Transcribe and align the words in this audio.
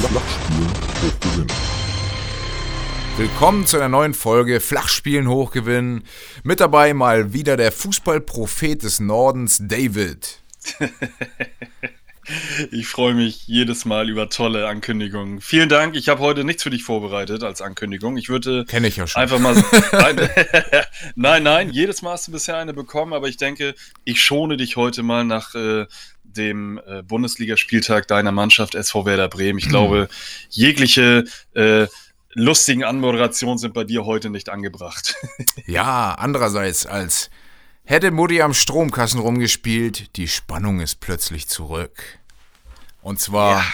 Flachspielen 0.00 0.70
hochgewinnen. 1.02 1.46
Willkommen 3.16 3.66
zu 3.66 3.76
einer 3.76 3.88
neuen 3.88 4.12
Folge 4.12 4.60
Flachspielen 4.60 5.28
hochgewinnen. 5.28 6.02
Mit 6.42 6.60
dabei 6.60 6.94
mal 6.94 7.32
wieder 7.32 7.56
der 7.56 7.70
Fußballprophet 7.70 8.82
des 8.82 9.00
Nordens, 9.00 9.60
David. 9.62 10.40
Ich 12.70 12.88
freue 12.88 13.12
mich 13.12 13.46
jedes 13.46 13.84
Mal 13.84 14.08
über 14.08 14.30
tolle 14.30 14.66
Ankündigungen. 14.66 15.42
Vielen 15.42 15.68
Dank. 15.68 15.94
Ich 15.94 16.08
habe 16.08 16.20
heute 16.20 16.42
nichts 16.42 16.62
für 16.62 16.70
dich 16.70 16.82
vorbereitet 16.82 17.42
als 17.42 17.60
Ankündigung. 17.60 18.16
Ich 18.16 18.30
würde 18.30 18.64
Kenn 18.64 18.84
ich 18.84 18.96
ja 18.96 19.06
schon. 19.06 19.20
einfach 19.20 19.38
mal. 19.38 19.54
nein, 21.16 21.42
nein, 21.42 21.70
jedes 21.70 22.00
Mal 22.00 22.12
hast 22.12 22.28
du 22.28 22.32
bisher 22.32 22.56
eine 22.56 22.72
bekommen, 22.72 23.12
aber 23.12 23.28
ich 23.28 23.36
denke, 23.36 23.74
ich 24.04 24.22
schone 24.22 24.56
dich 24.56 24.76
heute 24.76 25.02
mal 25.02 25.24
nach 25.24 25.54
äh, 25.54 25.86
dem 26.24 26.80
äh, 26.86 27.02
Bundesligaspieltag 27.02 28.08
deiner 28.08 28.32
Mannschaft 28.32 28.74
SV 28.74 29.06
Werder 29.06 29.28
Bremen. 29.28 29.58
Ich 29.58 29.68
glaube, 29.68 30.08
jegliche 30.50 31.24
äh, 31.54 31.86
lustigen 32.32 32.84
Anmoderationen 32.84 33.58
sind 33.58 33.74
bei 33.74 33.84
dir 33.84 34.04
heute 34.04 34.30
nicht 34.30 34.48
angebracht. 34.48 35.14
Ja, 35.66 36.14
andererseits 36.18 36.84
als 36.86 37.30
hätte 37.84 38.10
Mutti 38.10 38.42
am 38.42 38.54
Stromkassen 38.54 39.20
rumgespielt, 39.20 40.16
die 40.16 40.28
Spannung 40.28 40.80
ist 40.80 41.00
plötzlich 41.00 41.48
zurück. 41.48 42.02
Und 43.00 43.20
zwar 43.20 43.58
Ja. 43.58 43.64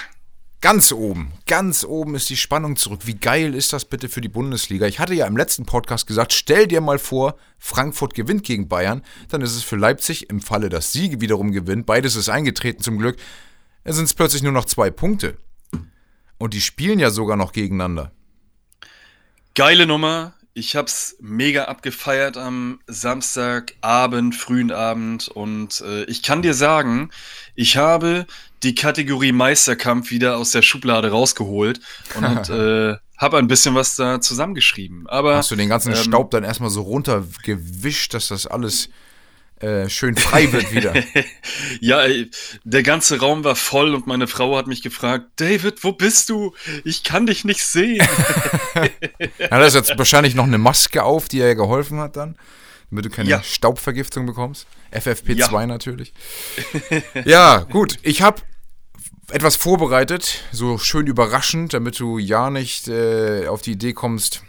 Ganz 0.60 0.92
oben, 0.92 1.32
ganz 1.46 1.84
oben 1.84 2.14
ist 2.14 2.28
die 2.28 2.36
Spannung 2.36 2.76
zurück. 2.76 3.00
Wie 3.04 3.14
geil 3.14 3.54
ist 3.54 3.72
das 3.72 3.84
bitte 3.84 4.08
für 4.08 4.20
die 4.20 4.28
Bundesliga? 4.28 4.86
Ich 4.86 4.98
hatte 4.98 5.14
ja 5.14 5.26
im 5.26 5.36
letzten 5.36 5.64
Podcast 5.64 6.06
gesagt, 6.06 6.32
stell 6.32 6.66
dir 6.66 6.80
mal 6.80 6.98
vor, 6.98 7.36
Frankfurt 7.58 8.14
gewinnt 8.14 8.44
gegen 8.44 8.68
Bayern, 8.68 9.02
dann 9.28 9.40
ist 9.40 9.56
es 9.56 9.62
für 9.62 9.76
Leipzig 9.76 10.28
im 10.28 10.40
Falle, 10.40 10.68
dass 10.68 10.92
sie 10.92 11.20
wiederum 11.20 11.52
gewinnt, 11.52 11.86
beides 11.86 12.16
ist 12.16 12.28
eingetreten 12.28 12.82
zum 12.82 12.98
Glück, 12.98 13.16
dann 13.84 13.94
sind 13.94 14.04
es 14.04 14.14
plötzlich 14.14 14.42
nur 14.42 14.52
noch 14.52 14.66
zwei 14.66 14.90
Punkte. 14.90 15.38
Und 16.38 16.54
die 16.54 16.60
spielen 16.60 16.98
ja 16.98 17.10
sogar 17.10 17.36
noch 17.36 17.52
gegeneinander. 17.52 18.12
Geile 19.54 19.86
Nummer. 19.86 20.34
Ich 20.52 20.74
hab's 20.74 21.16
mega 21.20 21.66
abgefeiert 21.66 22.36
am 22.36 22.80
Samstagabend, 22.86 24.34
frühen 24.34 24.72
Abend 24.72 25.28
und 25.28 25.80
äh, 25.82 26.04
ich 26.04 26.24
kann 26.24 26.42
dir 26.42 26.54
sagen, 26.54 27.10
ich 27.54 27.76
habe 27.76 28.26
die 28.62 28.74
Kategorie 28.74 29.32
Meisterkampf 29.32 30.10
wieder 30.10 30.36
aus 30.36 30.50
der 30.52 30.62
Schublade 30.62 31.10
rausgeholt 31.10 31.80
und 32.16 32.48
äh, 32.50 32.96
habe 33.20 33.38
ein 33.38 33.48
bisschen 33.48 33.74
was 33.74 33.96
da 33.96 34.20
zusammengeschrieben. 34.20 35.06
Aber 35.06 35.36
Hast 35.36 35.50
du 35.50 35.56
den 35.56 35.68
ganzen 35.68 35.92
ähm, 35.92 35.98
Staub 35.98 36.30
dann 36.30 36.44
erstmal 36.44 36.70
so 36.70 36.82
runtergewischt, 36.82 38.14
dass 38.14 38.28
das 38.28 38.46
alles 38.46 38.88
äh, 39.60 39.90
schön 39.90 40.16
frei 40.16 40.50
wird 40.52 40.72
wieder? 40.72 40.94
ja, 41.80 42.02
ey, 42.02 42.30
der 42.64 42.82
ganze 42.82 43.20
Raum 43.20 43.44
war 43.44 43.56
voll 43.56 43.94
und 43.94 44.06
meine 44.06 44.26
Frau 44.26 44.56
hat 44.56 44.66
mich 44.66 44.82
gefragt, 44.82 45.26
David, 45.36 45.84
wo 45.84 45.92
bist 45.92 46.30
du? 46.30 46.54
Ich 46.84 47.04
kann 47.04 47.26
dich 47.26 47.44
nicht 47.44 47.62
sehen. 47.62 48.06
Ja, 49.38 49.48
da 49.48 49.66
ist 49.66 49.74
jetzt 49.74 49.98
wahrscheinlich 49.98 50.36
noch 50.36 50.44
eine 50.44 50.56
Maske 50.56 51.02
auf, 51.02 51.28
die 51.28 51.40
er 51.40 51.56
geholfen 51.56 51.98
hat 51.98 52.16
dann, 52.16 52.36
damit 52.90 53.04
du 53.04 53.10
keine 53.10 53.28
Ja. 53.28 53.42
Staubvergiftung 53.42 54.26
bekommst. 54.26 54.66
FFP2 54.92 55.36
Ja. 55.60 55.66
natürlich. 55.66 56.12
ja, 57.24 57.58
gut. 57.70 57.98
Ich 58.02 58.22
habe 58.22 58.42
etwas 59.30 59.56
vorbereitet, 59.56 60.44
so 60.52 60.76
schön 60.78 61.06
überraschend, 61.06 61.72
damit 61.72 61.98
du 62.00 62.18
ja 62.18 62.50
nicht 62.50 62.88
äh, 62.88 63.46
auf 63.46 63.62
die 63.62 63.72
Idee 63.72 63.92
kommst, 63.92 64.42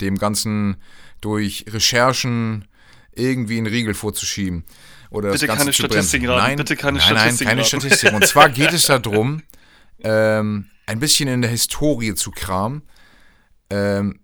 dem 0.00 0.16
Ganzen 0.16 0.76
durch 1.20 1.64
Recherchen 1.68 2.68
irgendwie 3.12 3.58
einen 3.58 3.66
Riegel 3.66 3.94
vorzuschieben. 3.94 4.64
Oder 5.10 5.30
Bitte 5.30 5.46
keine 5.46 5.72
Statistiken 5.72 6.28
raten, 6.28 6.42
Nein, 6.42 6.56
bitte 6.56 6.76
keine 6.76 6.98
nein, 6.98 7.06
Statistiken 7.06 7.44
Nein, 7.48 7.56
keine. 7.58 7.64
Statistiken. 7.66 8.14
Und 8.16 8.26
zwar 8.26 8.48
geht 8.48 8.72
es 8.72 8.86
darum, 8.86 9.42
ähm, 10.02 10.66
ein 10.86 10.98
bisschen 10.98 11.28
in 11.28 11.40
der 11.42 11.50
Historie 11.50 12.14
zu 12.14 12.30
kramen. 12.30 12.82
Ähm, 13.70 14.20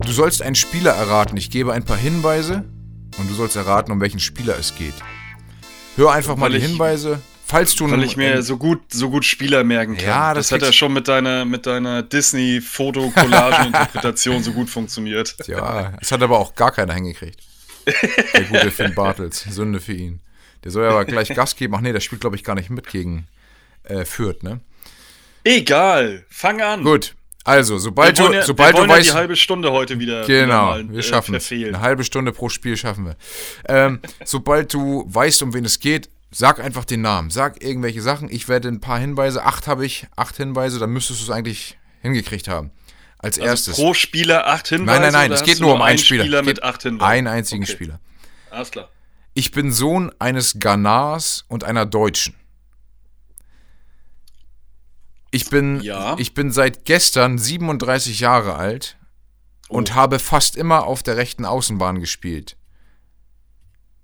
du 0.00 0.12
sollst 0.12 0.42
einen 0.42 0.54
Spieler 0.54 0.92
erraten. 0.92 1.36
Ich 1.36 1.50
gebe 1.50 1.72
ein 1.72 1.84
paar 1.84 1.96
Hinweise 1.96 2.64
und 3.18 3.28
du 3.30 3.34
sollst 3.34 3.56
erraten, 3.56 3.90
um 3.92 4.00
welchen 4.00 4.20
Spieler 4.20 4.56
es 4.58 4.74
geht. 4.74 4.94
Hör 5.96 6.12
einfach 6.12 6.36
mal 6.36 6.50
die 6.50 6.60
Hinweise. 6.60 7.20
Falls 7.46 7.74
du 7.74 7.90
Weil 7.90 8.04
ich 8.04 8.16
mir 8.16 8.44
so 8.44 8.56
gut, 8.56 8.92
so 8.92 9.10
gut 9.10 9.24
Spieler 9.24 9.64
merken 9.64 9.96
kann. 9.96 10.06
Ja, 10.06 10.34
das 10.34 10.50
das, 10.50 10.60
hat 10.60 10.66
ja 10.66 10.72
schon 10.72 10.92
mit 10.92 11.08
deiner, 11.08 11.44
mit 11.44 11.66
deiner 11.66 12.02
Disney-Foto-Collage-Interpretation 12.04 14.44
so 14.44 14.52
gut 14.52 14.70
funktioniert. 14.70 15.34
Ja, 15.48 15.94
es 16.00 16.12
hat 16.12 16.22
aber 16.22 16.38
auch 16.38 16.54
gar 16.54 16.70
keiner 16.70 16.94
hingekriegt. 16.94 17.40
Der 18.34 18.44
gute 18.44 18.70
Finn 18.70 18.94
Bartels. 18.94 19.44
Sünde 19.50 19.80
für 19.80 19.94
ihn. 19.94 20.20
Der 20.62 20.70
soll 20.70 20.84
ja 20.84 20.90
aber 20.90 21.04
gleich 21.04 21.34
Gas 21.34 21.56
geben. 21.56 21.74
Ach 21.74 21.80
nee, 21.80 21.92
der 21.92 21.98
spielt, 21.98 22.20
glaube 22.20 22.36
ich, 22.36 22.44
gar 22.44 22.54
nicht 22.54 22.70
mit 22.70 22.86
gegen 22.86 23.26
äh, 23.82 24.04
Fürth, 24.04 24.44
ne? 24.44 24.60
Egal, 25.42 26.24
fang 26.28 26.60
an. 26.60 26.84
Gut. 26.84 27.16
Also, 27.44 27.78
sobald 27.78 28.16
wir 28.18 28.24
wollen 28.24 28.32
du, 28.32 28.38
ja, 28.38 28.44
sobald 28.44 28.74
wir 28.74 28.78
wollen 28.80 28.88
du 28.88 28.94
ja 28.94 28.98
weißt. 29.00 29.10
die 29.10 29.14
halbe 29.14 29.36
Stunde 29.36 29.72
heute 29.72 29.98
wieder, 29.98 30.26
wieder 30.28 30.40
Genau, 30.42 30.66
mal, 30.66 30.88
wir 30.90 30.98
äh, 30.98 31.02
schaffen 31.02 31.32
verfehlen. 31.32 31.74
Eine 31.74 31.82
halbe 31.82 32.04
Stunde 32.04 32.32
pro 32.32 32.48
Spiel 32.48 32.76
schaffen 32.76 33.06
wir. 33.06 33.16
Ähm, 33.68 34.00
sobald 34.24 34.72
du 34.74 35.04
weißt, 35.08 35.42
um 35.42 35.54
wen 35.54 35.64
es 35.64 35.80
geht, 35.80 36.10
sag 36.30 36.60
einfach 36.60 36.84
den 36.84 37.00
Namen. 37.00 37.30
Sag 37.30 37.62
irgendwelche 37.64 38.02
Sachen. 38.02 38.30
Ich 38.30 38.48
werde 38.48 38.68
ein 38.68 38.80
paar 38.80 38.98
Hinweise, 38.98 39.44
acht 39.44 39.66
habe 39.66 39.86
ich, 39.86 40.06
acht 40.16 40.36
Hinweise, 40.36 40.78
dann 40.78 40.90
müsstest 40.90 41.20
du 41.20 41.24
es 41.24 41.30
eigentlich 41.30 41.78
hingekriegt 42.02 42.46
haben. 42.46 42.70
Als 43.18 43.36
erstes. 43.36 43.74
Also 43.74 43.82
pro 43.82 43.94
Spieler 43.94 44.46
acht 44.46 44.68
Hinweise. 44.68 45.00
nein, 45.00 45.12
nein, 45.12 45.30
nein, 45.30 45.32
es 45.32 45.42
geht 45.42 45.58
du 45.60 45.64
nur 45.64 45.74
um 45.74 45.82
einen 45.82 45.98
Spieler. 45.98 46.24
Spieler 46.24 46.42
mit 46.42 46.62
acht 46.62 46.82
Hinweisen. 46.82 47.10
Einen 47.10 47.26
einzigen 47.26 47.64
Okay. 47.64 47.72
Spieler. 47.72 48.00
Alles 48.50 48.70
klar. 48.70 48.88
Ich 49.34 49.50
bin 49.52 49.72
Sohn 49.72 50.10
eines 50.18 50.58
Ghanars 50.58 51.44
und 51.48 51.64
einer 51.64 51.86
Deutschen. 51.86 52.34
Ich 55.30 55.48
bin, 55.48 55.80
Ja. 55.80 56.16
ich 56.18 56.34
bin 56.34 56.50
seit 56.50 56.84
gestern 56.84 57.38
37 57.38 58.20
Jahre 58.20 58.56
alt 58.56 58.96
und 59.68 59.94
habe 59.94 60.18
fast 60.18 60.56
immer 60.56 60.84
auf 60.86 61.02
der 61.02 61.16
rechten 61.16 61.44
Außenbahn 61.44 62.00
gespielt. 62.00 62.56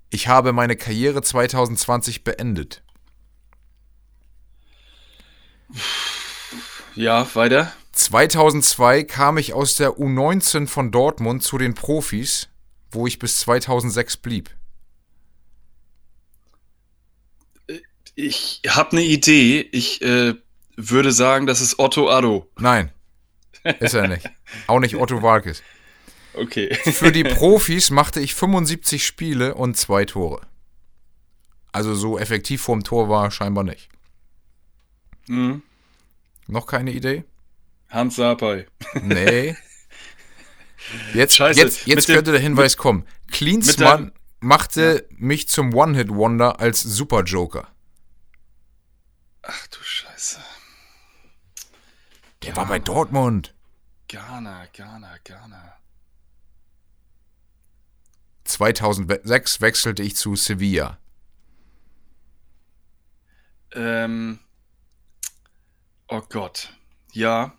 Ich 0.09 0.29
habe 0.29 0.53
meine 0.53 0.77
Karriere 0.77 1.21
2020 1.21 2.23
beendet. 2.23 2.81
Ja, 6.95 7.27
weiter. 7.35 7.73
2002 7.91 9.03
kam 9.03 9.37
ich 9.37 9.53
aus 9.53 9.75
der 9.75 9.97
U19 9.97 10.67
von 10.67 10.91
Dortmund 10.91 11.43
zu 11.43 11.57
den 11.57 11.73
Profis, 11.73 12.47
wo 12.91 13.05
ich 13.05 13.19
bis 13.19 13.39
2006 13.39 14.17
blieb. 14.17 14.49
Ich 18.15 18.61
habe 18.67 18.93
eine 18.93 19.03
Idee. 19.03 19.59
Ich 19.71 20.01
äh, 20.01 20.35
würde 20.77 21.11
sagen, 21.11 21.45
das 21.47 21.59
ist 21.59 21.79
Otto 21.79 22.09
Addo. 22.09 22.49
Nein, 22.57 22.91
ist 23.79 23.93
er 23.93 24.07
nicht. 24.07 24.29
Auch 24.67 24.79
nicht 24.79 24.95
Otto 24.95 25.21
Walkes. 25.21 25.61
Okay. 26.33 26.73
Für 26.75 27.11
die 27.11 27.23
Profis 27.23 27.89
machte 27.89 28.19
ich 28.19 28.35
75 28.35 29.05
Spiele 29.05 29.55
und 29.55 29.75
zwei 29.75 30.05
Tore. 30.05 30.41
Also 31.71 31.95
so 31.95 32.17
effektiv 32.19 32.61
vorm 32.61 32.83
Tor 32.83 33.09
war 33.09 33.31
scheinbar 33.31 33.63
nicht. 33.63 33.89
Hm. 35.27 35.61
Noch 36.47 36.67
keine 36.67 36.91
Idee? 36.91 37.23
Hans 37.89 38.15
Sapai. 38.15 38.67
Nee. 39.01 39.55
Jetzt, 41.13 41.35
Scheiße, 41.35 41.59
jetzt, 41.59 41.85
jetzt 41.87 41.97
mit 41.97 42.07
dem- 42.07 42.15
könnte 42.15 42.31
der 42.31 42.39
Hinweis 42.39 42.77
kommen. 42.77 42.99
mit 43.25 43.31
Klinsmann 43.33 43.97
deinem- 44.05 44.11
machte 44.39 45.05
mich 45.17 45.49
zum 45.49 45.73
One-Hit-Wonder 45.73 46.59
als 46.61 46.81
Super-Joker. 46.81 47.67
Ach 49.41 49.67
du 49.67 49.77
Scheiße. 49.81 50.06
Der 52.47 52.55
war 52.55 52.65
bei 52.65 52.79
Dortmund. 52.79 53.53
Ghana, 54.07 54.65
Ghana, 54.73 55.17
Ghana. 55.23 55.73
2006 58.45 59.59
wechselte 59.61 60.01
ich 60.03 60.15
zu 60.15 60.35
Sevilla. 60.35 60.97
Ähm. 63.73 64.39
Oh 66.07 66.21
Gott. 66.29 66.73
Ja. 67.11 67.53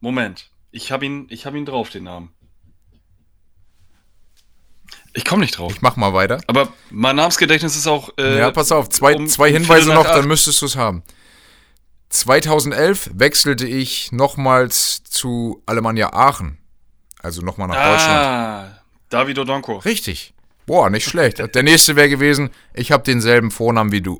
Moment. 0.00 0.50
Ich 0.72 0.90
habe 0.90 1.06
ihn, 1.06 1.26
ich 1.30 1.46
habe 1.46 1.56
ihn 1.56 1.64
drauf, 1.64 1.90
den 1.90 2.04
Namen. 2.04 2.34
Ich 5.14 5.24
komme 5.24 5.40
nicht 5.42 5.56
drauf. 5.58 5.72
Ich 5.72 5.80
mach 5.80 5.96
mal 5.96 6.12
weiter. 6.12 6.40
Aber 6.48 6.72
mein 6.90 7.16
Namensgedächtnis 7.16 7.76
ist 7.76 7.86
auch. 7.86 8.10
Äh, 8.18 8.38
ja, 8.38 8.50
pass 8.50 8.72
auf, 8.72 8.88
zwei, 8.88 9.14
um- 9.14 9.28
zwei 9.28 9.50
Hinweise 9.52 9.94
noch, 9.94 10.04
dann 10.04 10.26
müsstest 10.26 10.60
du 10.60 10.66
es 10.66 10.76
haben. 10.76 11.02
2011 12.10 13.10
wechselte 13.14 13.66
ich 13.66 14.12
nochmals 14.12 15.02
zu 15.04 15.62
Alemannia 15.66 16.12
Aachen. 16.12 16.58
Also 17.20 17.42
nochmal 17.42 17.68
nach 17.68 17.74
Deutschland. 17.74 18.18
Ah, 18.20 18.82
David 19.10 19.38
Odonko. 19.38 19.78
Richtig. 19.78 20.34
Boah, 20.66 20.90
nicht 20.90 21.08
schlecht. 21.08 21.38
Der 21.54 21.62
nächste 21.62 21.96
wäre 21.96 22.10
gewesen, 22.10 22.50
ich 22.74 22.92
habe 22.92 23.02
denselben 23.02 23.50
Vornamen 23.50 23.90
wie 23.90 24.02
du. 24.02 24.18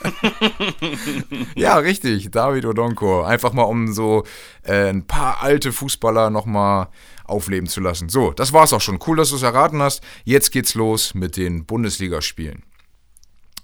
ja, 1.56 1.76
richtig. 1.78 2.30
David 2.30 2.64
Odonko. 2.64 3.22
Einfach 3.24 3.52
mal, 3.52 3.64
um 3.64 3.92
so 3.92 4.24
äh, 4.62 4.90
ein 4.90 5.08
paar 5.08 5.42
alte 5.42 5.72
Fußballer 5.72 6.30
nochmal 6.30 6.86
aufleben 7.24 7.68
zu 7.68 7.80
lassen. 7.80 8.08
So, 8.08 8.32
das 8.32 8.52
war's 8.52 8.72
auch 8.72 8.80
schon. 8.80 9.00
Cool, 9.04 9.16
dass 9.16 9.30
du 9.30 9.36
es 9.36 9.42
erraten 9.42 9.82
hast. 9.82 10.04
Jetzt 10.24 10.52
geht's 10.52 10.74
los 10.74 11.14
mit 11.14 11.36
den 11.36 11.66
Bundesligaspielen. 11.66 12.62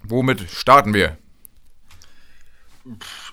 Womit 0.03 0.49
starten 0.51 0.93
wir? 0.93 1.17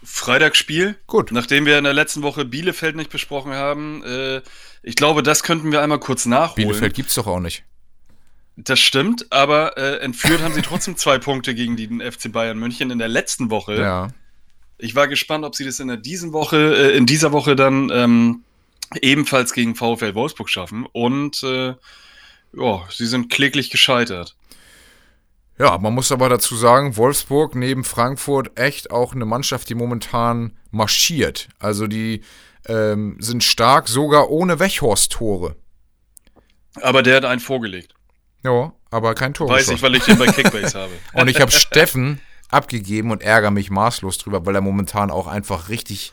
Freitagsspiel. 0.03 0.97
Gut. 1.07 1.33
Nachdem 1.33 1.67
wir 1.67 1.79
in 1.79 1.85
der 1.85 1.93
letzten 1.93 2.23
Woche 2.23 2.45
Bielefeld 2.45 2.97
nicht 2.97 3.11
besprochen 3.11 3.53
haben, 3.53 4.03
äh, 4.05 4.43
ich 4.83 4.97
glaube, 4.97 5.23
das 5.23 5.43
könnten 5.43 5.73
wir 5.73 5.83
einmal 5.83 6.01
kurz 6.01 6.27
nachholen. 6.27 6.69
Bielefeld 6.69 6.95
gibt's 6.95 7.15
doch 7.15 7.27
auch 7.27 7.41
nicht. 7.41 7.65
Das 8.57 8.79
stimmt, 8.79 9.33
aber 9.33 9.77
äh, 9.77 9.99
entführt 9.99 10.43
haben 10.43 10.55
sie 10.55 10.63
trotzdem 10.63 10.97
zwei 10.97 11.19
Punkte 11.19 11.55
gegen 11.55 11.77
den 11.77 12.01
FC 12.01 12.31
Bayern 12.31 12.59
München 12.59 12.91
in 12.91 12.99
der 12.99 13.09
letzten 13.09 13.51
Woche. 13.51 13.81
Ja. 13.81 14.09
Ich 14.79 14.95
war 14.95 15.09
gespannt, 15.09 15.45
ob 15.45 15.57
sie 15.57 15.65
das 15.65 15.81
in 15.81 15.89
der 15.89 15.97
diesen 15.97 16.33
Woche, 16.33 16.93
äh, 16.93 16.97
in 16.97 17.07
dieser 17.07 17.33
Woche 17.33 17.57
dann 17.57 17.91
ähm, 17.91 18.45
ebenfalls 19.01 19.53
gegen 19.53 19.75
VfL 19.75 20.15
Wolfsburg 20.15 20.49
schaffen. 20.49 20.87
Und 20.93 21.43
äh, 21.43 21.75
ja, 22.53 22.83
sie 22.91 23.07
sind 23.07 23.31
kläglich 23.31 23.71
gescheitert. 23.71 24.37
Ja, 25.59 25.79
man 25.79 25.95
muss 25.95 26.11
aber 26.11 26.29
dazu 26.29 26.57
sagen, 26.57 26.97
Wolfsburg 26.97 27.55
neben 27.55 27.85
Frankfurt 27.85 28.59
echt 28.59 28.91
auch 28.91 29.15
eine 29.15 29.25
Mannschaft, 29.25 29.69
die 29.69 29.75
momentan 29.75 30.57
marschiert. 30.71 31.49
Also 31.61 31.87
die 31.87 32.23
ähm, 32.67 33.17
sind 33.21 33.45
stark, 33.45 33.89
sogar 33.89 34.31
ohne 34.31 34.59
Wechhorst-Tore. 34.59 35.55
Aber 36.81 37.03
der 37.03 37.17
hat 37.17 37.25
einen 37.25 37.41
vorgelegt. 37.41 37.95
Ja, 38.43 38.73
aber 38.91 39.15
kein 39.15 39.33
Tor. 39.33 39.49
Weiß 39.49 39.69
ich, 39.69 39.81
weil 39.81 39.95
ich 39.95 40.05
den 40.05 40.19
bei 40.19 40.27
Kickbase 40.27 40.79
habe. 40.79 40.93
Und 41.13 41.29
ich 41.29 41.41
habe 41.41 41.53
Steffen 41.53 42.21
abgegeben 42.51 43.11
und 43.11 43.23
ärgere 43.23 43.51
mich 43.51 43.71
maßlos 43.71 44.19
drüber, 44.19 44.45
weil 44.47 44.57
er 44.57 44.61
momentan 44.61 45.11
auch 45.11 45.27
einfach 45.27 45.69
richtig 45.69 46.13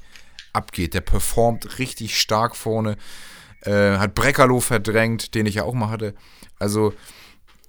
abgeht. 0.53 0.93
Der 0.93 1.01
performt 1.01 1.79
richtig 1.79 2.19
stark 2.19 2.55
vorne. 2.55 2.95
Äh, 3.61 3.97
hat 3.97 4.13
Breckerloh 4.15 4.59
verdrängt, 4.59 5.33
den 5.35 5.45
ich 5.45 5.55
ja 5.55 5.63
auch 5.63 5.73
mal 5.73 5.89
hatte. 5.89 6.13
Also 6.59 6.93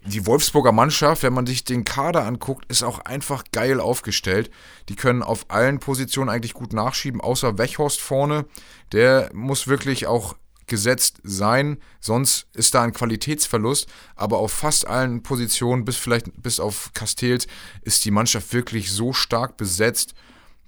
die 0.04 0.26
Wolfsburger 0.26 0.72
Mannschaft, 0.72 1.22
wenn 1.22 1.32
man 1.32 1.46
sich 1.46 1.64
den 1.64 1.84
Kader 1.84 2.24
anguckt, 2.26 2.64
ist 2.70 2.82
auch 2.82 3.00
einfach 3.00 3.44
geil 3.52 3.80
aufgestellt. 3.80 4.50
Die 4.88 4.96
können 4.96 5.22
auf 5.22 5.46
allen 5.48 5.78
Positionen 5.78 6.28
eigentlich 6.28 6.54
gut 6.54 6.72
nachschieben, 6.72 7.20
außer 7.20 7.58
Wechhorst 7.58 8.00
vorne. 8.00 8.46
Der 8.92 9.30
muss 9.32 9.68
wirklich 9.68 10.06
auch 10.06 10.36
gesetzt 10.66 11.18
sein, 11.22 11.78
sonst 12.00 12.46
ist 12.54 12.74
da 12.74 12.82
ein 12.82 12.92
Qualitätsverlust. 12.92 13.88
Aber 14.16 14.38
auf 14.38 14.52
fast 14.52 14.86
allen 14.86 15.22
Positionen, 15.22 15.84
bis 15.84 15.96
vielleicht 15.96 16.42
bis 16.42 16.60
auf 16.60 16.90
Castells, 16.94 17.46
ist 17.82 18.04
die 18.04 18.10
Mannschaft 18.10 18.52
wirklich 18.52 18.90
so 18.90 19.12
stark 19.12 19.56
besetzt, 19.56 20.14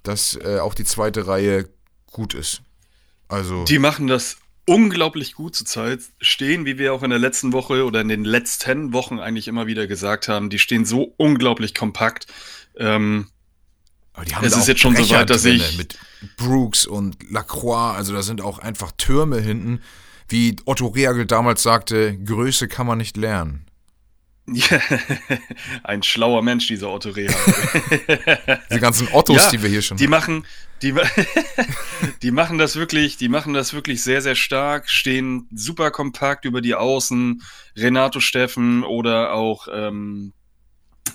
dass 0.03 0.37
äh, 0.37 0.59
auch 0.59 0.75
die 0.75 0.85
zweite 0.85 1.27
Reihe 1.27 1.69
gut 2.13 2.35
ist. 2.35 2.63
Also 3.29 3.65
Die 3.65 3.79
machen 3.79 4.07
das 4.07 4.37
unglaublich 4.67 5.35
gut 5.35 5.55
zurzeit. 5.55 6.01
Stehen, 6.21 6.65
wie 6.65 6.79
wir 6.79 6.93
auch 6.95 7.03
in 7.03 7.11
der 7.11 7.19
letzten 7.19 7.53
Woche 7.53 7.85
oder 7.85 8.01
in 8.01 8.09
den 8.09 8.25
letzten 8.25 8.93
Wochen 8.93 9.19
eigentlich 9.21 9.49
immer 9.49 9.67
wieder 9.67 9.87
gesagt 9.87 10.29
haben, 10.29 10.51
die 10.51 10.59
stehen 10.59 10.85
so 10.85 11.15
unglaublich 11.17 11.75
kompakt. 11.75 12.27
Ähm, 12.79 13.29
Aber 14.15 14.25
die 14.25 14.35
haben 14.35 14.45
Es 14.45 14.57
ist 14.57 14.69
jetzt 14.69 14.81
schon 14.81 14.97
so 14.97 15.09
weit, 15.11 15.29
dass 15.31 15.43
drinne 15.43 15.57
ich- 15.69 15.77
Mit 15.79 15.99
Brooks 16.37 16.87
und 16.87 17.31
Lacroix, 17.31 17.97
also 17.97 18.13
da 18.15 18.23
sind 18.23 18.41
auch 18.41 18.59
einfach 18.59 18.93
Türme 18.97 19.41
hinten. 19.41 19.81
Wie 20.29 20.57
Otto 20.65 20.87
Reagel 20.87 21.27
damals 21.27 21.63
sagte, 21.63 22.17
Größe 22.19 22.67
kann 22.69 22.87
man 22.87 22.97
nicht 22.99 23.17
lernen. 23.19 23.67
ein 25.85 26.03
schlauer 26.03 26.43
Mensch, 26.43 26.67
dieser 26.67 26.91
Otto 26.91 27.11
Rehagel. 27.11 28.61
Die 28.73 28.79
ganzen 28.79 29.09
Ottos, 29.13 29.37
Ja, 29.37 29.51
die 29.51 29.63
wir 29.63 29.69
hier 29.71 29.83
schon 29.83 29.97
Die 29.97 30.07
machen, 30.09 30.45
die, 30.85 30.95
die 32.23 32.31
machen 32.31 32.59
das 32.59 32.77
wirklich, 32.77 33.17
die 33.17 33.29
machen 33.29 33.55
das 33.55 33.73
wirklich 33.73 34.03
sehr, 34.03 34.23
sehr 34.23 34.35
stark, 34.35 34.89
stehen 34.89 35.49
super 35.53 35.91
kompakt 35.91 36.45
über 36.45 36.61
die 36.61 36.75
Außen. 36.75 37.43
Renato 37.77 38.21
Steffen 38.21 38.85
oder 38.85 39.33
auch 39.33 39.67
ähm, 39.73 40.33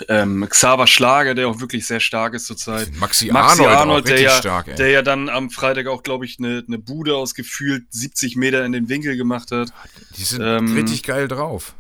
ähm, 0.08 0.46
Xaver 0.50 0.88
Schlager, 0.88 1.36
der 1.36 1.48
auch 1.48 1.60
wirklich 1.60 1.86
sehr 1.86 2.00
stark 2.00 2.34
ist 2.34 2.48
zurzeit. 2.48 2.92
Maxi, 2.96 3.32
Maxi 3.32 3.64
Arnold, 3.64 3.78
Arnold, 3.78 4.08
der, 4.08 4.22
ja, 4.22 4.32
stark, 4.32 4.76
der 4.76 4.90
ja 4.90 5.02
dann 5.02 5.30
am 5.30 5.50
Freitag 5.50 5.88
auch, 5.88 6.04
glaube 6.04 6.26
ich, 6.26 6.38
eine 6.40 6.64
ne 6.68 6.80
Bude 6.80 7.16
aus 7.16 7.36
gefühlt 7.36 7.86
70 7.92 8.36
Meter 8.36 8.66
in 8.66 8.72
den 8.72 8.90
Winkel 8.90 9.18
gemacht 9.18 9.52
hat. 9.52 9.72
die 10.18 10.24
sind 10.24 10.42
ähm, 10.44 10.74
richtig 10.74 11.04
geil 11.04 11.28
drauf. 11.28 11.76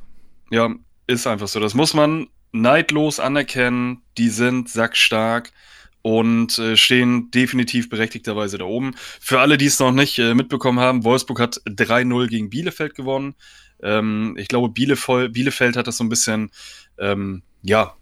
Ja, 0.52 0.74
ist 1.08 1.28
einfach 1.28 1.48
so. 1.48 1.60
Das 1.60 1.74
muss 1.74 1.94
man 1.94 2.28
neidlos 2.52 3.20
anerkennen. 3.20 4.02
Die 4.18 4.30
sind 4.30 4.70
sackstark 4.70 5.52
und 6.10 6.58
äh, 6.58 6.76
stehen 6.76 7.30
definitiv 7.30 7.88
berechtigterweise 7.88 8.58
da 8.58 8.66
oben. 8.66 8.96
Für 9.22 9.42
alle, 9.42 9.60
die 9.60 9.68
es 9.68 9.78
noch 9.78 9.92
nicht 9.92 10.18
äh, 10.18 10.34
mitbekommen 10.34 10.80
haben, 10.80 11.04
Wolfsburg 11.04 11.40
hat 11.40 11.62
3-0 11.68 12.28
gegen 12.28 12.50
Bielefeld 12.50 12.96
gewonnen. 12.96 13.36
Ähm, 13.84 14.36
ich 14.40 14.48
glaube, 14.48 14.70
Bielefeld, 14.70 15.34
Bielefeld 15.34 15.78
hat 15.78 15.86
das 15.86 15.98
so 15.98 16.04
ein 16.04 16.10
bisschen, 16.10 16.50
ähm, 16.98 17.44
ja, 17.62 17.94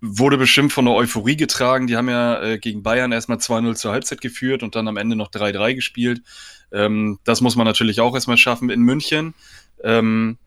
wurde 0.00 0.38
bestimmt 0.38 0.72
von 0.72 0.84
der 0.84 0.94
Euphorie 0.94 1.36
getragen. 1.36 1.88
Die 1.88 1.96
haben 1.96 2.08
ja 2.08 2.40
äh, 2.40 2.58
gegen 2.58 2.84
Bayern 2.84 3.10
erstmal 3.10 3.38
2-0 3.38 3.74
zur 3.74 3.90
Halbzeit 3.90 4.20
geführt 4.20 4.62
und 4.62 4.76
dann 4.76 4.86
am 4.86 4.96
Ende 4.96 5.16
noch 5.16 5.32
3-3 5.32 5.74
gespielt. 5.74 6.22
Ähm, 6.70 7.18
das 7.24 7.40
muss 7.40 7.56
man 7.56 7.66
natürlich 7.66 8.00
auch 8.00 8.14
erstmal 8.14 8.36
schaffen 8.36 8.70
in 8.70 8.82
München. 8.82 9.34
Ähm, 9.82 10.38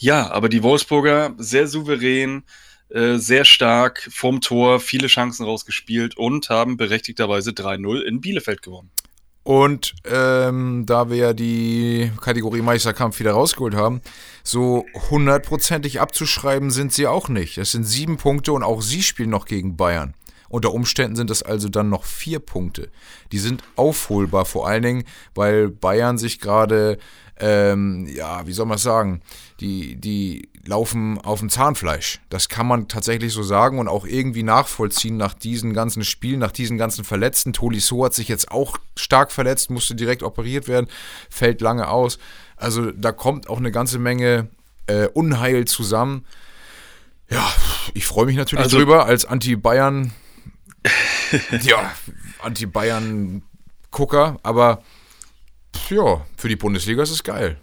ja, 0.00 0.32
aber 0.32 0.48
die 0.48 0.64
Wolfsburger 0.64 1.34
sehr 1.38 1.68
souverän, 1.68 2.42
äh, 2.90 3.16
sehr 3.16 3.44
stark 3.44 4.08
vom 4.10 4.40
Tor, 4.40 4.80
viele 4.80 5.08
Chancen 5.08 5.44
rausgespielt 5.44 6.16
und 6.16 6.48
haben 6.48 6.76
berechtigterweise 6.76 7.50
3-0 7.50 8.00
in 8.00 8.20
Bielefeld 8.20 8.62
gewonnen. 8.62 8.90
Und 9.48 9.94
ähm, 10.04 10.84
da 10.84 11.08
wir 11.08 11.16
ja 11.16 11.32
die 11.32 12.12
Kategorie 12.20 12.60
Meisterkampf 12.60 13.18
wieder 13.18 13.32
rausgeholt 13.32 13.74
haben, 13.74 14.02
so 14.42 14.84
hundertprozentig 15.10 16.02
abzuschreiben 16.02 16.70
sind 16.70 16.92
sie 16.92 17.06
auch 17.06 17.30
nicht. 17.30 17.56
Das 17.56 17.72
sind 17.72 17.84
sieben 17.84 18.18
Punkte 18.18 18.52
und 18.52 18.62
auch 18.62 18.82
sie 18.82 19.02
spielen 19.02 19.30
noch 19.30 19.46
gegen 19.46 19.76
Bayern. 19.76 20.12
Unter 20.50 20.72
Umständen 20.72 21.16
sind 21.16 21.30
es 21.30 21.42
also 21.42 21.68
dann 21.68 21.90
noch 21.90 22.04
vier 22.04 22.40
Punkte. 22.40 22.90
Die 23.32 23.38
sind 23.38 23.62
aufholbar, 23.76 24.44
vor 24.44 24.66
allen 24.66 24.82
Dingen, 24.82 25.04
weil 25.34 25.68
Bayern 25.68 26.18
sich 26.18 26.40
gerade, 26.40 26.98
ähm, 27.40 28.06
ja, 28.12 28.46
wie 28.46 28.52
soll 28.52 28.66
man 28.66 28.76
es 28.76 28.82
sagen, 28.82 29.22
die, 29.60 29.96
die 29.96 30.48
laufen 30.64 31.18
auf 31.18 31.38
dem 31.40 31.50
Zahnfleisch. 31.50 32.20
Das 32.28 32.48
kann 32.48 32.66
man 32.66 32.88
tatsächlich 32.88 33.32
so 33.32 33.42
sagen 33.42 33.78
und 33.78 33.88
auch 33.88 34.04
irgendwie 34.06 34.42
nachvollziehen 34.42 35.16
nach 35.16 35.34
diesen 35.34 35.72
ganzen 35.72 36.04
Spielen, 36.04 36.40
nach 36.40 36.52
diesen 36.52 36.76
ganzen 36.78 37.04
Verletzten. 37.04 37.52
Tolisso 37.52 38.04
hat 38.04 38.14
sich 38.14 38.28
jetzt 38.28 38.50
auch 38.50 38.76
stark 38.96 39.32
verletzt, 39.32 39.70
musste 39.70 39.94
direkt 39.94 40.22
operiert 40.22 40.68
werden, 40.68 40.88
fällt 41.30 41.60
lange 41.60 41.88
aus. 41.88 42.18
Also 42.56 42.90
da 42.90 43.12
kommt 43.12 43.48
auch 43.48 43.58
eine 43.58 43.70
ganze 43.72 43.98
Menge 43.98 44.48
äh, 44.86 45.06
Unheil 45.08 45.64
zusammen. 45.64 46.24
Ja, 47.30 47.46
ich 47.94 48.06
freue 48.06 48.26
mich 48.26 48.36
natürlich 48.36 48.64
Also- 48.64 48.78
drüber 48.78 49.06
als 49.06 49.24
Anti-Bayern, 49.24 50.12
ja, 51.62 51.92
Anti-Bayern-Gucker, 52.40 54.38
aber 54.42 54.82
ja, 55.90 56.26
für 56.36 56.48
die 56.48 56.56
Bundesliga 56.56 57.02
ist 57.02 57.10
es 57.10 57.22
geil. 57.22 57.58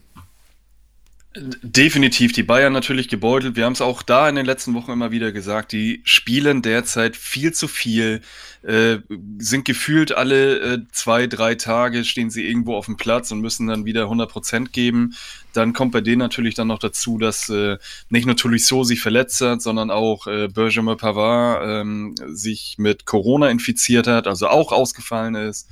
Definitiv 1.37 2.31
die 2.31 2.43
Bayern 2.43 2.71
natürlich 2.71 3.09
gebeutelt. 3.09 3.57
Wir 3.57 3.65
haben 3.65 3.73
es 3.73 3.81
auch 3.81 4.01
da 4.01 4.29
in 4.29 4.35
den 4.35 4.45
letzten 4.45 4.73
Wochen 4.73 4.91
immer 4.91 5.11
wieder 5.11 5.33
gesagt. 5.33 5.73
Die 5.73 6.01
spielen 6.05 6.61
derzeit 6.61 7.17
viel 7.17 7.51
zu 7.51 7.67
viel, 7.67 8.21
äh, 8.65 8.99
sind 9.37 9.63
gefühlt 9.65 10.11
alle 10.11 10.59
äh, 10.59 10.79
zwei, 10.91 11.27
drei 11.27 11.55
Tage 11.55 12.03
stehen 12.03 12.31
sie 12.31 12.47
irgendwo 12.47 12.75
auf 12.75 12.85
dem 12.85 12.97
Platz 12.97 13.31
und 13.31 13.41
müssen 13.41 13.67
dann 13.67 13.85
wieder 13.85 14.05
100% 14.05 14.71
geben. 14.71 15.13
Dann 15.53 15.73
kommt 15.73 15.91
bei 15.91 16.01
denen 16.01 16.17
natürlich 16.17 16.55
dann 16.55 16.67
noch 16.67 16.79
dazu, 16.79 17.17
dass 17.17 17.47
äh, 17.49 17.77
nicht 18.09 18.25
nur 18.25 18.35
Tolisso 18.35 18.83
sich 18.83 19.01
verletzt 19.01 19.39
hat, 19.41 19.61
sondern 19.61 19.91
auch 19.91 20.25
äh, 20.27 20.47
Benjamin 20.47 20.97
Pavard 20.97 21.63
ähm, 21.63 22.15
sich 22.27 22.75
mit 22.77 23.05
Corona 23.05 23.49
infiziert 23.49 24.07
hat, 24.07 24.27
also 24.27 24.47
auch 24.47 24.71
ausgefallen 24.71 25.35
ist. 25.35 25.69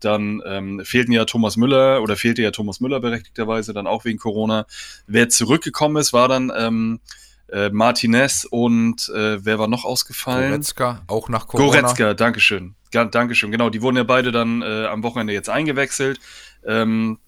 Dann 0.00 0.40
ähm, 0.46 0.82
fehlten 0.84 1.12
ja 1.12 1.24
Thomas 1.24 1.56
Müller 1.56 2.00
oder 2.00 2.16
fehlte 2.16 2.42
ja 2.42 2.52
Thomas 2.52 2.80
Müller 2.80 3.00
berechtigterweise 3.00 3.72
dann 3.74 3.86
auch 3.86 4.04
wegen 4.04 4.18
Corona. 4.18 4.66
Wer 5.06 5.28
zurückgekommen 5.28 5.96
ist, 5.96 6.12
war 6.12 6.28
dann 6.28 6.52
ähm, 6.56 7.00
äh, 7.48 7.70
Martinez 7.70 8.46
und 8.50 9.08
äh, 9.14 9.44
wer 9.44 9.58
war 9.58 9.68
noch 9.68 9.84
ausgefallen? 9.84 10.50
Goretzka, 10.50 11.02
auch 11.06 11.28
nach 11.28 11.46
Corona. 11.46 11.80
Goretzka, 11.80 12.14
Dankeschön. 12.14 12.74
Ga- 12.90 13.04
Dankeschön, 13.04 13.50
genau. 13.50 13.70
Die 13.70 13.82
wurden 13.82 13.96
ja 13.96 14.04
beide 14.04 14.32
dann 14.32 14.62
äh, 14.62 14.86
am 14.86 15.02
Wochenende 15.02 15.32
jetzt 15.32 15.48
eingewechselt. 15.48 16.18
Ähm, 16.64 17.18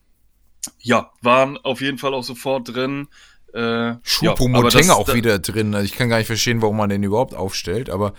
ja, 0.81 1.11
waren 1.23 1.57
auf 1.59 1.81
jeden 1.81 1.99
Fall 1.99 2.15
auch 2.15 2.25
sofort 2.25 2.75
drin. 2.75 3.09
Äh, 3.55 3.61
ja, 3.61 4.01
Choupo-Moting 4.05 4.91
aber 4.91 5.01
auch 5.01 5.15
wieder 5.15 5.39
drin. 5.39 5.75
Also 5.75 5.85
ich 5.87 5.93
kann 5.95 6.09
gar 6.09 6.19
nicht 6.19 6.27
verstehen, 6.27 6.61
warum 6.63 6.77
man 6.77 6.91
den 6.91 7.03
überhaupt 7.03 7.35
aufstellt, 7.35 7.89
aber 7.89 8.13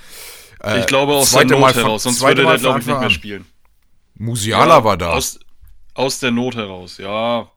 äh, 0.64 0.80
Ich 0.80 0.88
glaube 0.88 1.14
aus 1.14 1.32
der 1.32 1.46
Not 1.46 1.60
Mal 1.60 1.74
heraus, 1.76 2.04
sonst 2.04 2.22
würde 2.22 2.44
der, 2.44 2.58
glaube 2.58 2.80
ich, 2.80 2.86
nicht 2.88 3.00
mehr 3.00 3.10
spielen. 3.10 3.46
Musiala 4.16 4.78
Ja, 4.78 4.84
war 4.84 4.98
da. 4.98 5.12
Aus, 5.12 5.40
aus 5.94 6.20
der 6.20 6.32
Not 6.32 6.56
heraus, 6.56 6.98
ja. 6.98 7.50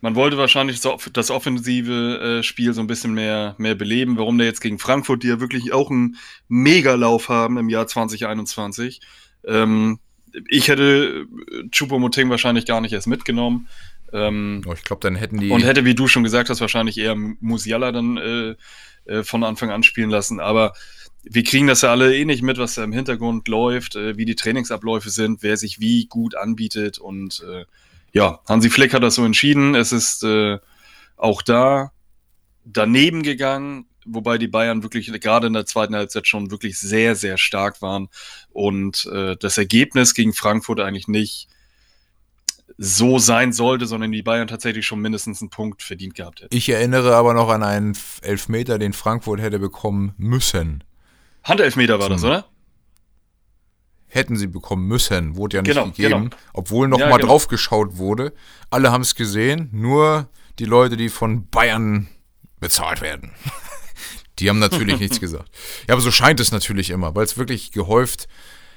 Man 0.00 0.14
wollte 0.14 0.36
wahrscheinlich 0.36 0.80
das 1.12 1.30
offensive 1.30 2.38
äh, 2.38 2.42
Spiel 2.42 2.72
so 2.74 2.80
ein 2.80 2.86
bisschen 2.86 3.14
mehr, 3.14 3.54
mehr 3.58 3.74
beleben. 3.74 4.18
Warum 4.18 4.38
der 4.38 4.46
jetzt 4.46 4.60
gegen 4.60 4.78
Frankfurt, 4.78 5.22
die 5.22 5.28
ja 5.28 5.40
wirklich 5.40 5.72
auch 5.72 5.90
einen 5.90 6.16
Megalauf 6.48 7.28
haben 7.28 7.56
im 7.56 7.68
Jahr 7.68 7.86
2021. 7.86 9.00
Ähm, 9.46 9.98
ich 10.48 10.68
hätte 10.68 11.26
Choupo-Moting 11.70 12.28
wahrscheinlich 12.28 12.66
gar 12.66 12.80
nicht 12.80 12.92
erst 12.92 13.06
mitgenommen. 13.06 13.68
Ähm, 14.12 14.62
Oh, 14.66 14.72
ich 14.72 14.84
glaube, 14.84 15.00
dann 15.00 15.16
hätten 15.16 15.38
die. 15.38 15.50
und 15.50 15.64
hätte, 15.64 15.84
wie 15.84 15.94
du 15.94 16.08
schon 16.08 16.22
gesagt 16.24 16.50
hast, 16.50 16.60
wahrscheinlich 16.60 16.98
eher 16.98 17.16
Musiala 17.16 17.90
dann 17.90 18.16
äh, 18.16 18.54
äh, 19.06 19.22
von 19.24 19.44
Anfang 19.44 19.70
an 19.70 19.82
spielen 19.82 20.10
lassen. 20.10 20.40
Aber 20.40 20.74
wir 21.22 21.42
kriegen 21.42 21.66
das 21.66 21.82
ja 21.82 21.90
alle 21.90 22.14
eh 22.16 22.24
nicht 22.24 22.42
mit, 22.42 22.58
was 22.58 22.74
da 22.74 22.84
im 22.84 22.92
Hintergrund 22.92 23.48
läuft, 23.48 23.96
äh, 23.96 24.16
wie 24.16 24.24
die 24.24 24.36
Trainingsabläufe 24.36 25.10
sind, 25.10 25.42
wer 25.42 25.56
sich 25.56 25.80
wie 25.80 26.06
gut 26.06 26.36
anbietet. 26.36 26.98
Und 26.98 27.42
äh, 27.50 27.64
ja, 28.16 28.40
Hansi 28.48 28.70
Flick 28.70 28.94
hat 28.94 29.02
das 29.02 29.16
so 29.16 29.26
entschieden. 29.26 29.74
Es 29.74 29.92
ist 29.92 30.24
äh, 30.24 30.58
auch 31.18 31.42
da 31.42 31.92
daneben 32.64 33.22
gegangen, 33.22 33.84
wobei 34.06 34.38
die 34.38 34.48
Bayern 34.48 34.82
wirklich 34.82 35.12
gerade 35.20 35.48
in 35.48 35.52
der 35.52 35.66
zweiten 35.66 35.94
Halbzeit 35.94 36.26
schon 36.26 36.50
wirklich 36.50 36.78
sehr, 36.78 37.14
sehr 37.14 37.36
stark 37.36 37.82
waren 37.82 38.08
und 38.48 39.04
äh, 39.12 39.36
das 39.38 39.58
Ergebnis 39.58 40.14
gegen 40.14 40.32
Frankfurt 40.32 40.80
eigentlich 40.80 41.08
nicht 41.08 41.48
so 42.78 43.18
sein 43.18 43.52
sollte, 43.52 43.84
sondern 43.84 44.12
die 44.12 44.22
Bayern 44.22 44.48
tatsächlich 44.48 44.86
schon 44.86 45.00
mindestens 45.00 45.42
einen 45.42 45.50
Punkt 45.50 45.82
verdient 45.82 46.14
gehabt 46.14 46.40
hätten. 46.40 46.56
Ich 46.56 46.70
erinnere 46.70 47.14
aber 47.16 47.34
noch 47.34 47.50
an 47.50 47.62
einen 47.62 47.98
Elfmeter, 48.22 48.78
den 48.78 48.94
Frankfurt 48.94 49.42
hätte 49.42 49.58
bekommen 49.58 50.14
müssen. 50.16 50.84
Handelfmeter 51.44 52.00
war 52.00 52.08
das, 52.08 52.24
oder? 52.24 52.46
Hätten 54.08 54.36
sie 54.36 54.46
bekommen 54.46 54.86
müssen, 54.86 55.36
wurde 55.36 55.56
ja 55.56 55.62
nicht 55.62 55.72
Genau, 55.72 55.86
gegeben, 55.86 56.24
genau. 56.30 56.36
obwohl 56.52 56.88
noch 56.88 56.98
Ja, 57.00 57.08
mal 57.10 57.16
genau. 57.16 57.28
drauf 57.28 57.48
geschaut 57.48 57.96
wurde. 57.98 58.32
Alle 58.70 58.92
haben 58.92 59.02
es 59.02 59.14
gesehen, 59.14 59.68
nur 59.72 60.28
die 60.58 60.64
Leute, 60.64 60.96
die 60.96 61.08
von 61.08 61.48
Bayern 61.48 62.08
bezahlt 62.60 63.00
werden. 63.00 63.32
Die 64.38 64.50
haben 64.50 64.58
natürlich 64.58 65.00
nichts 65.00 65.18
gesagt. 65.20 65.48
Ja, 65.88 65.94
aber 65.94 66.02
so 66.02 66.10
scheint 66.10 66.40
es 66.40 66.52
natürlich 66.52 66.90
immer, 66.90 67.14
weil 67.14 67.24
es 67.24 67.38
wirklich 67.38 67.72
gehäuft 67.72 68.28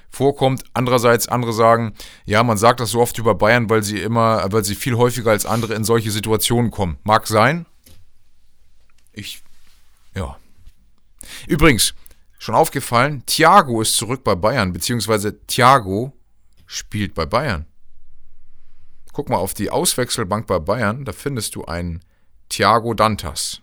vorkommt. 0.09 0.63
Andererseits, 0.73 1.27
andere 1.27 1.51
sagen, 1.51 1.93
ja, 2.23 2.43
man 2.43 2.57
sagt 2.57 2.79
das 2.79 2.91
so 2.91 3.01
oft 3.01 3.17
über 3.17 3.35
Bayern, 3.35 3.69
weil 3.69 3.83
sie 3.83 3.99
immer, 3.99 4.49
weil 4.53 4.63
sie 4.63 4.73
viel 4.73 4.95
häufiger 4.95 5.31
als 5.31 5.45
andere 5.45 5.73
in 5.73 5.83
solche 5.83 6.11
Situationen 6.11 6.71
kommen. 6.71 6.97
Mag 7.03 7.27
sein. 7.27 7.65
Ich, 9.11 9.41
ja. 10.15 10.37
Übrigens, 11.45 11.93
schon 12.39 12.55
aufgefallen, 12.55 13.23
Thiago 13.27 13.81
ist 13.81 13.95
zurück 13.95 14.23
bei 14.23 14.33
Bayern, 14.33 14.73
beziehungsweise 14.73 15.39
Thiago 15.45 16.13
spielt 16.65 17.13
bei 17.13 17.25
Bayern. 17.27 17.65
Guck 19.13 19.29
mal 19.29 19.37
auf 19.37 19.53
die 19.53 19.69
Auswechselbank 19.69 20.47
bei 20.47 20.57
Bayern, 20.59 21.05
da 21.05 21.11
findest 21.11 21.53
du 21.55 21.65
einen 21.65 22.01
Thiago 22.49 22.93
Dantas. 22.95 23.61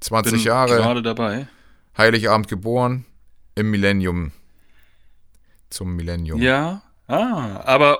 20 0.00 0.32
Bin 0.34 0.42
Jahre, 0.42 0.76
gerade 0.76 1.02
dabei. 1.02 1.48
Heiligabend 1.96 2.46
geboren, 2.48 3.04
im 3.54 3.70
Millennium. 3.70 4.32
Zum 5.70 5.94
Millennium. 5.96 6.40
Ja. 6.40 6.82
Ah, 7.06 7.60
aber 7.64 7.98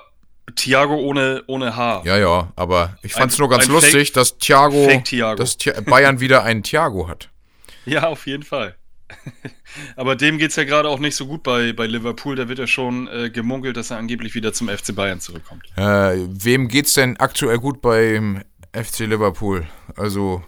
Thiago 0.55 0.95
ohne, 0.95 1.43
ohne 1.47 1.75
Haar. 1.75 2.05
Ja, 2.05 2.17
ja, 2.17 2.51
aber 2.55 2.97
ich 3.01 3.13
fand 3.13 3.31
es 3.31 3.37
nur 3.37 3.49
ganz 3.49 3.67
lustig, 3.67 4.09
Fake- 4.09 4.13
dass 4.13 4.37
Thiago, 4.37 4.87
Thiago. 5.03 5.35
dass 5.35 5.57
Bayern 5.85 6.19
wieder 6.19 6.43
einen 6.43 6.63
Thiago 6.63 7.07
hat. 7.07 7.29
Ja, 7.83 8.07
auf 8.09 8.27
jeden 8.27 8.43
Fall. 8.43 8.75
Aber 9.95 10.15
dem 10.15 10.37
geht's 10.37 10.55
ja 10.55 10.63
gerade 10.63 10.89
auch 10.89 10.99
nicht 10.99 11.15
so 11.15 11.25
gut 11.25 11.43
bei, 11.43 11.73
bei 11.73 11.87
Liverpool. 11.87 12.35
Da 12.35 12.47
wird 12.47 12.59
ja 12.59 12.67
schon 12.67 13.07
äh, 13.07 13.29
gemunkelt, 13.29 13.77
dass 13.77 13.91
er 13.91 13.97
angeblich 13.97 14.35
wieder 14.35 14.53
zum 14.53 14.69
FC 14.69 14.95
Bayern 14.95 15.19
zurückkommt. 15.19 15.63
Äh, 15.75 16.17
wem 16.27 16.67
geht's 16.67 16.93
denn 16.93 17.17
aktuell 17.17 17.57
gut 17.57 17.81
beim 17.81 18.43
FC 18.73 18.99
Liverpool? 18.99 19.67
Also, 19.95 20.43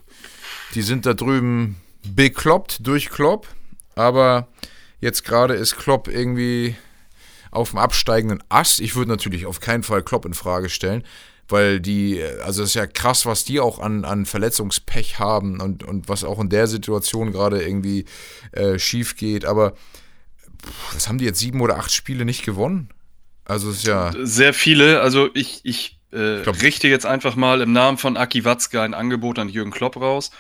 die 0.76 0.82
sind 0.82 1.06
da 1.06 1.14
drüben 1.14 1.78
bekloppt 2.06 2.86
durch 2.86 3.10
Klopp, 3.10 3.48
aber 3.96 4.48
jetzt 5.00 5.24
gerade 5.24 5.54
ist 5.54 5.78
Klopp 5.78 6.08
irgendwie 6.08 6.76
auf 7.52 7.72
dem 7.72 7.80
absteigenden 7.80 8.44
Ast. 8.50 8.82
Ich 8.82 8.96
würde 8.96 9.12
natürlich 9.12 9.46
auf 9.46 9.60
keinen 9.60 9.84
Fall 9.84 10.04
Klopp 10.04 10.26
in 10.26 10.34
Frage 10.34 10.70
stellen, 10.70 11.04
weil 11.54 11.80
die, 11.80 12.20
also 12.44 12.64
es 12.64 12.70
ist 12.70 12.76
ja 12.76 12.88
krass, 12.88 13.28
was 13.28 13.46
die 13.46 13.60
auch 13.60 13.78
an, 13.78 14.06
an 14.06 14.26
Verletzungspech 14.26 15.20
haben 15.20 15.62
und, 15.62 15.84
und 15.84 16.10
was 16.10 16.24
auch 16.24 16.40
in 16.40 16.50
der 16.50 16.66
Situation 16.66 17.32
gerade 17.32 17.62
irgendwie 17.62 18.06
äh, 18.54 18.80
schief 18.80 19.16
geht. 19.16 19.46
Aber 19.46 19.72
pff, 19.72 20.96
was 20.96 21.08
haben 21.08 21.20
die 21.20 21.26
jetzt 21.26 21.38
sieben 21.38 21.62
oder 21.62 21.78
acht 21.78 21.92
Spiele 21.92 22.26
nicht 22.26 22.44
gewonnen? 22.44 22.90
Also 23.46 23.70
es 23.70 23.78
ist 23.78 23.88
ja. 23.88 24.12
Sehr 24.24 24.56
viele, 24.56 25.02
also 25.02 25.30
ich, 25.36 25.62
ich, 25.64 26.00
äh, 26.12 26.42
glaub- 26.42 26.60
richte 26.64 26.88
jetzt 26.88 27.06
einfach 27.06 27.36
mal 27.36 27.62
im 27.62 27.72
Namen 27.72 28.00
von 28.00 28.18
Aki 28.18 28.46
Watzke 28.46 28.82
ein 28.82 28.96
Angebot 28.96 29.38
an 29.38 29.48
Jürgen 29.48 29.70
Klopp 29.70 29.98
raus. 29.98 30.32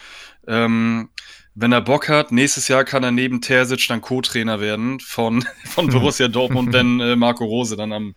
Ähm, 0.47 1.09
wenn 1.55 1.71
er 1.71 1.81
Bock 1.81 2.09
hat, 2.09 2.31
nächstes 2.31 2.67
Jahr 2.67 2.83
kann 2.83 3.03
er 3.03 3.11
neben 3.11 3.41
Terzic 3.41 3.87
dann 3.87 4.01
Co-Trainer 4.01 4.59
werden 4.59 4.99
von, 4.99 5.45
von 5.65 5.87
Borussia 5.87 6.27
Dortmund, 6.27 6.73
wenn 6.73 6.99
äh, 6.99 7.15
Marco 7.15 7.45
Rose 7.45 7.75
dann 7.75 7.93
am 7.93 8.15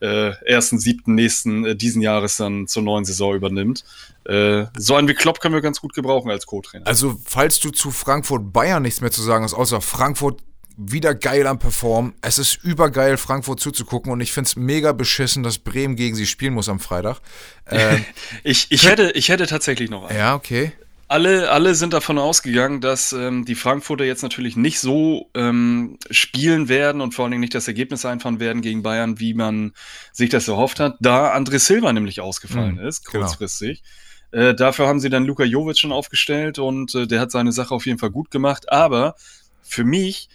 äh, 0.00 0.30
1.7. 0.30 1.02
nächsten 1.06 1.64
äh, 1.64 1.76
diesen 1.76 2.02
Jahres 2.02 2.36
dann 2.36 2.66
zur 2.66 2.82
neuen 2.82 3.04
Saison 3.04 3.34
übernimmt. 3.34 3.84
Äh, 4.24 4.66
so 4.76 4.96
einen 4.96 5.08
wie 5.08 5.14
Klopp 5.14 5.40
können 5.40 5.54
wir 5.54 5.62
ganz 5.62 5.80
gut 5.80 5.94
gebrauchen 5.94 6.30
als 6.30 6.46
Co-Trainer. 6.46 6.86
Also, 6.86 7.20
falls 7.24 7.60
du 7.60 7.70
zu 7.70 7.90
Frankfurt 7.90 8.52
Bayern 8.52 8.82
nichts 8.82 9.00
mehr 9.00 9.10
zu 9.12 9.22
sagen 9.22 9.44
hast, 9.44 9.54
außer 9.54 9.80
Frankfurt 9.80 10.42
wieder 10.76 11.14
geil 11.14 11.46
am 11.46 11.58
Performen. 11.60 12.14
Es 12.20 12.38
ist 12.38 12.58
übergeil, 12.64 13.16
Frankfurt 13.16 13.60
zuzugucken 13.60 14.10
und 14.10 14.20
ich 14.20 14.32
finde 14.32 14.48
es 14.48 14.56
mega 14.56 14.92
beschissen, 14.92 15.44
dass 15.44 15.58
Bremen 15.58 15.94
gegen 15.94 16.16
sie 16.16 16.26
spielen 16.26 16.54
muss 16.54 16.68
am 16.68 16.80
Freitag. 16.80 17.20
Äh, 17.66 18.00
Ich, 18.42 18.66
ich, 18.68 18.86
hätte, 18.86 19.12
ich 19.12 19.30
hätte 19.30 19.46
tatsächlich 19.46 19.88
noch 19.88 20.04
einen. 20.04 20.18
ja, 20.18 20.34
okay. 20.34 20.72
Alle, 21.14 21.48
alle 21.52 21.76
sind 21.76 21.92
davon 21.92 22.18
ausgegangen, 22.18 22.80
dass 22.80 23.12
ähm, 23.12 23.44
die 23.44 23.54
Frankfurter 23.54 24.04
jetzt 24.04 24.22
natürlich 24.22 24.56
nicht 24.56 24.80
so 24.80 25.30
ähm, 25.34 25.96
spielen 26.10 26.68
werden 26.68 27.00
und 27.00 27.14
vor 27.14 27.24
allen 27.24 27.30
Dingen 27.30 27.42
nicht 27.42 27.54
das 27.54 27.68
Ergebnis 27.68 28.04
einfahren 28.04 28.40
werden 28.40 28.62
gegen 28.62 28.82
Bayern, 28.82 29.20
wie 29.20 29.32
man 29.32 29.74
sich 30.12 30.28
das 30.28 30.48
erhofft 30.48 30.80
hat, 30.80 30.96
da 30.98 31.32
André 31.32 31.60
Silva 31.60 31.92
nämlich 31.92 32.20
ausgefallen 32.20 32.78
Mhm, 32.80 32.86
ist, 32.88 33.04
genau. 33.04 33.26
kurzfristig. 33.26 33.84
Äh, 34.32 34.54
dafür 34.56 34.88
haben 34.88 34.98
sie 34.98 35.08
dann 35.08 35.24
Luka 35.24 35.44
Jovic 35.44 35.78
schon 35.78 35.92
aufgestellt 35.92 36.58
und 36.58 36.92
äh, 36.96 37.06
der 37.06 37.20
hat 37.20 37.30
seine 37.30 37.52
Sache 37.52 37.72
auf 37.72 37.86
jeden 37.86 38.00
Fall 38.00 38.10
gut 38.10 38.32
gemacht. 38.32 38.72
Aber 38.72 39.14
für 39.62 39.84
mich, 39.84 40.28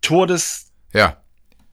Tor 0.00 0.28
des 0.28 0.70
Ja, 0.92 1.20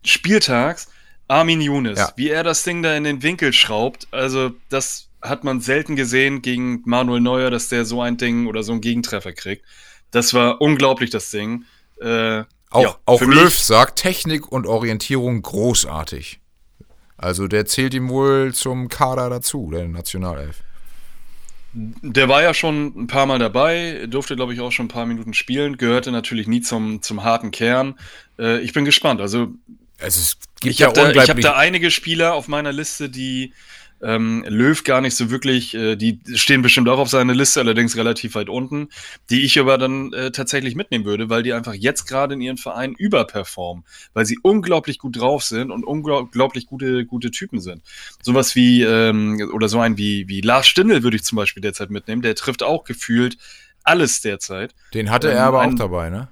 Spieltags, 0.03 0.87
Armin 1.27 1.61
Younes, 1.61 1.99
Ja. 1.99 2.11
wie 2.15 2.29
er 2.29 2.43
das 2.43 2.63
Ding 2.63 2.81
da 2.81 2.95
in 2.95 3.03
den 3.03 3.21
Winkel 3.21 3.53
schraubt, 3.53 4.07
also 4.09 4.53
das 4.69 5.06
hat 5.21 5.43
man 5.43 5.61
selten 5.61 5.95
gesehen 5.95 6.41
gegen 6.41 6.81
Manuel 6.85 7.21
Neuer, 7.21 7.49
dass 7.49 7.69
der 7.69 7.85
so 7.85 8.01
ein 8.01 8.17
Ding 8.17 8.47
oder 8.47 8.63
so 8.63 8.71
einen 8.71 8.81
Gegentreffer 8.81 9.33
kriegt. 9.33 9.65
Das 10.11 10.33
war 10.33 10.61
unglaublich, 10.61 11.09
das 11.09 11.31
Ding. 11.31 11.65
Äh, 11.99 12.43
auch, 12.69 12.81
ja, 12.81 12.95
auch 13.05 13.21
Löw 13.21 13.57
sagt, 13.57 13.99
Technik 13.99 14.51
und 14.51 14.67
Orientierung 14.67 15.41
großartig. 15.41 16.39
Also 17.17 17.47
der 17.47 17.65
zählt 17.65 17.93
ihm 17.93 18.09
wohl 18.09 18.53
zum 18.53 18.89
Kader 18.89 19.29
dazu, 19.29 19.69
der 19.71 19.87
Nationalelf. 19.87 20.61
Der 21.73 22.29
war 22.29 22.43
ja 22.43 22.53
schon 22.53 22.93
ein 22.95 23.07
paar 23.07 23.25
Mal 23.25 23.39
dabei, 23.39 24.05
durfte, 24.07 24.35
glaube 24.35 24.53
ich, 24.53 24.61
auch 24.61 24.71
schon 24.71 24.85
ein 24.85 24.89
paar 24.89 25.05
Minuten 25.05 25.33
spielen, 25.33 25.77
gehörte 25.77 26.11
natürlich 26.11 26.47
nie 26.47 26.61
zum, 26.61 27.01
zum 27.01 27.23
harten 27.23 27.51
Kern. 27.51 27.95
Äh, 28.39 28.59
ich 28.61 28.73
bin 28.73 28.85
gespannt. 28.85 29.21
Also 29.21 29.53
Es 29.97 30.17
ist, 30.17 30.39
gibt 30.59 30.73
ich 30.73 30.79
ja 30.79 30.87
habe 30.87 31.13
da, 31.13 31.23
ich 31.23 31.29
hab 31.29 31.39
da 31.41 31.55
einige 31.55 31.91
Spieler 31.91 32.33
auf 32.33 32.47
meiner 32.47 32.71
Liste, 32.71 33.09
die 33.09 33.53
ähm, 34.01 34.43
Löw 34.47 34.83
gar 34.83 35.01
nicht 35.01 35.15
so 35.15 35.31
wirklich, 35.31 35.73
äh, 35.73 35.95
die 35.95 36.19
stehen 36.35 36.61
bestimmt 36.61 36.89
auch 36.89 36.99
auf 36.99 37.09
seiner 37.09 37.33
Liste, 37.33 37.59
allerdings 37.59 37.95
relativ 37.97 38.35
weit 38.35 38.49
unten, 38.49 38.89
die 39.29 39.43
ich 39.43 39.59
aber 39.59 39.77
dann 39.77 40.13
äh, 40.13 40.31
tatsächlich 40.31 40.75
mitnehmen 40.75 41.05
würde, 41.05 41.29
weil 41.29 41.43
die 41.43 41.53
einfach 41.53 41.73
jetzt 41.73 42.05
gerade 42.05 42.35
in 42.35 42.41
ihren 42.41 42.57
Vereinen 42.57 42.95
überperformen, 42.95 43.83
weil 44.13 44.25
sie 44.25 44.37
unglaublich 44.41 44.99
gut 44.99 45.19
drauf 45.19 45.43
sind 45.43 45.71
und 45.71 45.83
unglaublich 45.83 46.67
gute, 46.67 47.05
gute 47.05 47.31
Typen 47.31 47.59
sind. 47.59 47.81
Sowas 48.21 48.55
wie, 48.55 48.83
ähm, 48.83 49.49
oder 49.53 49.69
so 49.69 49.79
ein 49.79 49.97
wie, 49.97 50.27
wie 50.27 50.41
Lars 50.41 50.67
Stindl 50.67 51.03
würde 51.03 51.17
ich 51.17 51.23
zum 51.23 51.35
Beispiel 51.35 51.61
derzeit 51.61 51.89
mitnehmen, 51.89 52.21
der 52.21 52.35
trifft 52.35 52.63
auch 52.63 52.83
gefühlt 52.83 53.37
alles 53.83 54.21
derzeit. 54.21 54.75
Den 54.93 55.09
hatte 55.09 55.29
ähm, 55.29 55.37
er 55.37 55.43
aber 55.45 55.65
auch 55.65 55.75
dabei, 55.75 56.09
ne? 56.09 56.27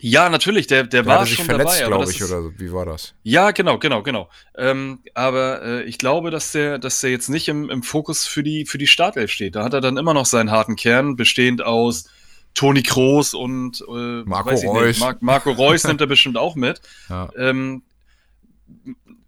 Ja, 0.00 0.28
natürlich, 0.28 0.66
der, 0.66 0.84
der, 0.84 1.02
Der 1.02 1.06
war 1.06 1.26
sich 1.26 1.36
schon 1.36 1.44
verletzt, 1.44 1.84
glaube 1.84 2.10
ich, 2.10 2.20
ist, 2.20 2.30
oder 2.30 2.50
wie 2.58 2.72
war 2.72 2.86
das? 2.86 3.14
ja, 3.22 3.50
genau, 3.50 3.78
genau, 3.78 4.02
genau. 4.02 4.30
Ähm, 4.56 5.00
aber 5.14 5.62
äh, 5.62 5.82
ich 5.84 5.98
glaube, 5.98 6.30
dass 6.30 6.52
der, 6.52 6.78
dass 6.78 7.00
der 7.00 7.10
jetzt 7.10 7.28
nicht 7.28 7.48
im, 7.48 7.68
im 7.70 7.82
Fokus 7.82 8.26
für 8.26 8.42
die, 8.42 8.64
für 8.66 8.78
die 8.78 8.86
Startelf 8.86 9.30
steht. 9.30 9.56
Da 9.56 9.64
hat 9.64 9.74
er 9.74 9.80
dann 9.80 9.96
immer 9.96 10.14
noch 10.14 10.26
seinen 10.26 10.50
harten 10.50 10.76
Kern, 10.76 11.16
bestehend 11.16 11.62
aus 11.62 12.08
Toni 12.54 12.82
Kroos 12.82 13.34
und 13.34 13.84
äh, 13.88 14.22
Marco 14.24 14.50
Reus. 14.50 14.86
Nicht, 14.86 15.00
Mar 15.00 15.16
Marco 15.20 15.50
Reus 15.52 15.84
nimmt 15.84 16.00
er 16.00 16.06
bestimmt 16.08 16.36
auch 16.36 16.56
mit. 16.56 16.80
Ja. 17.08 17.28
Ähm, 17.36 17.82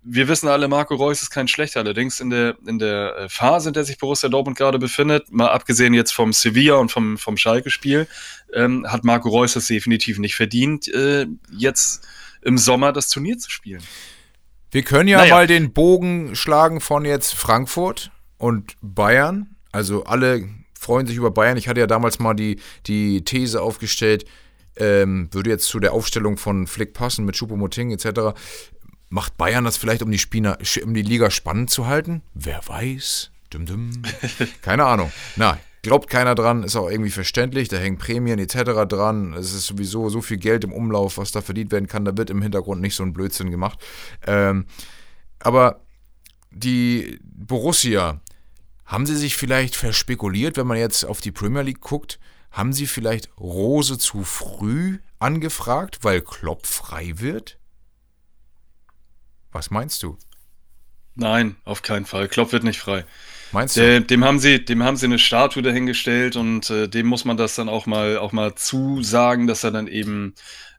wir 0.04 0.28
wissen 0.28 0.48
alle, 0.48 0.68
Marco 0.68 0.94
Reus 0.94 1.22
ist 1.22 1.30
kein 1.30 1.48
schlechter. 1.48 1.80
Allerdings 1.80 2.20
in 2.20 2.30
der, 2.30 2.56
in 2.66 2.78
der 2.78 3.16
äh, 3.16 3.28
Phase, 3.28 3.68
in 3.68 3.74
der 3.74 3.84
sich 3.84 3.98
Borussia 3.98 4.28
Dortmund 4.28 4.58
gerade 4.58 4.78
befindet, 4.78 5.30
mal 5.30 5.48
abgesehen 5.48 5.94
jetzt 5.94 6.12
vom 6.12 6.32
Sevilla 6.32 6.74
und 6.74 6.90
vom, 6.90 7.18
vom 7.18 7.36
Schalke-Spiel, 7.36 8.08
ähm, 8.52 8.86
hat 8.88 9.04
Marco 9.04 9.28
Reus 9.28 9.56
es 9.56 9.66
definitiv 9.66 10.18
nicht 10.18 10.34
verdient, 10.34 10.88
äh, 10.88 11.26
jetzt 11.56 12.06
im 12.42 12.58
Sommer 12.58 12.92
das 12.92 13.08
Turnier 13.08 13.38
zu 13.38 13.50
spielen. 13.50 13.82
Wir 14.72 14.82
können 14.82 15.08
ja 15.08 15.18
Naja. 15.18 15.34
mal 15.34 15.46
den 15.46 15.72
Bogen 15.72 16.34
schlagen 16.34 16.80
von 16.80 17.04
jetzt 17.04 17.34
Frankfurt 17.34 18.10
und 18.38 18.74
Bayern. 18.80 19.54
Also 19.70 20.04
alle 20.04 20.48
freuen 20.78 21.06
sich 21.06 21.16
über 21.16 21.30
Bayern. 21.30 21.56
Ich 21.56 21.68
hatte 21.68 21.80
ja 21.80 21.86
damals 21.86 22.18
mal 22.18 22.34
die, 22.34 22.58
die 22.86 23.22
These 23.24 23.62
aufgestellt, 23.62 24.24
ähm, 24.76 25.28
würde 25.32 25.50
jetzt 25.50 25.66
zu 25.66 25.78
der 25.78 25.92
Aufstellung 25.92 26.38
von 26.38 26.66
Flick 26.66 26.94
passen 26.94 27.24
mit 27.24 27.36
Choupo-Moting 27.36 27.92
etc. 27.92 28.34
Macht 29.12 29.36
Bayern 29.36 29.64
das 29.64 29.76
vielleicht, 29.76 30.02
um 30.02 30.10
die, 30.10 30.18
Spieler, 30.18 30.56
um 30.82 30.94
die 30.94 31.02
Liga 31.02 31.30
spannend 31.30 31.68
zu 31.68 31.86
halten? 31.86 32.22
Wer 32.32 32.66
weiß? 32.66 33.30
Dum 33.50 33.64
-dum. 33.64 34.02
Keine 34.62 34.86
Ahnung. 34.86 35.12
Na, 35.36 35.58
Glaubt 35.82 36.08
keiner 36.08 36.36
dran, 36.36 36.62
ist 36.62 36.76
auch 36.76 36.88
irgendwie 36.88 37.10
verständlich, 37.10 37.66
da 37.68 37.76
hängen 37.76 37.98
Prämien 37.98 38.38
etc. 38.38 38.86
dran. 38.88 39.32
Es 39.32 39.52
ist 39.52 39.66
sowieso 39.66 40.08
so 40.10 40.22
viel 40.22 40.36
Geld 40.36 40.62
im 40.62 40.72
Umlauf, 40.72 41.18
was 41.18 41.32
da 41.32 41.42
verdient 41.42 41.72
werden 41.72 41.88
kann. 41.88 42.04
Da 42.04 42.16
wird 42.16 42.30
im 42.30 42.40
Hintergrund 42.40 42.80
nicht 42.80 42.94
so 42.94 43.02
ein 43.02 43.12
Blödsinn 43.12 43.50
gemacht. 43.50 43.80
Ähm, 44.24 44.66
aber 45.40 45.80
die 46.52 47.18
Borussia, 47.24 48.20
haben 48.84 49.06
sie 49.06 49.16
sich 49.16 49.36
vielleicht 49.36 49.74
verspekuliert, 49.74 50.56
wenn 50.56 50.68
man 50.68 50.78
jetzt 50.78 51.04
auf 51.04 51.20
die 51.20 51.32
Premier 51.32 51.62
League 51.62 51.80
guckt? 51.80 52.20
Haben 52.52 52.72
sie 52.72 52.86
vielleicht 52.86 53.28
Rose 53.40 53.98
zu 53.98 54.22
früh 54.22 55.00
angefragt, 55.18 55.98
weil 56.02 56.20
Klopp 56.20 56.66
frei 56.66 57.14
wird? 57.16 57.58
Was 59.52 59.70
meinst 59.70 60.02
du? 60.02 60.16
Nein, 61.14 61.56
auf 61.64 61.82
keinen 61.82 62.06
Fall. 62.06 62.28
Klopp 62.28 62.52
wird 62.52 62.64
nicht 62.64 62.80
frei. 62.80 63.04
Meinst 63.52 63.76
du? 63.76 64.00
Dem, 64.00 64.24
haben 64.24 64.38
sie, 64.38 64.64
dem 64.64 64.82
haben 64.82 64.96
sie 64.96 65.06
eine 65.06 65.18
Statue 65.18 65.62
dahingestellt 65.62 66.36
und 66.36 66.70
äh, 66.70 66.88
dem 66.88 67.06
muss 67.06 67.26
man 67.26 67.36
das 67.36 67.54
dann 67.54 67.68
auch 67.68 67.84
mal, 67.86 68.16
auch 68.16 68.32
mal 68.32 68.54
zusagen, 68.54 69.46
dass 69.46 69.62
er 69.62 69.70
dann 69.70 69.88
eben, 69.88 70.34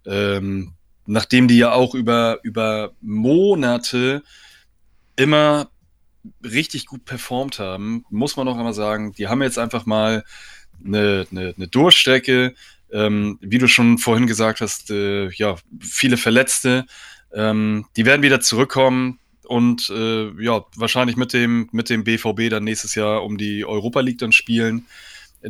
ähm, 0.07 0.73
nachdem 1.05 1.47
die 1.47 1.57
ja 1.57 1.71
auch 1.71 1.93
über, 1.93 2.39
über 2.41 2.93
Monate 2.99 4.23
immer 5.15 5.69
richtig 6.43 6.87
gut 6.87 7.05
performt 7.05 7.59
haben, 7.59 8.05
muss 8.09 8.37
man 8.37 8.47
auch 8.47 8.57
einmal 8.57 8.73
sagen, 8.73 9.13
die 9.13 9.27
haben 9.27 9.43
jetzt 9.43 9.59
einfach 9.59 9.85
mal 9.85 10.23
eine, 10.83 11.27
eine, 11.29 11.53
eine 11.55 11.67
Durchstrecke, 11.67 12.55
ähm, 12.91 13.37
wie 13.41 13.59
du 13.59 13.67
schon 13.67 13.99
vorhin 13.99 14.25
gesagt 14.25 14.61
hast, 14.61 14.89
äh, 14.89 15.29
ja, 15.29 15.57
viele 15.79 16.17
Verletzte, 16.17 16.85
ähm, 17.33 17.85
die 17.95 18.05
werden 18.05 18.21
wieder 18.21 18.41
zurückkommen 18.41 19.19
und 19.43 19.89
äh, 19.89 20.29
ja, 20.41 20.63
wahrscheinlich 20.75 21.17
mit 21.17 21.33
dem, 21.33 21.69
mit 21.71 21.89
dem 21.89 22.03
BVB 22.03 22.49
dann 22.49 22.63
nächstes 22.63 22.95
Jahr 22.95 23.23
um 23.23 23.37
die 23.37 23.65
Europa 23.65 23.99
League 23.99 24.19
dann 24.19 24.31
spielen. 24.31 24.85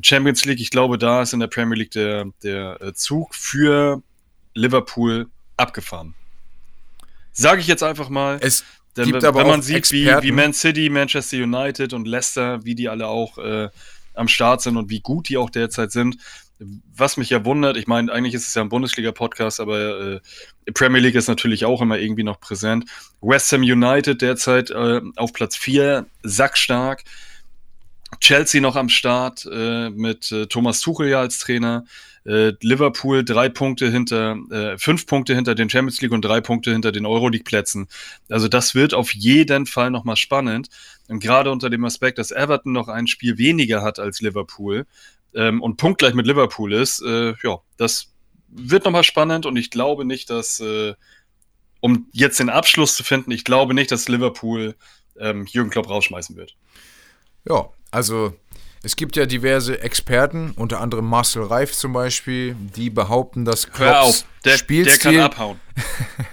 Champions 0.01 0.45
League, 0.45 0.59
ich 0.59 0.71
glaube, 0.71 0.97
da 0.97 1.21
ist 1.21 1.33
in 1.33 1.39
der 1.39 1.47
Premier 1.47 1.77
League 1.77 1.91
der, 1.91 2.25
der 2.41 2.81
äh, 2.81 2.93
Zug 2.93 3.35
für 3.35 4.01
Liverpool 4.55 5.27
abgefahren. 5.57 6.15
Sage 7.31 7.61
ich 7.61 7.67
jetzt 7.67 7.83
einfach 7.83 8.09
mal. 8.09 8.39
Es 8.41 8.63
denn 8.95 9.05
gibt 9.05 9.21
wenn, 9.21 9.29
aber 9.29 9.41
wenn 9.41 9.47
man 9.47 9.61
sieht, 9.61 9.91
wie, 9.91 10.05
wie 10.05 10.31
Man 10.31 10.53
City, 10.53 10.89
Manchester 10.89 11.37
United 11.37 11.93
und 11.93 12.07
Leicester, 12.07 12.63
wie 12.63 12.75
die 12.75 12.89
alle 12.89 13.07
auch 13.07 13.37
äh, 13.39 13.69
am 14.13 14.27
Start 14.27 14.61
sind 14.61 14.77
und 14.77 14.89
wie 14.89 14.99
gut 14.99 15.29
die 15.29 15.37
auch 15.37 15.49
derzeit 15.49 15.91
sind. 15.91 16.17
Was 16.59 17.17
mich 17.17 17.29
ja 17.29 17.43
wundert, 17.43 17.77
ich 17.77 17.87
meine, 17.87 18.11
eigentlich 18.11 18.33
ist 18.33 18.47
es 18.47 18.53
ja 18.53 18.61
ein 18.61 18.69
Bundesliga-Podcast, 18.69 19.59
aber 19.59 20.19
äh, 20.65 20.71
Premier 20.73 21.01
League 21.01 21.15
ist 21.15 21.27
natürlich 21.27 21.65
auch 21.65 21.81
immer 21.81 21.97
irgendwie 21.97 22.23
noch 22.23 22.39
präsent. 22.39 22.85
West 23.21 23.51
Ham 23.51 23.61
United 23.61 24.21
derzeit 24.21 24.69
äh, 24.69 25.01
auf 25.15 25.33
Platz 25.33 25.57
4, 25.57 26.05
sackstark. 26.21 27.03
Chelsea 28.19 28.61
noch 28.61 28.75
am 28.75 28.89
Start 28.89 29.47
äh, 29.51 29.89
mit 29.89 30.31
äh, 30.31 30.45
Thomas 30.45 30.79
Tuchel 30.81 31.09
ja 31.09 31.19
als 31.19 31.39
Trainer. 31.39 31.85
Äh, 32.25 32.53
Liverpool 32.61 33.25
drei 33.25 33.49
Punkte 33.49 33.89
hinter, 33.89 34.37
äh, 34.49 34.77
fünf 34.77 35.05
Punkte 35.07 35.35
hinter 35.35 35.55
den 35.55 35.69
Champions 35.69 35.99
League 36.01 36.13
und 36.13 36.23
drei 36.23 36.39
Punkte 36.39 36.71
hinter 36.71 36.91
den 36.93 37.05
Euroleague-Plätzen. 37.05 37.87
Also 38.29 38.47
das 38.47 38.75
wird 38.75 38.93
auf 38.93 39.13
jeden 39.13 39.65
Fall 39.65 39.91
nochmal 39.91 40.15
spannend. 40.15 40.69
Und 41.09 41.19
gerade 41.19 41.51
unter 41.51 41.69
dem 41.69 41.83
Aspekt, 41.83 42.17
dass 42.17 42.31
Everton 42.31 42.71
noch 42.71 42.87
ein 42.87 43.07
Spiel 43.07 43.37
weniger 43.37 43.81
hat 43.81 43.99
als 43.99 44.21
Liverpool 44.21 44.85
ähm, 45.35 45.61
und 45.61 45.77
punktgleich 45.77 46.13
mit 46.13 46.27
Liverpool 46.27 46.73
ist, 46.73 47.01
äh, 47.01 47.33
ja, 47.43 47.59
das 47.77 48.13
wird 48.47 48.85
nochmal 48.85 49.03
spannend 49.03 49.45
und 49.45 49.57
ich 49.57 49.71
glaube 49.71 50.05
nicht, 50.05 50.29
dass, 50.29 50.59
äh, 50.59 50.93
um 51.79 52.07
jetzt 52.11 52.39
den 52.39 52.49
Abschluss 52.49 52.95
zu 52.95 53.03
finden, 53.03 53.31
ich 53.31 53.43
glaube 53.43 53.73
nicht, 53.73 53.91
dass 53.91 54.07
Liverpool 54.07 54.75
ähm, 55.19 55.45
Jürgen 55.45 55.69
Klopp 55.69 55.89
rausschmeißen 55.89 56.35
wird. 56.35 56.55
Ja, 57.47 57.69
also 57.91 58.33
es 58.85 58.95
gibt 58.95 59.15
ja 59.15 59.25
diverse 59.25 59.81
Experten, 59.81 60.51
unter 60.57 60.81
anderem 60.81 61.05
Marcel 61.05 61.43
Reif 61.43 61.73
zum 61.73 61.93
Beispiel, 61.93 62.55
die 62.75 62.89
behaupten, 62.89 63.45
dass 63.45 63.71
Klopps 63.71 64.25
der, 64.43 64.51
der 64.51 64.51
kann 64.51 64.59
Spielstil, 64.59 65.19
abhauen. 65.21 65.59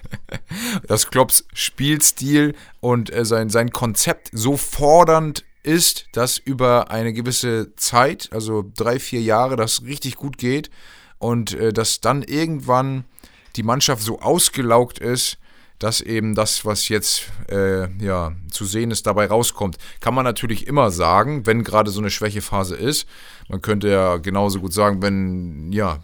dass 0.88 1.10
Klopps 1.10 1.46
Spielstil 1.52 2.54
und 2.80 3.12
äh, 3.12 3.24
sein, 3.24 3.50
sein 3.50 3.70
Konzept 3.70 4.30
so 4.32 4.56
fordernd 4.56 5.44
ist, 5.62 6.06
dass 6.12 6.38
über 6.38 6.90
eine 6.90 7.12
gewisse 7.12 7.74
Zeit, 7.76 8.30
also 8.32 8.64
drei, 8.76 8.98
vier 8.98 9.20
Jahre, 9.20 9.56
das 9.56 9.82
richtig 9.84 10.16
gut 10.16 10.38
geht 10.38 10.70
und 11.18 11.54
äh, 11.54 11.72
dass 11.72 12.00
dann 12.00 12.22
irgendwann 12.22 13.04
die 13.56 13.62
Mannschaft 13.62 14.02
so 14.02 14.20
ausgelaugt 14.20 14.98
ist, 14.98 15.38
dass 15.78 16.02
eben 16.02 16.34
das, 16.34 16.64
was 16.64 16.88
jetzt 16.88 17.30
äh, 17.50 17.90
ja, 18.04 18.32
zu 18.50 18.66
sehen 18.66 18.90
ist, 18.90 19.06
dabei 19.06 19.26
rauskommt. 19.26 19.78
Kann 20.00 20.14
man 20.14 20.24
natürlich 20.24 20.66
immer 20.66 20.90
sagen, 20.90 21.46
wenn 21.46 21.64
gerade 21.64 21.90
so 21.90 22.00
eine 22.00 22.10
Schwächephase 22.10 22.76
ist. 22.76 23.06
Man 23.48 23.62
könnte 23.62 23.88
ja 23.88 24.18
genauso 24.18 24.60
gut 24.60 24.74
sagen, 24.74 25.00
wenn, 25.00 25.72
ja, 25.72 26.00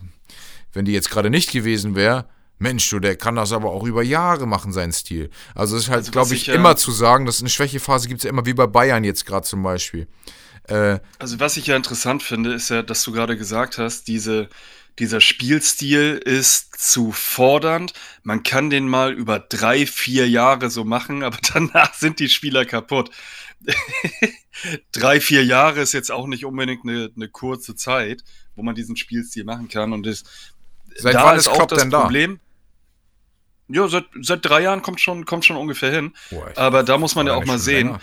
wenn 0.73 0.87
die 0.87 0.93
jetzt 0.93 1.11
gerade 1.11 1.29
nicht 1.29 1.53
gewesen 1.53 1.95
wäre, 1.95 2.25
Mensch, 2.59 2.89
du, 2.89 2.99
der 3.01 3.17
kann 3.17 3.35
das 3.37 3.53
aber 3.53 3.71
auch 3.71 3.85
über 3.85 4.03
Jahre 4.03 4.47
machen, 4.47 4.73
seinen 4.73 4.93
Stil. 4.93 5.31
Also 5.55 5.77
es 5.77 5.85
ist 5.85 5.89
halt, 5.91 5.99
Also, 5.99 6.13
glaube 6.13 6.35
ich, 6.35 6.43
ich 6.43 6.47
ja- 6.49 6.55
immer 6.55 6.77
zu 6.77 6.91
sagen, 6.91 7.27
dass 7.27 7.41
eine 7.41 7.51
Schwächephase 7.51 8.09
gibt 8.09 8.21
es 8.21 8.25
ja 8.25 8.31
immer, 8.31 8.47
wie 8.47 8.55
bei 8.55 8.67
Bayern 8.67 9.05
jetzt 9.05 9.27
gerade 9.27 9.47
zum 9.47 9.63
Beispiel. 9.63 10.07
Äh, 10.69 10.99
Also 11.19 11.39
was 11.39 11.57
ich 11.57 11.67
ja 11.67 11.77
interessant 11.77 12.23
finde, 12.23 12.53
ist 12.55 12.71
ja, 12.71 12.83
dass 12.83 13.03
du 13.05 13.13
gerade 13.13 13.37
gesagt 13.37 13.77
hast, 13.79 14.09
diese, 14.09 14.49
dieser 14.99 15.21
Spielstil 15.21 16.21
ist 16.25 16.81
zu 16.81 17.13
fordernd. 17.13 17.93
Man 18.23 18.43
kann 18.43 18.71
den 18.71 18.89
mal 18.89 19.13
über 19.13 19.39
drei, 19.39 19.87
vier 19.87 20.27
Jahre 20.29 20.71
so 20.71 20.85
machen, 20.85 21.23
aber 21.23 21.37
danach 21.55 21.93
sind 21.95 22.19
die 22.21 22.31
Spieler 22.31 22.65
kaputt. 22.65 23.11
drei, 24.93 25.21
vier 25.21 25.45
Jahre 25.45 25.81
ist 25.81 25.93
jetzt 25.93 26.11
auch 26.11 26.27
nicht 26.27 26.45
unbedingt 26.45 26.85
eine, 26.85 27.11
eine 27.15 27.29
kurze 27.29 27.75
Zeit, 27.75 28.23
wo 28.55 28.63
man 28.63 28.75
diesen 28.75 28.97
Spielstil 28.97 29.45
machen 29.45 29.69
kann. 29.69 29.93
Und 29.93 30.07
das, 30.07 30.25
Seit 30.99 31.15
da 31.15 31.25
wann 31.25 31.37
ist 31.37 31.43
ist 31.43 31.49
auch 31.49 31.67
das 31.67 31.81
denn 31.81 31.91
da? 31.91 32.09
Ja, 33.69 33.89
seit, 33.89 34.05
seit 34.21 34.45
drei 34.45 34.63
Jahren 34.63 34.83
kommt 34.83 35.01
schon, 35.01 35.25
kommt 35.25 35.45
schon 35.45 35.57
ungefähr 35.57 35.91
hin. 35.91 36.15
boah, 36.31 36.53
Aber 36.57 36.83
da 36.83 36.99
muss 36.99 37.15
man 37.15 37.27
ja 37.27 37.35
auch 37.35 37.45
mal 37.45 37.59
sehen, 37.59 37.89
länger. 37.89 38.01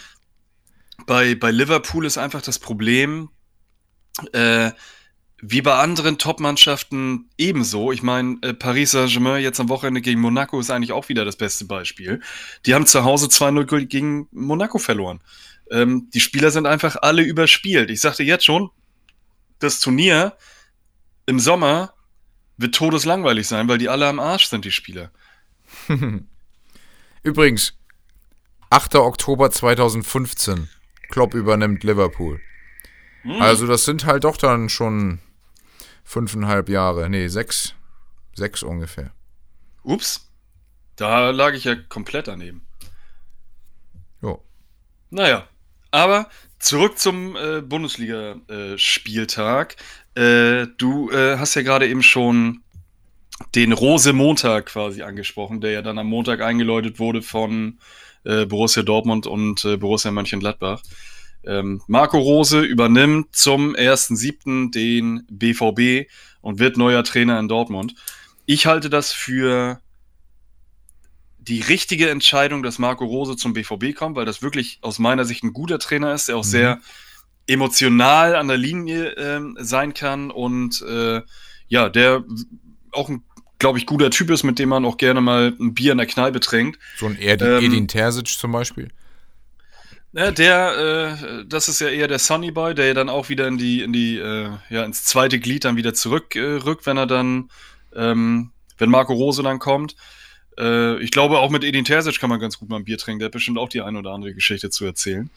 bei, 1.06 1.36
bei 1.36 1.52
Liverpool 1.52 2.06
ist 2.06 2.18
einfach 2.18 2.42
das 2.42 2.60
Problem, 2.60 3.30
äh, 4.34 4.72
wie 5.46 5.62
bei 5.62 5.76
anderen 5.76 6.18
Top-Mannschaften 6.18 7.30
ebenso. 7.38 7.92
Ich 7.92 8.02
meine, 8.02 8.38
äh, 8.42 8.54
Paris 8.54 8.92
Saint-Germain 8.92 9.42
jetzt 9.42 9.60
am 9.60 9.70
Wochenende 9.70 10.02
gegen 10.02 10.22
Monaco 10.22 10.60
ist 10.60 10.70
eigentlich 10.70 10.94
auch 10.94 11.10
wieder 11.10 11.26
das 11.26 11.36
beste 11.36 11.66
Beispiel. 11.66 12.22
Die 12.66 12.74
haben 12.74 12.86
zu 12.86 13.04
Hause 13.04 13.28
2-0 13.28 13.86
gegen 13.86 14.28
Monaco 14.32 14.78
verloren. 14.78 15.22
Ähm, 15.72 16.10
die 16.14 16.20
Spieler 16.22 16.52
sind 16.52 16.66
einfach 16.66 16.98
alle 17.02 17.24
überspielt. 17.24 17.90
Ich 17.90 18.02
sagte 18.02 18.24
jetzt 18.24 18.46
schon, 18.46 18.70
das 19.60 19.80
Turnier 19.80 20.38
im 21.26 21.40
Sommer 21.40 21.94
wird 22.58 22.76
todeslangweilig 22.76 23.48
sein, 23.48 23.68
weil 23.68 23.78
die 23.78 23.90
alle 23.90 24.08
am 24.08 24.20
Arsch 24.20 24.46
sind, 24.48 24.66
die 24.66 24.72
Spieler. 24.72 25.12
Übrigens, 27.24 27.74
8. 28.70 28.96
Oktober 28.96 29.52
2015. 29.52 30.70
Klopp 31.10 31.34
übernimmt 31.36 31.84
Liverpool. 31.84 32.40
Hm. 33.22 33.42
Also 33.42 33.68
das 33.68 33.86
sind 33.86 34.06
halt 34.06 34.24
doch 34.24 34.38
dann 34.38 34.70
schon 34.70 35.20
fünfeinhalb 36.04 36.70
Jahre. 36.70 37.08
Nee, 37.10 37.28
sechs. 37.28 37.76
Sechs 38.36 38.64
ungefähr. 38.64 39.12
Ups, 39.84 40.28
da 40.96 41.30
lag 41.30 41.54
ich 41.54 41.66
ja 41.66 41.76
komplett 41.76 42.28
daneben. 42.28 42.66
Jo. 44.22 44.44
Naja, 45.12 45.48
aber 45.92 46.30
zurück 46.58 46.98
zum 46.98 47.36
äh, 47.36 47.62
Bundesliga-Spieltag. 47.62 49.76
Äh, 50.16 50.66
du 50.78 51.12
äh, 51.12 51.38
hast 51.38 51.54
ja 51.56 51.62
gerade 51.62 51.88
eben 51.88 52.02
schon 52.02 52.63
den 53.56 53.72
Rose-Montag 53.72 54.68
quasi 54.68 55.02
angesprochen, 55.02 55.62
der 55.62 55.72
ja 55.72 55.82
dann 55.82 55.98
am 55.98 56.08
Montag 56.08 56.42
eingeläutet 56.42 57.00
wurde 57.00 57.22
von 57.22 57.80
äh, 58.24 58.46
Borussia 58.46 58.84
Dortmund 58.84 59.28
und 59.28 59.66
äh, 59.66 59.78
Borussia 59.78 60.12
Mönchengladbach. 60.12 60.82
Ähm, 61.46 61.82
Marco 61.88 62.20
Rose 62.20 62.62
übernimmt 62.62 63.36
zum 63.36 63.76
1.7. 63.76 64.72
den 64.72 65.26
BVB 65.30 66.10
und 66.42 66.60
wird 66.60 66.78
neuer 66.78 67.04
Trainer 67.04 67.40
in 67.40 67.48
Dortmund. 67.48 67.96
Ich 68.46 68.66
halte 68.66 68.90
das 68.90 69.12
für 69.12 69.80
die 71.40 71.60
richtige 71.62 72.10
Entscheidung, 72.10 72.64
dass 72.64 72.80
Marco 72.80 73.04
Rose 73.04 73.36
zum 73.36 73.54
BVB 73.54 73.94
kommt, 73.96 74.16
weil 74.16 74.26
das 74.26 74.42
wirklich 74.42 74.80
aus 74.82 75.00
meiner 75.00 75.26
Sicht 75.26 75.44
ein 75.44 75.52
guter 75.52 75.80
Trainer 75.80 76.14
ist, 76.14 76.30
der 76.30 76.38
auch 76.38 76.46
Mhm. 76.46 76.50
sehr 76.50 76.80
emotional 77.48 78.36
an 78.36 78.48
der 78.48 78.56
Linie 78.58 79.10
ähm, 79.18 79.58
sein 79.60 79.94
kann 79.94 80.32
und 80.32 80.82
äh, 80.84 81.22
ja, 81.68 81.90
der 81.90 82.24
auch 82.94 83.10
ein, 83.10 83.24
glaube 83.60 83.78
ich, 83.78 83.86
guter 83.86 84.10
Typ 84.10 84.30
ist, 84.30 84.44
mit 84.44 84.60
dem 84.60 84.70
man 84.70 84.86
auch 84.86 84.98
gerne 84.98 85.22
mal 85.22 85.56
ein 85.60 85.74
Bier 85.74 85.92
in 85.92 85.98
der 85.98 86.08
Kneipe 86.08 86.40
trinkt. 86.40 86.80
So 86.98 87.08
ein 87.08 87.18
Edi 87.20 87.46
Ähm, 87.46 87.64
Edin 87.64 87.88
Terzic 87.88 88.28
zum 88.28 88.52
Beispiel. 88.52 88.90
Ja, 90.16 90.30
der, 90.30 91.18
äh, 91.20 91.46
das 91.48 91.68
ist 91.70 91.82
ja 91.82 91.88
eher 91.88 92.08
der 92.08 92.20
Sunny 92.20 92.52
Boy, 92.52 92.76
der 92.76 92.88
ja 92.88 92.94
dann 92.94 93.10
auch 93.10 93.30
wieder 93.30 93.48
in 93.48 93.58
die, 93.58 93.82
in 93.82 93.94
die, 93.94 94.18
äh, 94.18 94.50
ja, 94.70 94.84
ins 94.84 95.06
zweite 95.06 95.40
Glied 95.40 95.66
dann 95.66 95.76
wieder 95.76 95.96
zurückrückt, 95.96 96.36
äh, 96.36 96.68
rückt, 96.68 96.86
wenn 96.86 96.98
er 96.98 97.08
dann, 97.08 97.50
ähm, 97.96 98.52
wenn 98.78 98.92
Marco 98.92 99.14
Rose 99.14 99.42
dann 99.42 99.58
kommt. 99.58 99.96
Äh, 100.60 101.02
ich 101.02 101.10
glaube, 101.10 101.40
auch 101.40 101.50
mit 101.50 101.64
Edin 101.64 101.84
Terzic 101.84 102.20
kann 102.20 102.30
man 102.30 102.40
ganz 102.40 102.60
gut 102.60 102.70
mal 102.70 102.78
ein 102.78 102.84
Bier 102.84 103.00
trinken. 103.00 103.20
Der 103.20 103.28
hat 103.28 103.34
bestimmt 103.34 103.58
auch 103.58 103.70
die 103.70 103.82
eine 103.82 103.98
oder 103.98 104.12
andere 104.12 104.36
Geschichte 104.36 104.70
zu 104.70 104.86
erzählen. 104.86 105.32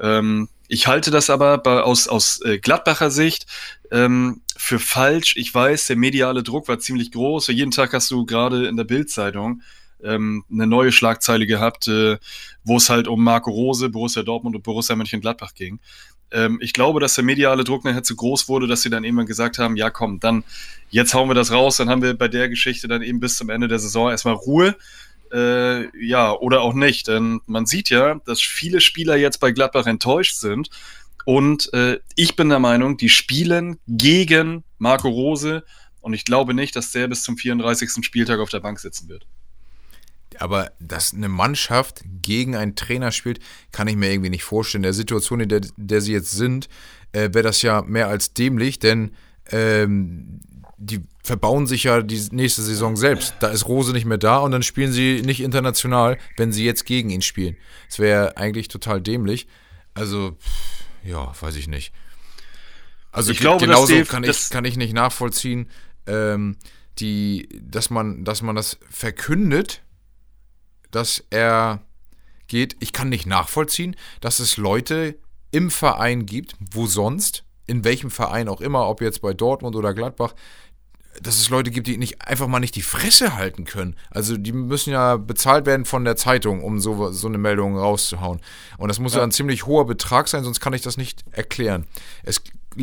Ähm, 0.00 0.48
ich 0.68 0.86
halte 0.86 1.10
das 1.10 1.30
aber 1.30 1.58
bei, 1.58 1.80
aus, 1.80 2.08
aus 2.08 2.40
äh, 2.44 2.58
Gladbacher 2.58 3.10
Sicht 3.10 3.46
ähm, 3.90 4.42
für 4.56 4.78
falsch. 4.78 5.36
Ich 5.36 5.54
weiß, 5.54 5.86
der 5.86 5.96
mediale 5.96 6.42
Druck 6.42 6.68
war 6.68 6.78
ziemlich 6.78 7.10
groß. 7.12 7.48
Jeden 7.48 7.70
Tag 7.70 7.92
hast 7.94 8.10
du 8.10 8.26
gerade 8.26 8.66
in 8.68 8.76
der 8.76 8.84
Bildzeitung 8.84 9.62
ähm, 10.02 10.44
eine 10.50 10.66
neue 10.66 10.92
Schlagzeile 10.92 11.46
gehabt, 11.46 11.88
äh, 11.88 12.18
wo 12.64 12.76
es 12.76 12.90
halt 12.90 13.08
um 13.08 13.22
Marco 13.22 13.50
Rose, 13.50 13.88
Borussia 13.88 14.22
Dortmund 14.22 14.56
und 14.56 14.62
Borussia 14.62 14.94
Mönchengladbach 14.94 15.54
ging. 15.54 15.80
Ähm, 16.30 16.58
ich 16.60 16.72
glaube, 16.72 17.00
dass 17.00 17.14
der 17.14 17.24
mediale 17.24 17.64
Druck 17.64 17.84
nachher 17.84 18.02
zu 18.02 18.14
groß 18.14 18.48
wurde, 18.48 18.66
dass 18.66 18.82
sie 18.82 18.90
dann 18.90 19.04
irgendwann 19.04 19.26
gesagt 19.26 19.58
haben, 19.58 19.76
ja 19.76 19.90
komm, 19.90 20.20
dann 20.20 20.44
jetzt 20.90 21.14
hauen 21.14 21.28
wir 21.28 21.34
das 21.34 21.50
raus, 21.52 21.78
dann 21.78 21.88
haben 21.88 22.02
wir 22.02 22.14
bei 22.14 22.28
der 22.28 22.48
Geschichte 22.48 22.88
dann 22.88 23.02
eben 23.02 23.20
bis 23.20 23.36
zum 23.36 23.48
Ende 23.48 23.68
der 23.68 23.78
Saison 23.78 24.10
erstmal 24.10 24.34
Ruhe. 24.34 24.76
Äh, 25.32 26.04
ja, 26.04 26.32
oder 26.32 26.60
auch 26.62 26.74
nicht. 26.74 27.08
Denn 27.08 27.40
man 27.46 27.66
sieht 27.66 27.90
ja, 27.90 28.16
dass 28.26 28.40
viele 28.40 28.80
Spieler 28.80 29.16
jetzt 29.16 29.38
bei 29.38 29.52
Gladbach 29.52 29.86
enttäuscht 29.86 30.36
sind. 30.36 30.70
Und 31.24 31.72
äh, 31.74 31.98
ich 32.16 32.36
bin 32.36 32.48
der 32.48 32.58
Meinung, 32.58 32.96
die 32.96 33.08
spielen 33.08 33.78
gegen 33.86 34.64
Marco 34.78 35.08
Rose. 35.08 35.64
Und 36.00 36.14
ich 36.14 36.24
glaube 36.24 36.54
nicht, 36.54 36.74
dass 36.76 36.92
der 36.92 37.08
bis 37.08 37.22
zum 37.22 37.36
34. 37.36 38.04
Spieltag 38.04 38.40
auf 38.40 38.50
der 38.50 38.60
Bank 38.60 38.80
sitzen 38.80 39.08
wird. 39.08 39.26
Aber 40.38 40.70
dass 40.78 41.12
eine 41.12 41.28
Mannschaft 41.28 42.02
gegen 42.22 42.54
einen 42.54 42.76
Trainer 42.76 43.12
spielt, 43.12 43.40
kann 43.72 43.88
ich 43.88 43.96
mir 43.96 44.10
irgendwie 44.10 44.30
nicht 44.30 44.44
vorstellen. 44.44 44.80
In 44.80 44.88
der 44.88 44.92
Situation, 44.92 45.40
in 45.40 45.48
der, 45.48 45.62
der 45.76 46.00
sie 46.00 46.12
jetzt 46.12 46.30
sind, 46.30 46.68
äh, 47.12 47.30
wäre 47.32 47.42
das 47.42 47.62
ja 47.62 47.82
mehr 47.82 48.08
als 48.08 48.34
dämlich, 48.34 48.78
denn 48.78 49.12
ähm, 49.50 50.40
die 50.76 51.02
verbauen 51.28 51.66
sich 51.66 51.84
ja 51.84 52.00
die 52.00 52.26
nächste 52.32 52.62
Saison 52.62 52.96
selbst. 52.96 53.34
Da 53.40 53.48
ist 53.48 53.68
Rose 53.68 53.92
nicht 53.92 54.06
mehr 54.06 54.16
da 54.16 54.38
und 54.38 54.50
dann 54.50 54.62
spielen 54.62 54.92
sie 54.92 55.22
nicht 55.22 55.40
international, 55.40 56.16
wenn 56.38 56.52
sie 56.52 56.64
jetzt 56.64 56.86
gegen 56.86 57.10
ihn 57.10 57.20
spielen. 57.22 57.56
Das 57.86 57.98
wäre 57.98 58.38
eigentlich 58.38 58.68
total 58.68 59.02
dämlich. 59.02 59.46
Also, 59.92 60.36
ja, 61.04 61.30
weiß 61.38 61.56
ich 61.56 61.68
nicht. 61.68 61.92
Also 63.12 63.30
ich 63.30 63.40
glaube, 63.40 63.64
genauso 63.64 63.92
Dave, 63.92 64.06
kann, 64.06 64.24
ich, 64.24 64.48
kann 64.48 64.64
ich 64.64 64.76
nicht 64.76 64.94
nachvollziehen, 64.94 65.70
ähm, 66.06 66.56
die, 66.98 67.48
dass, 67.60 67.90
man, 67.90 68.24
dass 68.24 68.40
man 68.40 68.56
das 68.56 68.78
verkündet, 68.88 69.82
dass 70.90 71.22
er 71.28 71.82
geht. 72.46 72.76
Ich 72.80 72.94
kann 72.94 73.10
nicht 73.10 73.26
nachvollziehen, 73.26 73.96
dass 74.22 74.38
es 74.38 74.56
Leute 74.56 75.18
im 75.50 75.70
Verein 75.70 76.24
gibt, 76.24 76.54
wo 76.72 76.86
sonst, 76.86 77.44
in 77.66 77.84
welchem 77.84 78.10
Verein 78.10 78.48
auch 78.48 78.62
immer, 78.62 78.88
ob 78.88 79.02
jetzt 79.02 79.20
bei 79.20 79.34
Dortmund 79.34 79.76
oder 79.76 79.92
Gladbach, 79.92 80.34
dass 81.22 81.38
es 81.38 81.50
Leute 81.50 81.70
gibt, 81.70 81.86
die 81.86 81.96
nicht 81.96 82.22
einfach 82.26 82.46
mal 82.46 82.60
nicht 82.60 82.76
die 82.76 82.82
Fresse 82.82 83.36
halten 83.36 83.64
können. 83.64 83.96
Also 84.10 84.36
die 84.36 84.52
müssen 84.52 84.90
ja 84.92 85.16
bezahlt 85.16 85.66
werden 85.66 85.84
von 85.84 86.04
der 86.04 86.16
Zeitung, 86.16 86.62
um 86.62 86.80
so, 86.80 87.10
so 87.12 87.28
eine 87.28 87.38
Meldung 87.38 87.76
rauszuhauen. 87.76 88.40
Und 88.76 88.88
das 88.88 88.98
muss 88.98 89.12
ja. 89.12 89.18
ja 89.18 89.24
ein 89.24 89.32
ziemlich 89.32 89.66
hoher 89.66 89.86
Betrag 89.86 90.28
sein, 90.28 90.44
sonst 90.44 90.60
kann 90.60 90.72
ich 90.72 90.82
das 90.82 90.96
nicht 90.96 91.24
erklären. 91.32 91.86
Es 92.22 92.42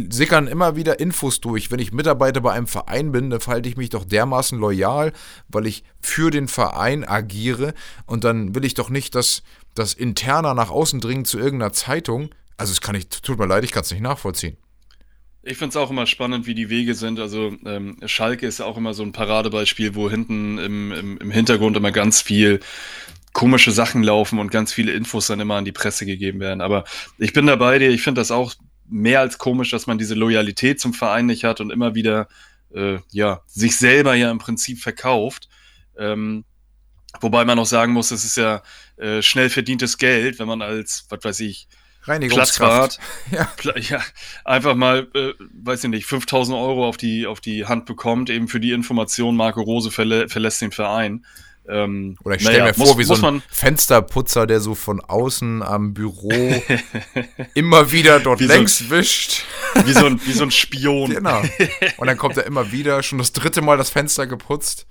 sickern 0.09 0.47
immer 0.47 0.75
wieder 0.75 0.99
Infos 0.99 1.41
durch. 1.41 1.71
Wenn 1.71 1.79
ich 1.79 1.93
Mitarbeiter 1.93 2.41
bei 2.41 2.53
einem 2.53 2.67
Verein 2.67 3.11
bin, 3.11 3.29
dann 3.29 3.39
verhalte 3.39 3.69
ich 3.69 3.77
mich 3.77 3.89
doch 3.89 4.03
dermaßen 4.03 4.59
loyal, 4.59 5.13
weil 5.47 5.67
ich 5.67 5.83
für 6.01 6.31
den 6.31 6.47
Verein 6.47 7.07
agiere. 7.07 7.73
Und 8.05 8.23
dann 8.23 8.55
will 8.55 8.65
ich 8.65 8.73
doch 8.73 8.89
nicht, 8.89 9.15
dass 9.15 9.43
das 9.73 9.93
interner 9.93 10.53
nach 10.53 10.69
außen 10.69 10.99
dringt 10.99 11.27
zu 11.27 11.37
irgendeiner 11.37 11.73
Zeitung. 11.73 12.29
Also 12.57 12.71
es 12.71 12.81
kann 12.81 12.95
ich, 12.95 13.09
tut 13.09 13.37
mir 13.37 13.45
leid, 13.45 13.63
ich 13.63 13.71
kann 13.71 13.83
es 13.83 13.91
nicht 13.91 14.01
nachvollziehen. 14.01 14.57
Ich 15.47 15.59
finde 15.59 15.69
es 15.69 15.75
auch 15.77 15.91
immer 15.91 16.07
spannend, 16.07 16.47
wie 16.47 16.55
die 16.55 16.69
Wege 16.71 16.95
sind. 16.95 17.19
Also 17.19 17.55
ähm, 17.67 17.97
Schalke 18.07 18.47
ist 18.47 18.61
auch 18.61 18.77
immer 18.77 18.95
so 18.95 19.03
ein 19.03 19.11
Paradebeispiel, 19.11 19.93
wo 19.93 20.09
hinten 20.09 20.57
im, 20.57 20.91
im, 20.91 21.17
im 21.19 21.29
Hintergrund 21.29 21.77
immer 21.77 21.91
ganz 21.91 22.19
viel 22.19 22.61
komische 23.31 23.71
Sachen 23.71 24.01
laufen 24.01 24.39
und 24.39 24.49
ganz 24.49 24.73
viele 24.73 24.93
Infos 24.93 25.27
dann 25.27 25.39
immer 25.39 25.55
an 25.55 25.65
die 25.65 25.71
Presse 25.71 26.07
gegeben 26.07 26.39
werden. 26.39 26.61
Aber 26.61 26.83
ich 27.19 27.31
bin 27.31 27.45
da 27.45 27.55
bei 27.57 27.77
dir. 27.77 27.91
Ich 27.91 28.01
finde 28.01 28.21
das 28.21 28.31
auch 28.31 28.55
mehr 28.89 29.19
als 29.19 29.37
komisch, 29.37 29.69
dass 29.69 29.85
man 29.85 29.99
diese 29.99 30.15
Loyalität 30.15 30.79
zum 30.79 30.95
Verein 30.95 31.27
nicht 31.27 31.43
hat 31.43 31.61
und 31.61 31.71
immer 31.71 31.93
wieder 31.93 32.27
äh, 32.73 32.97
ja 33.11 33.41
sich 33.45 33.77
selber 33.77 34.15
ja 34.15 34.31
im 34.31 34.39
Prinzip 34.39 34.79
verkauft. 34.79 35.47
Ähm, 35.95 36.43
wobei 37.21 37.45
man 37.45 37.59
auch 37.59 37.67
sagen 37.67 37.93
muss, 37.93 38.09
es 38.09 38.25
ist 38.25 38.37
ja 38.37 38.63
äh, 38.97 39.21
schnell 39.21 39.51
verdientes 39.51 39.99
Geld, 39.99 40.39
wenn 40.39 40.47
man 40.47 40.63
als, 40.63 41.05
was 41.09 41.23
weiß 41.23 41.39
ich, 41.41 41.67
Reinigungskraft. 42.05 42.99
Ja. 43.31 43.49
ja. 43.77 44.01
einfach 44.43 44.75
mal, 44.75 45.07
äh, 45.13 45.33
weiß 45.53 45.83
ich 45.85 45.89
nicht, 45.89 46.05
5000 46.05 46.57
Euro 46.57 46.87
auf 46.87 46.97
die, 46.97 47.25
auf 47.27 47.41
die 47.41 47.65
Hand 47.65 47.85
bekommt, 47.85 48.29
eben 48.29 48.47
für 48.47 48.59
die 48.59 48.71
Information, 48.71 49.35
Marco 49.35 49.61
Rose 49.61 49.91
verlä 49.91 50.27
verlässt 50.27 50.61
den 50.61 50.71
Verein. 50.71 51.25
Ähm, 51.67 52.17
Oder 52.23 52.35
ich 52.35 52.41
stelle 52.41 52.59
naja, 52.59 52.71
mir 52.71 52.73
vor, 52.75 52.87
muss, 52.87 52.97
wie 52.99 53.03
so 53.03 53.25
ein 53.25 53.41
Fensterputzer, 53.49 54.45
der 54.45 54.59
so 54.59 54.75
von 54.75 55.01
außen 55.01 55.63
am 55.63 55.93
Büro 55.93 56.31
immer 57.55 57.91
wieder 57.91 58.19
dort 58.19 58.39
längs 58.41 58.77
so 58.79 58.89
wischt. 58.91 59.43
Wie 59.83 59.93
so, 59.93 60.05
ein, 60.05 60.21
wie 60.25 60.33
so 60.33 60.43
ein 60.43 60.51
Spion. 60.51 61.09
genau. 61.09 61.41
Und 61.97 62.07
dann 62.07 62.17
kommt 62.17 62.37
er 62.37 62.45
immer 62.45 62.71
wieder, 62.71 63.01
schon 63.01 63.17
das 63.17 63.33
dritte 63.33 63.61
Mal 63.61 63.77
das 63.77 63.89
Fenster 63.89 64.27
geputzt. 64.27 64.85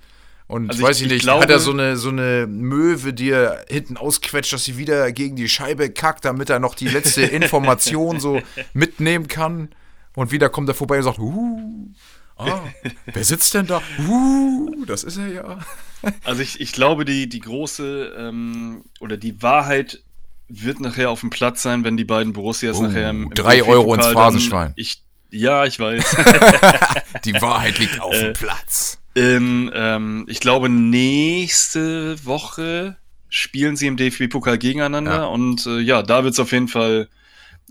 Und 0.47 0.69
also 0.69 0.83
weiß 0.83 0.97
ich, 0.97 1.07
ich 1.07 1.11
nicht, 1.11 1.21
glaube, 1.23 1.43
hat 1.43 1.49
er 1.49 1.59
so 1.59 1.71
eine, 1.71 1.97
so 1.97 2.09
eine 2.09 2.45
Möwe, 2.47 3.13
die 3.13 3.31
er 3.31 3.65
hinten 3.67 3.97
ausquetscht, 3.97 4.53
dass 4.53 4.63
sie 4.63 4.77
wieder 4.77 5.11
gegen 5.11 5.35
die 5.35 5.49
Scheibe 5.49 5.89
kackt, 5.89 6.23
damit 6.25 6.49
er 6.49 6.59
noch 6.59 6.75
die 6.75 6.87
letzte 6.87 7.21
Information 7.23 8.19
so 8.19 8.41
mitnehmen 8.73 9.27
kann. 9.27 9.69
Und 10.15 10.31
wieder 10.31 10.49
kommt 10.49 10.69
er 10.69 10.75
vorbei 10.75 10.97
und 10.97 11.03
sagt, 11.03 11.19
uh, 11.19 11.91
ah, 12.37 12.61
wer 13.05 13.23
sitzt 13.23 13.53
denn 13.55 13.65
da? 13.65 13.81
Uh, 14.07 14.85
das 14.85 15.03
ist 15.03 15.17
er 15.17 15.27
ja. 15.27 15.59
Also 16.23 16.43
ich, 16.43 16.61
ich 16.61 16.71
glaube, 16.71 17.03
die, 17.03 17.27
die 17.27 17.39
große 17.39 18.13
ähm, 18.15 18.83
oder 18.99 19.17
die 19.17 19.41
Wahrheit 19.41 20.03
wird 20.47 20.79
nachher 20.79 21.09
auf 21.09 21.21
dem 21.21 21.31
Platz 21.31 21.63
sein, 21.63 21.83
wenn 21.83 21.97
die 21.97 22.05
beiden 22.05 22.33
Borussias 22.33 22.77
uh, 22.77 22.83
nachher 22.83 23.09
im, 23.09 23.23
im 23.23 23.33
drei 23.33 23.63
Euro 23.63 23.95
ins 23.95 24.05
Phasenschwein. 24.05 24.73
Ich, 24.75 25.01
ja, 25.31 25.65
ich 25.65 25.79
weiß. 25.79 26.03
die 27.25 27.33
Wahrheit 27.41 27.79
liegt 27.79 27.99
auf 27.99 28.13
dem 28.13 28.29
äh, 28.29 28.33
Platz. 28.33 28.99
In, 29.15 29.71
ähm, 29.73 30.25
ich 30.27 30.39
glaube, 30.41 30.69
nächste 30.69 32.23
Woche 32.25 32.97
spielen 33.29 33.75
sie 33.75 33.87
im 33.87 33.97
DFB-Pokal 33.97 34.57
gegeneinander 34.57 35.15
ja. 35.15 35.25
und 35.25 35.65
äh, 35.65 35.79
ja, 35.79 36.03
da 36.03 36.23
wird 36.23 36.33
es 36.33 36.39
auf 36.39 36.51
jeden 36.51 36.67
Fall 36.67 37.09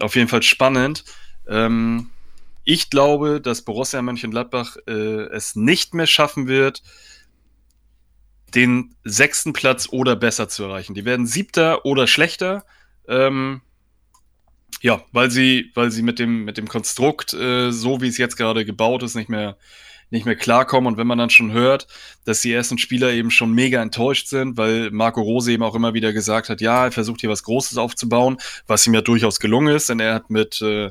auf 0.00 0.16
jeden 0.16 0.28
Fall 0.28 0.42
spannend. 0.42 1.04
Ähm, 1.46 2.10
ich 2.64 2.90
glaube, 2.90 3.40
dass 3.40 3.62
Borussia 3.62 4.00
Mönchengladbach 4.00 4.76
äh, 4.86 5.26
es 5.32 5.54
nicht 5.54 5.94
mehr 5.94 6.06
schaffen 6.06 6.48
wird, 6.48 6.82
den 8.54 8.94
sechsten 9.04 9.52
Platz 9.52 9.88
oder 9.90 10.16
besser 10.16 10.48
zu 10.48 10.64
erreichen. 10.64 10.94
Die 10.94 11.04
werden 11.04 11.26
siebter 11.26 11.84
oder 11.84 12.06
schlechter. 12.06 12.64
Ähm, 13.06 13.60
ja, 14.80 15.02
weil 15.12 15.30
sie, 15.30 15.70
weil 15.74 15.90
sie 15.90 16.02
mit 16.02 16.18
dem, 16.18 16.44
mit 16.44 16.56
dem 16.56 16.68
Konstrukt, 16.68 17.34
äh, 17.34 17.70
so 17.70 18.00
wie 18.00 18.08
es 18.08 18.18
jetzt 18.18 18.36
gerade 18.36 18.64
gebaut 18.64 19.02
ist, 19.02 19.14
nicht 19.14 19.28
mehr, 19.28 19.56
nicht 20.10 20.26
mehr 20.26 20.36
klarkommen. 20.36 20.86
Und 20.86 20.98
wenn 20.98 21.06
man 21.06 21.18
dann 21.18 21.30
schon 21.30 21.52
hört, 21.52 21.86
dass 22.24 22.40
die 22.40 22.52
ersten 22.52 22.78
Spieler 22.78 23.12
eben 23.12 23.30
schon 23.30 23.52
mega 23.52 23.82
enttäuscht 23.82 24.28
sind, 24.28 24.56
weil 24.56 24.90
Marco 24.90 25.20
Rose 25.20 25.52
eben 25.52 25.62
auch 25.62 25.74
immer 25.74 25.94
wieder 25.94 26.12
gesagt 26.12 26.48
hat, 26.48 26.60
ja, 26.60 26.84
er 26.84 26.92
versucht 26.92 27.20
hier 27.20 27.30
was 27.30 27.42
Großes 27.42 27.78
aufzubauen, 27.78 28.38
was 28.66 28.86
ihm 28.86 28.94
ja 28.94 29.00
durchaus 29.00 29.40
gelungen 29.40 29.74
ist, 29.74 29.88
denn 29.88 30.00
er 30.00 30.14
hat 30.14 30.30
mit 30.30 30.60
äh, 30.62 30.90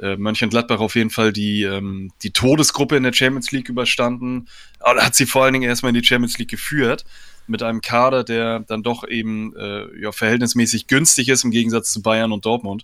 äh, 0.00 0.16
Mönchengladbach 0.16 0.80
auf 0.80 0.94
jeden 0.94 1.10
Fall 1.10 1.32
die, 1.32 1.62
ähm, 1.62 2.10
die 2.22 2.30
Todesgruppe 2.30 2.96
in 2.96 3.02
der 3.02 3.12
Champions 3.12 3.50
League 3.52 3.68
überstanden. 3.68 4.48
Aber 4.80 5.04
hat 5.04 5.14
sie 5.14 5.26
vor 5.26 5.44
allen 5.44 5.54
Dingen 5.54 5.68
erstmal 5.68 5.90
in 5.90 6.00
die 6.00 6.06
Champions 6.06 6.38
League 6.38 6.50
geführt 6.50 7.04
mit 7.46 7.62
einem 7.62 7.80
Kader, 7.80 8.24
der 8.24 8.60
dann 8.60 8.82
doch 8.82 9.06
eben 9.06 9.54
äh, 9.56 9.84
ja, 10.00 10.12
verhältnismäßig 10.12 10.86
günstig 10.86 11.28
ist 11.28 11.44
im 11.44 11.50
Gegensatz 11.50 11.92
zu 11.92 12.02
Bayern 12.02 12.32
und 12.32 12.44
Dortmund. 12.44 12.82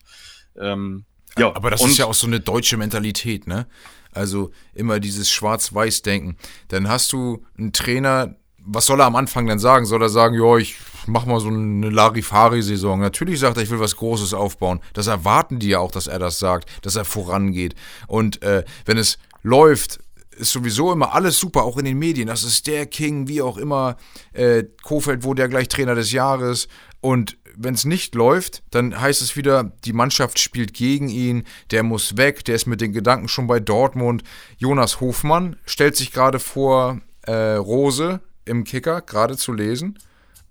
Ähm, 0.58 1.04
ja, 1.38 1.54
aber 1.54 1.70
das 1.70 1.84
ist 1.84 1.98
ja 1.98 2.06
auch 2.06 2.14
so 2.14 2.26
eine 2.26 2.40
deutsche 2.40 2.76
Mentalität, 2.76 3.46
ne? 3.46 3.66
Also 4.12 4.50
immer 4.74 5.00
dieses 5.00 5.30
Schwarz-Weiß-Denken. 5.30 6.36
Dann 6.68 6.88
hast 6.88 7.12
du 7.12 7.44
einen 7.58 7.72
Trainer, 7.72 8.36
was 8.58 8.86
soll 8.86 9.00
er 9.00 9.06
am 9.06 9.16
Anfang 9.16 9.46
denn 9.46 9.58
sagen? 9.58 9.86
Soll 9.86 10.02
er 10.02 10.08
sagen, 10.08 10.34
ja, 10.34 10.56
ich 10.56 10.76
mach 11.06 11.26
mal 11.26 11.40
so 11.40 11.48
eine 11.48 11.90
Larifari-Saison? 11.90 13.00
Natürlich 13.00 13.40
sagt 13.40 13.56
er, 13.56 13.62
ich 13.62 13.70
will 13.70 13.80
was 13.80 13.96
Großes 13.96 14.34
aufbauen. 14.34 14.80
Das 14.92 15.06
erwarten 15.06 15.58
die 15.58 15.68
ja 15.68 15.78
auch, 15.78 15.90
dass 15.90 16.06
er 16.06 16.18
das 16.18 16.38
sagt, 16.38 16.68
dass 16.82 16.96
er 16.96 17.04
vorangeht. 17.04 17.74
Und 18.06 18.42
äh, 18.42 18.64
wenn 18.84 18.98
es 18.98 19.18
läuft, 19.42 19.98
ist 20.36 20.52
sowieso 20.52 20.92
immer 20.92 21.14
alles 21.14 21.38
super, 21.38 21.64
auch 21.64 21.78
in 21.78 21.84
den 21.84 21.98
Medien. 21.98 22.28
Das 22.28 22.42
ist 22.42 22.66
der 22.66 22.86
King, 22.86 23.28
wie 23.28 23.42
auch 23.42 23.58
immer. 23.58 23.96
Äh, 24.32 24.64
Kofeld 24.82 25.24
wurde 25.24 25.42
ja 25.42 25.48
gleich 25.48 25.68
Trainer 25.68 25.94
des 25.94 26.12
Jahres. 26.12 26.68
Und 27.00 27.36
wenn 27.56 27.74
es 27.74 27.84
nicht 27.84 28.14
läuft, 28.14 28.62
dann 28.70 29.00
heißt 29.00 29.22
es 29.22 29.36
wieder, 29.36 29.72
die 29.84 29.92
Mannschaft 29.92 30.38
spielt 30.38 30.74
gegen 30.74 31.08
ihn, 31.08 31.44
der 31.70 31.82
muss 31.82 32.16
weg, 32.16 32.44
der 32.44 32.54
ist 32.54 32.66
mit 32.66 32.80
den 32.80 32.92
Gedanken 32.92 33.28
schon 33.28 33.46
bei 33.46 33.60
Dortmund. 33.60 34.22
Jonas 34.58 35.00
Hofmann 35.00 35.56
stellt 35.64 35.96
sich 35.96 36.12
gerade 36.12 36.38
vor 36.38 37.00
äh, 37.22 37.54
Rose 37.54 38.20
im 38.44 38.64
Kicker, 38.64 39.00
gerade 39.00 39.36
zu 39.36 39.52
lesen. 39.52 39.98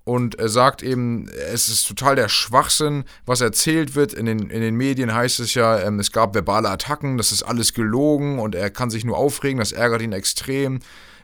Und 0.04 0.40
er 0.40 0.50
sagt 0.50 0.82
eben, 0.82 1.30
es 1.30 1.70
ist 1.70 1.88
total 1.88 2.16
der 2.16 2.28
Schwachsinn, 2.28 3.04
was 3.26 3.42
erzählt 3.42 3.94
wird. 3.94 4.14
In 4.14 4.26
den, 4.26 4.50
in 4.50 4.62
den 4.62 4.76
Medien 4.76 5.14
heißt 5.14 5.40
es 5.40 5.54
ja, 5.54 5.80
ähm, 5.80 6.00
es 6.00 6.12
gab 6.12 6.34
verbale 6.34 6.70
Attacken, 6.70 7.18
das 7.18 7.32
ist 7.32 7.44
alles 7.44 7.74
gelogen 7.74 8.40
und 8.40 8.56
er 8.56 8.72
kann 8.72 8.90
sich 8.90 9.06
nur 9.06 9.18
aufregen, 9.18 9.60
das 9.60 9.72
ärgert 9.72 10.02
ihn 10.02 10.12
extrem 10.12 10.80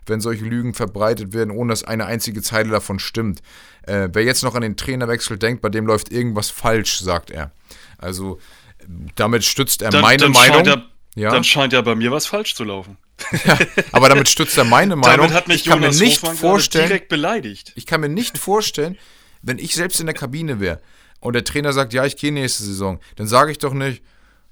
wenn 0.09 0.21
solche 0.21 0.45
Lügen 0.45 0.73
verbreitet 0.73 1.33
werden, 1.33 1.51
ohne 1.51 1.71
dass 1.71 1.83
eine 1.83 2.05
einzige 2.05 2.41
Zeile 2.41 2.69
davon 2.69 2.99
stimmt. 2.99 3.41
Äh, 3.83 4.09
wer 4.13 4.23
jetzt 4.23 4.43
noch 4.43 4.55
an 4.55 4.61
den 4.61 4.77
Trainerwechsel 4.77 5.37
denkt, 5.37 5.61
bei 5.61 5.69
dem 5.69 5.85
läuft 5.85 6.11
irgendwas 6.11 6.49
falsch, 6.49 6.99
sagt 6.99 7.29
er. 7.31 7.51
Also 7.97 8.39
damit 9.15 9.43
stützt 9.43 9.81
er 9.81 9.89
Dann, 9.91 10.01
meine 10.01 10.17
dann, 10.17 10.31
Meinung. 10.31 10.65
scheint 10.65 10.67
ja, 10.67 10.85
Ja. 11.15 11.31
dann 11.31 11.43
scheint 11.43 11.73
ja 11.73 11.81
bei 11.81 11.95
mir 11.95 12.11
was 12.11 12.25
falsch 12.25 12.55
zu 12.55 12.63
laufen. 12.63 12.97
aber 13.91 14.09
damit 14.09 14.29
stützt 14.29 14.57
er 14.57 14.63
meine 14.63 14.95
Meinung. 14.95 15.17
Damit 15.27 15.33
hat 15.33 15.47
mich 15.47 15.57
ich 15.57 15.65
kann 15.65 15.81
Jonas 15.81 15.99
mir 15.99 16.05
nicht 16.05 16.21
Hofmann 16.21 16.37
vorstellen, 16.37 16.87
direkt 16.87 17.09
beleidigt. 17.09 17.73
ich 17.75 17.85
kann 17.85 18.01
mir 18.01 18.09
nicht 18.09 18.37
vorstellen, 18.37 18.97
wenn 19.41 19.57
ich 19.59 19.73
selbst 19.75 19.99
in 19.99 20.05
der 20.05 20.15
Kabine 20.15 20.59
wäre 20.59 20.79
und 21.19 21.33
der 21.33 21.43
Trainer 21.43 21.73
sagt, 21.73 21.93
ja, 21.93 22.05
ich 22.05 22.15
gehe 22.17 22.31
nächste 22.31 22.63
Saison, 22.63 22.99
dann 23.15 23.27
sage 23.27 23.51
ich 23.51 23.57
doch 23.57 23.73
nicht, 23.73 24.03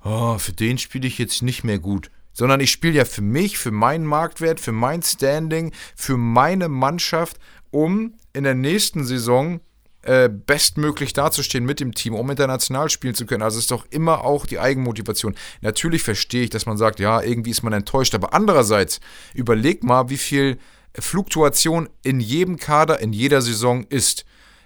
oh, 0.03 0.37
für 0.39 0.53
den 0.53 0.77
spiele 0.77 1.07
ich 1.07 1.17
jetzt 1.19 1.41
nicht 1.43 1.63
mehr 1.63 1.79
gut. 1.79 2.09
Sondern 2.35 2.59
ich 2.59 2.69
spiele 2.69 2.93
ja 2.93 3.05
für 3.05 3.23
mich, 3.23 3.57
für 3.57 3.71
meinen 3.71 4.05
Marktwert, 4.05 4.59
für 4.59 4.73
mein 4.73 5.01
Standing, 5.01 5.71
für 5.95 6.17
meine 6.17 6.69
Mannschaft, 6.69 7.39
um 7.71 8.13
in 8.33 8.43
der 8.43 8.53
nächsten 8.53 9.05
Saison 9.05 9.61
äh, 10.03 10.29
bestmöglich 10.29 11.13
dazustehen 11.13 11.65
mit 11.65 11.79
dem 11.79 11.95
Team, 11.95 12.13
um 12.13 12.29
international 12.29 12.91
spielen 12.91 13.15
zu 13.15 13.25
können. 13.25 13.41
Also 13.41 13.57
ist 13.57 13.71
doch 13.71 13.87
immer 13.89 14.23
auch 14.23 14.45
die 14.45 14.59
Eigenmotivation. 14.59 15.33
Natürlich 15.61 16.03
verstehe 16.03 16.43
ich, 16.43 16.51
dass 16.51 16.67
man 16.67 16.77
sagt, 16.77 16.99
ja, 16.99 17.23
irgendwie 17.23 17.49
ist 17.49 17.63
man 17.63 17.73
enttäuscht, 17.73 18.13
aber 18.13 18.31
andererseits 18.31 18.99
überleg 19.33 19.83
mal, 19.83 20.09
wie 20.09 20.17
viel 20.17 20.59
Fluktuation 20.93 21.89
in 22.03 22.19
jedem 22.19 22.57
Kader, 22.57 22.99
in 22.99 23.13
jeder 23.13 23.41
Saison 23.41 23.83
ist. 23.85 24.25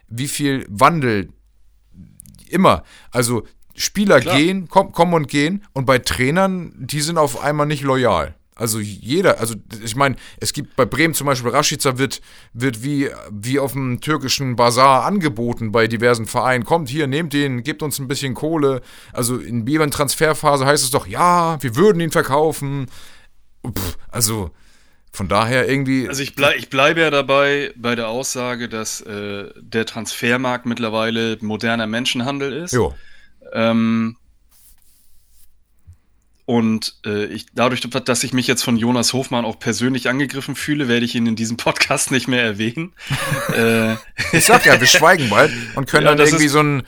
Wie 0.10 0.28
viel 0.28 0.66
Wandel 0.68 1.30
immer. 2.50 2.84
Also 3.12 3.44
Spieler 3.80 4.20
Klar. 4.20 4.38
gehen, 4.38 4.68
komm, 4.70 4.92
kommen 4.92 5.14
und 5.14 5.30
gehen 5.30 5.64
und 5.72 5.86
bei 5.86 6.00
Trainern, 6.00 6.74
die 6.78 7.00
sind 7.00 7.18
auf 7.18 7.42
einmal 7.42 7.66
nicht 7.66 7.82
loyal. 7.82 8.36
Also 8.54 8.80
jeder, 8.80 9.40
also 9.40 9.56
ich 9.82 9.96
meine, 9.96 10.18
es 10.42 10.52
gibt 10.52 10.76
bei 10.76 10.84
Bremen 10.84 11.14
zum 11.14 11.28
Beispiel, 11.28 11.50
Rashica 11.50 11.98
wird, 11.98 12.20
wird 12.52 12.84
wie, 12.84 13.10
wie 13.32 13.58
auf 13.58 13.72
dem 13.72 14.02
türkischen 14.02 14.58
Bazar 14.58 15.06
angeboten 15.06 15.72
bei 15.72 15.88
diversen 15.88 16.26
Vereinen. 16.26 16.66
Kommt 16.66 16.90
hier, 16.90 17.08
nehmt 17.08 17.32
den, 17.32 17.64
gebt 17.64 17.82
uns 17.82 18.00
ein 18.00 18.10
bisschen 18.10 18.34
Kohle. 18.34 18.82
Also 19.14 19.38
in 19.38 19.66
jedem 19.66 19.92
Transferphase 19.92 20.66
heißt 20.66 20.84
es 20.84 20.92
doch, 20.92 21.08
ja, 21.08 21.58
wir 21.64 21.78
würden 21.78 22.02
ihn 22.02 22.12
verkaufen. 22.12 22.88
Pff, 23.66 23.98
also 24.10 24.52
von 25.14 25.30
daher 25.30 25.70
irgendwie. 25.70 26.10
Also 26.10 26.22
ich, 26.22 26.36
blei 26.36 26.56
ich 26.58 26.70
bleibe 26.70 27.00
ja 27.00 27.12
dabei 27.12 27.72
bei 27.78 27.96
der 27.96 28.10
Aussage, 28.10 28.68
dass 28.68 29.00
äh, 29.00 29.46
der 29.56 29.86
Transfermarkt 29.86 30.66
mittlerweile 30.66 31.38
moderner 31.40 31.88
Menschenhandel 31.88 32.52
ist. 32.52 32.74
jo. 32.74 32.94
Ähm, 33.54 34.16
und 36.46 36.96
äh, 37.06 37.26
ich, 37.26 37.46
dadurch, 37.54 37.82
dass 37.82 38.24
ich 38.24 38.34
mich 38.34 38.48
jetzt 38.48 38.64
von 38.64 38.76
Jonas 38.76 39.14
Hofmann 39.14 39.46
auch 39.46 39.60
persönlich 39.60 40.10
angegriffen 40.10 40.56
fühle, 40.56 40.88
werde 40.88 41.06
ich 41.06 41.14
ihn 41.14 41.28
in 41.28 41.36
diesem 41.36 41.58
Podcast 41.58 42.10
nicht 42.10 42.28
mehr 42.28 42.42
erwähnen. 42.44 42.94
äh, 43.56 43.94
Ich 44.32 44.46
sag 44.46 44.66
ja, 44.66 44.80
wir 44.80 44.88
schweigen 44.88 45.30
bald 45.30 45.52
und 45.76 45.88
können 45.88 46.06
Ja, 46.08 46.16
dann 46.16 46.26
irgendwie 46.26 46.46
ist- 46.46 46.54
so 46.54 46.60
ein, 46.64 46.84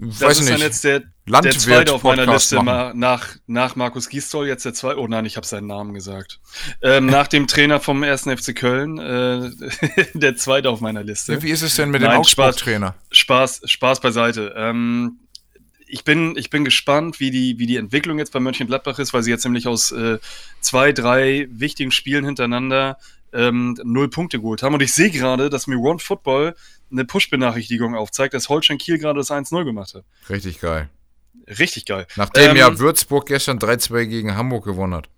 weiß 0.00 0.42
nicht, 0.42 0.58
jetzt 0.58 0.84
der, 0.84 1.00
der 1.00 1.08
Landwirt 1.26 1.58
zweite 1.60 1.92
auf 1.94 2.02
meiner 2.02 2.24
Podcast 2.26 2.52
Liste 2.52 2.56
machen. 2.64 2.66
ma 2.66 2.92
nach, 2.94 3.28
nach 3.46 3.76
Markus 3.76 4.10
Gisdol, 4.10 4.46
jetzt 4.46 4.64
der 4.66 4.74
zweite. 4.74 5.00
Oh 5.00 5.08
nein, 5.08 5.24
ich 5.24 5.36
habe 5.38 5.46
seinen 5.46 5.66
Namen 5.66 5.94
gesagt. 5.94 6.38
Ähm, 6.82 7.06
nach 7.06 7.28
dem 7.28 7.46
Trainer 7.48 7.80
vom 7.80 8.02
1. 8.02 8.24
FC 8.24 8.54
Köln, 8.54 8.98
äh, 8.98 9.50
der 10.14 10.36
zweite 10.36 10.68
auf 10.70 10.80
meiner 10.82 11.02
Liste. 11.02 11.42
Wie 11.42 11.50
ist 11.50 11.62
es 11.62 11.76
denn 11.76 11.90
mit 11.90 12.02
dem 12.02 12.08
Nein, 12.10 12.22
Spaß. 12.24 12.48
Augsburg-Trainer? 12.56 12.94
Spaß, 13.10 13.62
Spaß 13.64 14.00
beiseite. 14.00 14.54
Ähm, 14.56 15.18
ich 15.88 16.04
bin, 16.04 16.36
ich 16.36 16.50
bin 16.50 16.64
gespannt, 16.64 17.20
wie 17.20 17.30
die, 17.30 17.58
wie 17.58 17.66
die 17.66 17.76
Entwicklung 17.76 18.18
jetzt 18.18 18.32
bei 18.32 18.40
Mönchengladbach 18.40 18.98
ist, 18.98 19.14
weil 19.14 19.22
sie 19.22 19.30
jetzt 19.30 19.44
nämlich 19.44 19.66
aus 19.66 19.92
äh, 19.92 20.18
zwei, 20.60 20.92
drei 20.92 21.48
wichtigen 21.50 21.90
Spielen 21.90 22.24
hintereinander 22.24 22.98
ähm, 23.32 23.76
null 23.82 24.08
Punkte 24.08 24.38
geholt 24.40 24.62
haben. 24.62 24.74
Und 24.74 24.82
ich 24.82 24.92
sehe 24.94 25.10
gerade, 25.10 25.50
dass 25.50 25.66
mir 25.66 25.78
One 25.78 25.98
Football 25.98 26.54
eine 26.90 27.04
Push-Benachrichtigung 27.04 27.94
aufzeigt, 27.94 28.34
dass 28.34 28.48
Holstein 28.48 28.78
Kiel 28.78 28.98
gerade 28.98 29.18
das 29.18 29.30
1-0 29.30 29.64
gemacht 29.64 29.94
hat. 29.94 30.04
Richtig 30.30 30.60
geil. 30.60 30.88
Richtig 31.46 31.86
geil. 31.86 32.06
Nachdem 32.16 32.50
Ähm, 32.50 32.56
ja 32.56 32.78
Würzburg 32.78 33.26
gestern 33.26 33.58
3-2 33.58 34.06
gegen 34.06 34.36
Hamburg 34.36 34.64
gewonnen 34.64 34.94
hat. 34.94 35.08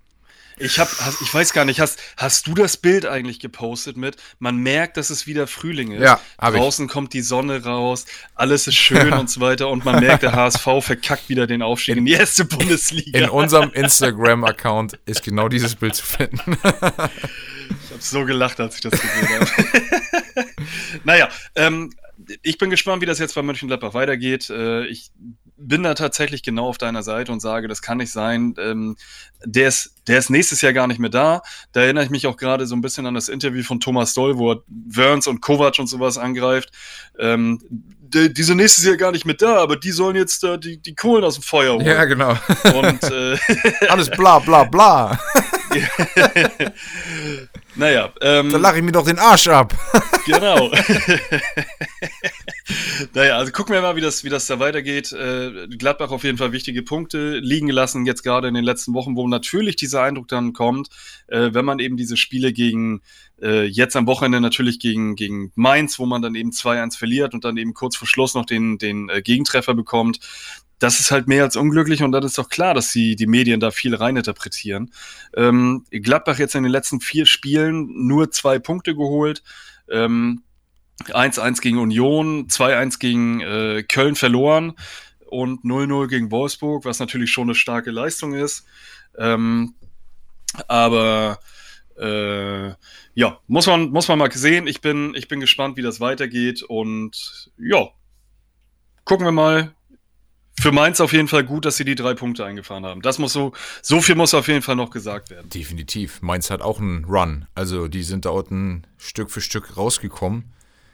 Ich 0.61 0.79
hab, 0.79 0.89
ich 1.23 1.33
weiß 1.33 1.53
gar 1.53 1.65
nicht, 1.65 1.81
hast, 1.81 1.99
hast 2.17 2.47
du 2.47 2.55
das 2.55 2.77
Bild 2.77 3.07
eigentlich 3.07 3.41
gepostet 3.41 3.97
mit? 3.97 4.17
Man 4.39 4.57
merkt, 4.59 4.97
dass 4.97 5.11
es 5.11 5.27
wieder 5.27 5.47
Frühling 5.47 5.93
ist. 5.93 6.03
Ja, 6.03 6.21
hab 6.39 6.55
ich. 6.55 6.61
Draußen 6.61 6.87
kommt 6.87 7.13
die 7.15 7.23
Sonne 7.23 7.65
raus, 7.65 8.07
alles 8.35 8.67
ist 8.67 8.75
schön 8.77 9.13
und 9.13 9.31
so 9.31 9.41
weiter 9.41 9.69
und 9.69 9.85
man 9.85 10.01
merkt, 10.01 10.23
der 10.23 10.33
HSV 10.33 10.67
verkackt 10.81 11.29
wieder 11.29 11.47
den 11.47 11.63
Aufstieg 11.63 11.97
in 11.97 12.05
die 12.05 12.13
erste 12.13 12.45
Bundesliga. 12.45 13.19
In 13.19 13.31
unserem 13.31 13.71
Instagram-Account 13.75 14.99
ist 15.07 15.23
genau 15.23 15.49
dieses 15.49 15.75
Bild 15.75 15.95
zu 15.95 16.05
finden. 16.05 16.59
Ich 17.85 17.91
habe 17.91 18.01
so 18.01 18.25
gelacht, 18.25 18.61
als 18.61 18.77
ich 18.77 18.81
das 18.83 18.93
gesehen 18.93 19.29
habe. 19.29 20.47
naja, 21.05 21.29
ähm, 21.55 21.91
ich 22.43 22.59
bin 22.59 22.71
gespannt, 22.71 23.03
wie 23.03 23.07
das 23.07 23.19
jetzt 23.19 23.35
bei 23.35 23.43
Mönchengladbach 23.43 23.95
weitergeht. 23.95 24.51
Äh, 24.51 24.87
ich 24.87 25.11
bin 25.61 25.83
da 25.83 25.95
tatsächlich 25.95 26.43
genau 26.43 26.69
auf 26.69 26.79
deiner 26.79 27.03
Seite 27.03 27.33
und 27.33 27.41
sage, 27.41 27.69
das 27.69 27.83
kann 27.83 27.99
nicht 27.99 28.11
sein. 28.11 28.55
Ähm, 28.59 28.97
der, 29.45 29.69
ist, 29.69 29.95
der 30.07 30.19
ist 30.19 30.31
nächstes 30.31 30.61
Jahr 30.63 30.73
gar 30.73 30.87
nicht 30.87 30.99
mehr 30.99 31.11
da. 31.11 31.43
Da 31.73 31.83
erinnere 31.83 32.05
ich 32.05 32.11
mich 32.11 32.27
auch 32.27 32.37
gerade 32.37 32.67
so 32.67 32.75
ein 32.75 32.81
bisschen 32.81 33.07
an 33.07 33.15
das 33.15 33.29
Interview 33.29 33.63
von 33.63 33.81
Thomas 33.81 34.15
Doll, 34.15 34.39
wo 34.39 34.53
er 34.53 34.63
Wörns 34.69 35.27
und 35.27 35.41
Kovac 35.41 35.79
und 35.79 35.87
sowas 35.87 36.19
angreift. 36.19 36.71
Ähm, 37.19 37.61
die, 38.01 38.33
die 38.33 38.43
sind 38.43 38.57
nächstes 38.57 38.85
Jahr 38.85 38.97
gar 38.97 39.13
nicht 39.13 39.27
mehr 39.27 39.37
da, 39.37 39.59
aber 39.59 39.77
die 39.77 39.93
sollen 39.93 40.17
jetzt 40.17 40.43
da 40.43 40.57
die, 40.57 40.79
die 40.79 40.95
Kohlen 40.95 41.25
aus 41.25 41.35
dem 41.35 41.43
Feuer 41.43 41.75
holen. 41.75 41.87
ja, 41.87 42.05
genau. 42.05 42.31
Und 42.75 43.03
äh, 43.05 43.39
Alles 43.89 44.11
bla 44.11 44.39
bla 44.39 44.65
bla. 44.65 45.19
naja, 47.77 48.11
ähm, 48.21 48.51
Da 48.51 48.59
lache 48.59 48.79
ich 48.79 48.83
mir 48.83 48.93
doch 48.93 49.05
den 49.05 49.19
Arsch 49.19 49.47
ab. 49.49 49.73
Genau. 50.27 50.71
naja, 53.15 53.37
also 53.37 53.53
gucken 53.53 53.75
wir 53.75 53.83
mal, 53.83 53.97
wie 53.97 54.01
das, 54.01 54.25
wie 54.25 54.29
das 54.29 54.47
da 54.47 54.59
weitergeht. 54.59 55.13
Äh, 55.13 55.69
Gladbach 55.69 56.11
auf 56.11 56.25
jeden 56.25 56.39
Fall 56.39 56.53
wichtige 56.53 56.83
Punkte 56.83 57.39
liegen 57.39 57.67
gelassen, 57.67 58.07
jetzt 58.07 58.23
gerade 58.23 58.49
in 58.49 58.55
den 58.55 58.65
letzten 58.65 58.95
Wochen, 58.95 59.17
wo 59.17 59.27
natürlich 59.29 59.77
dieser 59.77 60.03
Eindruck 60.03 60.29
dann 60.29 60.53
kommt, 60.53 60.89
äh, 61.29 61.51
wenn 61.53 61.65
man 61.65 61.79
eben 61.79 61.97
diese 61.97 62.17
Spiele 62.17 62.53
gegen, 62.53 63.03
äh, 63.41 63.65
jetzt 63.65 63.97
am 63.97 64.07
Wochenende 64.07 64.41
natürlich 64.41 64.79
gegen, 64.79 65.17
gegen 65.17 65.53
Mainz, 65.55 65.99
wo 65.99 66.07
man 66.07 66.23
dann 66.23 66.35
eben 66.35 66.51
2-1 66.51 66.97
verliert 66.97 67.35
und 67.35 67.45
dann 67.45 67.57
eben 67.57 67.75
kurz 67.75 67.97
vor 67.97 68.09
Schluss 68.09 68.35
noch 68.35 68.47
den, 68.47 68.79
den 68.79 69.09
äh, 69.09 69.23
Gegentreffer 69.23 69.75
bekommt. 69.75 70.21
Das 70.79 70.99
ist 70.99 71.11
halt 71.11 71.29
mehr 71.29 71.45
als 71.45 71.57
unglücklich 71.57 72.03
und 72.03 72.13
dann 72.13 72.23
ist 72.23 72.39
doch 72.39 72.49
klar, 72.49 72.73
dass 72.73 72.91
die, 72.91 73.15
die 73.15 73.27
Medien 73.27 73.61
da 73.61 73.71
viel 73.71 73.95
reininterpretieren. 73.95 74.93
Ähm, 75.37 75.85
Gladbach 75.91 76.39
jetzt 76.39 76.55
in 76.55 76.63
den 76.63 76.73
letzten 76.73 77.01
vier 77.01 77.27
Spielen 77.27 78.07
nur 78.07 78.31
zwei 78.31 78.59
Punkte 78.59 78.95
geholt. 78.95 79.43
Ähm, 79.91 80.43
1-1 81.07 81.61
gegen 81.61 81.79
Union, 81.79 82.49
2-1 82.49 82.99
gegen 82.99 83.41
äh, 83.41 83.83
Köln 83.83 84.15
verloren 84.15 84.75
und 85.27 85.65
0-0 85.65 86.09
gegen 86.09 86.31
Wolfsburg, 86.31 86.85
was 86.85 86.99
natürlich 86.99 87.31
schon 87.31 87.45
eine 87.45 87.55
starke 87.55 87.91
Leistung 87.91 88.35
ist. 88.35 88.67
Ähm, 89.17 89.75
aber 90.69 91.39
äh, 91.99 92.69
ja, 93.15 93.39
muss 93.47 93.67
man, 93.67 93.91
muss 93.91 94.09
man 94.09 94.19
mal 94.19 94.33
sehen. 94.33 94.67
Ich 94.67 94.81
bin, 94.81 95.15
ich 95.15 95.29
bin 95.29 95.41
gespannt, 95.41 95.77
wie 95.77 95.83
das 95.83 96.01
weitergeht 96.01 96.63
und 96.63 97.51
ja, 97.59 97.89
gucken 99.05 99.27
wir 99.27 99.33
mal. 99.33 99.75
Für 100.61 100.73
Mainz 100.73 101.01
auf 101.01 101.15
jeden 101.15 101.29
Fall 101.29 101.45
gut, 101.45 101.65
dass 101.65 101.79
sie 101.79 101.87
die 101.87 101.95
drei 101.95 102.13
Punkte 102.13 102.45
eingefahren 102.45 102.85
haben. 102.85 103.01
Das 103.01 103.19
muss 103.19 103.33
so, 103.33 103.53
so 103.81 104.03
viel 104.03 104.15
muss 104.15 104.35
auf 104.35 104.47
jeden 104.47 104.61
Fall 104.61 104.77
noch 104.77 104.91
gesagt 104.91 105.31
werden. 105.31 105.49
Definitiv. 105.49 106.21
Mainz 106.21 106.51
hat 106.51 106.61
auch 106.61 106.81
einen 106.81 107.07
Run. 107.07 107.47
Also 107.55 107.89
die 107.89 108.03
sind 108.03 108.27
da 108.27 108.31
unten 108.31 108.83
Stück 108.99 109.31
für 109.31 109.41
Stück 109.41 109.79
rausgekommen. 109.79 110.53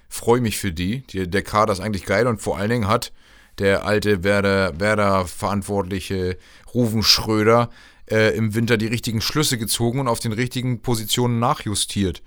Freue 0.09 0.41
mich 0.41 0.59
für 0.59 0.73
die. 0.73 1.01
die. 1.09 1.29
Der 1.29 1.43
Kader 1.43 1.73
ist 1.73 1.81
eigentlich 1.81 2.05
geil 2.05 2.27
und 2.27 2.41
vor 2.41 2.59
allen 2.59 2.71
Dingen 2.71 2.89
hat 2.89 3.13
der 3.59 3.85
alte 3.85 4.23
Werder, 4.23 4.79
Werder-Verantwortliche 4.79 6.37
Ruven 6.75 7.03
Schröder 7.03 7.71
äh, 8.11 8.37
im 8.37 8.55
Winter 8.55 8.77
die 8.77 8.87
richtigen 8.87 9.21
Schlüsse 9.21 9.59
gezogen 9.59 10.01
und 10.01 10.09
auf 10.09 10.21
den 10.21 10.33
richtigen 10.33 10.83
Positionen 10.83 11.39
nachjustiert. 11.39 12.23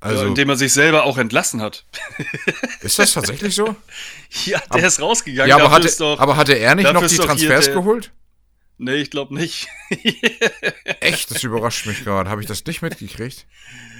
Also, 0.00 0.22
ja, 0.22 0.28
indem 0.28 0.48
er 0.50 0.56
sich 0.56 0.72
selber 0.72 1.04
auch 1.04 1.16
entlassen 1.16 1.60
hat. 1.60 1.86
ist 2.80 2.98
das 2.98 3.12
tatsächlich 3.12 3.54
so? 3.54 3.76
Ja, 4.46 4.60
der 4.74 4.86
ist 4.86 5.00
rausgegangen. 5.00 5.48
Ja, 5.48 5.56
aber 5.56 5.70
hatte, 5.70 5.94
doch, 5.98 6.18
aber 6.18 6.36
hatte 6.36 6.54
er 6.54 6.74
nicht 6.74 6.90
noch 6.92 7.06
die 7.06 7.16
Transfers 7.16 7.66
der- 7.66 7.74
geholt? 7.74 8.12
Nee, 8.78 8.96
ich 8.96 9.10
glaube 9.10 9.34
nicht. 9.34 9.68
Echt, 11.00 11.30
das 11.30 11.44
überrascht 11.44 11.86
mich 11.86 12.02
gerade. 12.02 12.30
Habe 12.30 12.40
ich 12.40 12.48
das 12.48 12.64
nicht 12.64 12.82
mitgekriegt? 12.82 13.46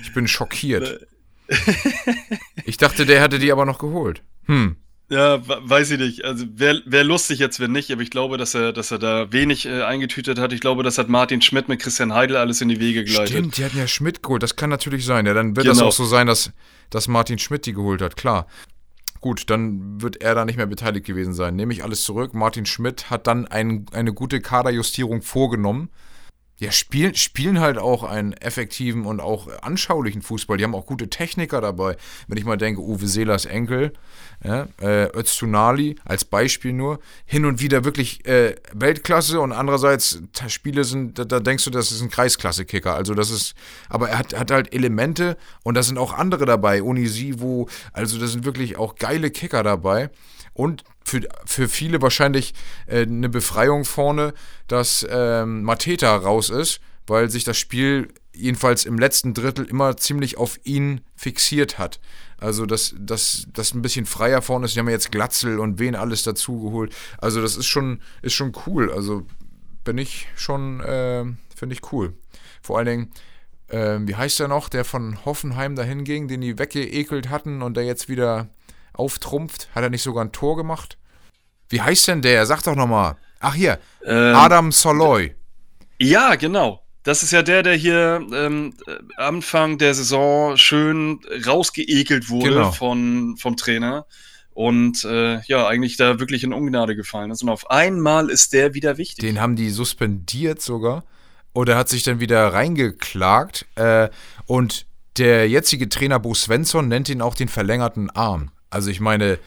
Ich 0.03 0.13
bin 0.13 0.27
schockiert. 0.27 1.07
Ich 2.65 2.77
dachte, 2.77 3.07
der 3.07 3.21
hätte 3.21 3.39
die 3.39 3.51
aber 3.53 3.65
noch 3.67 3.79
geholt. 3.79 4.23
Hm. 4.47 4.77
ja, 5.11 5.47
we- 5.47 5.59
weiß 5.63 5.91
ich 5.93 5.99
nicht. 5.99 6.25
Also 6.25 6.47
wäre 6.55 6.83
wär 6.87 7.05
lustig 7.05 7.39
jetzt, 7.39 7.61
wenn 7.61 7.73
nicht, 7.73 7.91
aber 7.91 8.03
ich 8.03 8.11
glaube, 8.11 8.37
dass 8.39 8.55
er, 8.55 8.73
dass 8.73 8.91
er 8.91 8.99
da 8.99 9.33
wenig 9.33 9.67
äh, 9.67 9.83
eingetütet 9.83 10.39
hat. 10.39 10.53
Ich 10.53 10.61
glaube, 10.61 10.83
das 10.83 10.99
hat 10.99 11.09
Martin 11.09 11.43
Schmidt 11.43 11.69
mit 11.69 11.81
Christian 11.81 12.13
Heidel 12.15 12.37
alles 12.37 12.61
in 12.61 12.69
die 12.69 12.81
Wege 12.81 13.05
geleitet. 13.05 13.31
Stimmt, 13.31 13.57
die 13.59 13.65
hatten 13.65 13.79
ja 13.79 13.87
Schmidt 13.89 14.23
geholt. 14.23 14.43
Das 14.43 14.57
kann 14.57 14.71
natürlich 14.71 15.05
sein. 15.05 15.27
Ja, 15.27 15.35
dann 15.35 15.57
wird 15.57 15.67
das 15.67 15.79
Genau. 15.79 15.89
auch 15.89 15.93
so 15.93 16.05
sein, 16.05 16.27
dass, 16.27 16.53
dass 16.91 17.09
Martin 17.09 17.39
Schmidt 17.39 17.67
die 17.67 17.73
geholt 17.73 18.01
hat. 18.03 18.17
Klar. 18.17 18.47
Gut, 19.21 19.51
dann 19.51 20.01
wird 20.03 20.21
er 20.21 20.35
da 20.35 20.45
nicht 20.45 20.57
mehr 20.57 20.67
beteiligt 20.67 21.07
gewesen 21.07 21.33
sein. 21.35 21.55
Nehme 21.55 21.73
ich 21.73 21.85
alles 21.85 22.03
zurück. 22.03 22.35
Martin 22.35 22.67
Schmidt 22.67 23.09
hat 23.11 23.27
dann 23.29 23.47
ein, 23.47 23.87
eine 23.93 24.13
gute 24.13 24.41
Kaderjustierung 24.41 25.23
vorgenommen. 25.23 25.91
Ja, 26.63 26.71
spielen, 26.71 27.17
spielen 27.17 27.59
halt 27.59 27.77
auch 27.77 28.05
einen 28.05 28.35
effektiven 28.35 29.05
und 29.05 29.19
auch 29.19 29.49
anschaulichen 29.63 30.23
Fußball. 30.23 30.59
Die 30.59 30.63
haben 30.63 30.77
auch 30.77 30.87
gute 30.87 31.11
Techniker 31.11 31.61
dabei. 31.61 31.97
Wenn 32.29 32.39
ich 32.39 32.45
mal 32.45 32.57
denke, 32.57 32.81
Uwe 32.81 33.09
Seelers 33.09 33.47
Enkel, 33.47 33.93
ja, 34.45 34.69
äh, 34.81 35.09
Öztunali 35.13 35.97
als 36.05 36.25
Beispiel 36.25 36.73
nur, 36.73 37.01
hin 37.27 37.47
und 37.47 37.61
wieder 37.61 37.85
wirklich 37.85 38.25
äh, 38.29 38.55
Weltklasse 38.73 39.41
und 39.41 39.51
andererseits 39.51 40.23
Spiele 40.47 40.85
sind, 40.85 41.19
da, 41.19 41.25
da, 41.25 41.41
denkst 41.41 41.65
du, 41.65 41.71
das 41.71 41.91
ist 41.91 42.01
ein 42.01 42.11
Kreisklasse-Kicker. 42.11 42.95
Also 42.95 43.15
das 43.15 43.31
ist, 43.31 43.55
aber 43.89 44.11
er 44.11 44.19
hat, 44.19 44.39
hat 44.39 44.53
halt 44.53 44.73
Elemente 44.73 45.37
und 45.65 45.75
da 45.75 45.83
sind 45.83 45.99
auch 45.99 46.13
andere 46.13 46.45
dabei, 46.45 46.85
Unisivo, 46.85 47.69
also 47.93 48.21
da 48.21 48.29
sind 48.29 48.45
wirklich 48.45 48.79
auch 48.79 48.95
geile 48.95 49.33
Kicker 49.33 49.65
dabei. 49.65 50.11
Und 50.55 50.85
für, 51.05 51.21
für 51.45 51.69
viele 51.69 52.03
wahrscheinlich 52.03 52.55
äh, 52.87 53.03
eine 53.03 53.29
Befreiung 53.29 53.85
vorne, 53.85 54.35
dass 54.69 55.07
ähm, 55.09 55.63
Mateta 55.63 56.15
raus 56.17 56.51
ist, 56.51 56.81
weil 57.07 57.31
sich 57.31 57.45
das 57.45 57.59
Spiel 57.59 58.09
jedenfalls 58.35 58.85
im 58.85 58.99
letzten 58.99 59.35
Drittel 59.35 59.67
immer 59.67 59.97
ziemlich 59.97 60.39
auf 60.39 60.59
ihn 60.65 61.03
fixiert 61.15 61.79
hat. 61.79 62.01
Also, 62.39 62.67
dass 62.67 62.95
das 62.99 63.47
ein 63.75 63.83
bisschen 63.83 64.07
freier 64.07 64.43
vorne 64.43 64.67
ist. 64.67 64.75
Die 64.75 64.81
haben 64.81 64.89
ja 64.89 64.95
jetzt 64.95 65.13
Glatzel 65.13 65.61
und 65.61 65.79
wen 65.79 65.95
alles 65.95 66.23
dazugeholt. 66.23 66.95
Also, 67.19 67.41
das 67.41 67.57
ist 67.57 67.67
schon, 67.67 68.01
ist 68.23 68.35
schon 68.35 68.53
cool. 68.67 68.91
Also, 68.91 69.27
bin 69.85 69.99
ich 69.99 70.27
schon, 70.35 70.81
äh, 70.81 71.25
finde 71.55 71.75
ich 71.75 71.93
cool. 71.93 72.15
Vor 72.63 72.79
allen 72.79 72.87
Dingen, 72.87 73.13
äh, 73.69 73.99
wie 74.03 74.17
heißt 74.17 74.41
der 74.41 74.49
noch, 74.49 74.69
der 74.69 74.85
von 74.85 75.25
Hoffenheim 75.25 75.77
dahin 75.77 76.05
ging, 76.05 76.27
den 76.29 76.41
die 76.41 76.59
weggeekelt 76.59 77.31
hatten 77.31 77.63
und 77.63 77.77
der 77.77 77.85
jetzt 77.85 78.09
wieder 78.09 78.49
auftrumpft? 78.95 79.69
Hat 79.75 79.83
er 79.83 79.91
nicht 79.91 80.03
sogar 80.03 80.25
ein 80.25 80.33
Tor 80.33 80.57
gemacht? 80.57 80.99
Wie 81.69 81.81
heißt 81.81 82.09
denn 82.09 82.23
der? 82.23 82.47
Sag 82.47 82.63
doch 82.63 82.77
nochmal. 82.77 83.17
Ach 83.41 83.55
hier, 83.55 83.79
ähm, 84.05 84.35
Adam 84.35 84.73
Soloy. 84.73 85.35
Ja, 85.99 86.35
genau. 86.37 86.83
Das 87.03 87.23
ist 87.23 87.33
ja 87.33 87.43
der, 87.43 87.63
der 87.63 87.75
hier 87.75 88.25
ähm, 88.33 88.75
Anfang 89.17 89.79
der 89.79 89.95
Saison 89.95 90.57
schön 90.57 91.21
rausgeekelt 91.45 92.29
wurde 92.29 92.51
genau. 92.51 92.73
von, 92.73 93.37
vom 93.39 93.57
Trainer 93.57 94.07
und 94.55 95.05
äh, 95.05 95.41
ja, 95.47 95.67
eigentlich 95.67 95.97
da 95.97 96.21
wirklich 96.21 96.45
in 96.45 96.53
Ungnade 96.53 96.95
gefallen 96.95 97.31
ist. 97.31 97.43
Und 97.43 97.49
auf 97.49 97.71
einmal 97.71 98.31
ist 98.31 98.53
der 98.53 98.75
wieder 98.75 98.99
wichtig. 98.99 99.25
Den 99.25 99.41
haben 99.41 99.57
die 99.57 99.71
suspendiert 99.71 100.61
sogar. 100.61 101.05
Oder 101.55 101.77
hat 101.77 101.89
sich 101.89 102.03
dann 102.03 102.21
wieder 102.21 102.53
reingeklagt. 102.53 103.67
Äh, 103.75 104.09
und 104.47 104.87
der 105.19 105.49
jetzige 105.49 105.89
Trainer 105.89 106.19
Bo 106.19 106.35
Svensson 106.35 106.89
nennt 106.89 107.09
ihn 107.09 107.23
auch 107.23 107.35
den 107.35 107.49
verlängerten 107.49 108.11
Arm. 108.11 108.51
Also 108.73 108.91
ich 108.91 109.01
meine, 109.01 109.39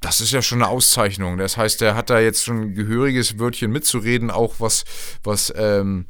das 0.00 0.20
ist 0.20 0.32
ja 0.32 0.42
schon 0.42 0.60
eine 0.60 0.70
Auszeichnung. 0.70 1.38
Das 1.38 1.56
heißt, 1.56 1.80
er 1.82 1.94
hat 1.94 2.10
da 2.10 2.18
jetzt 2.18 2.44
schon 2.44 2.60
ein 2.62 2.74
gehöriges 2.74 3.38
Wörtchen 3.38 3.70
mitzureden, 3.70 4.30
auch 4.30 4.56
was, 4.58 4.84
was 5.22 5.52
ähm, 5.56 6.06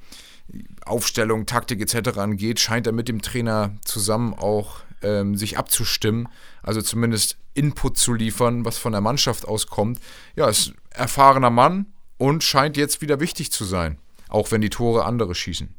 Aufstellung, 0.85 1.45
Taktik 1.45 1.81
etc. 1.81 2.19
angeht, 2.19 2.59
scheint 2.59 2.87
er 2.87 2.95
mit 2.95 3.09
dem 3.09 3.21
Trainer 3.21 3.77
zusammen 3.85 4.33
auch 4.33 4.81
ähm, 5.03 5.37
sich 5.37 5.59
abzustimmen, 5.59 6.29
also 6.63 6.81
zumindest 6.81 7.37
Input 7.53 7.99
zu 7.99 8.15
liefern, 8.15 8.65
was 8.65 8.79
von 8.79 8.93
der 8.93 9.03
Mannschaft 9.03 9.47
auskommt. 9.47 10.01
Ja, 10.35 10.49
ist 10.49 10.73
erfahrener 10.91 11.51
Mann 11.51 11.87
und 12.17 12.43
scheint 12.43 12.77
jetzt 12.79 13.03
wieder 13.03 13.21
wichtig 13.21 13.53
zu 13.53 13.65
sein, 13.65 13.99
auch 14.29 14.51
wenn 14.51 14.63
die 14.63 14.71
Tore 14.71 15.05
andere 15.05 15.35
schießen. 15.35 15.75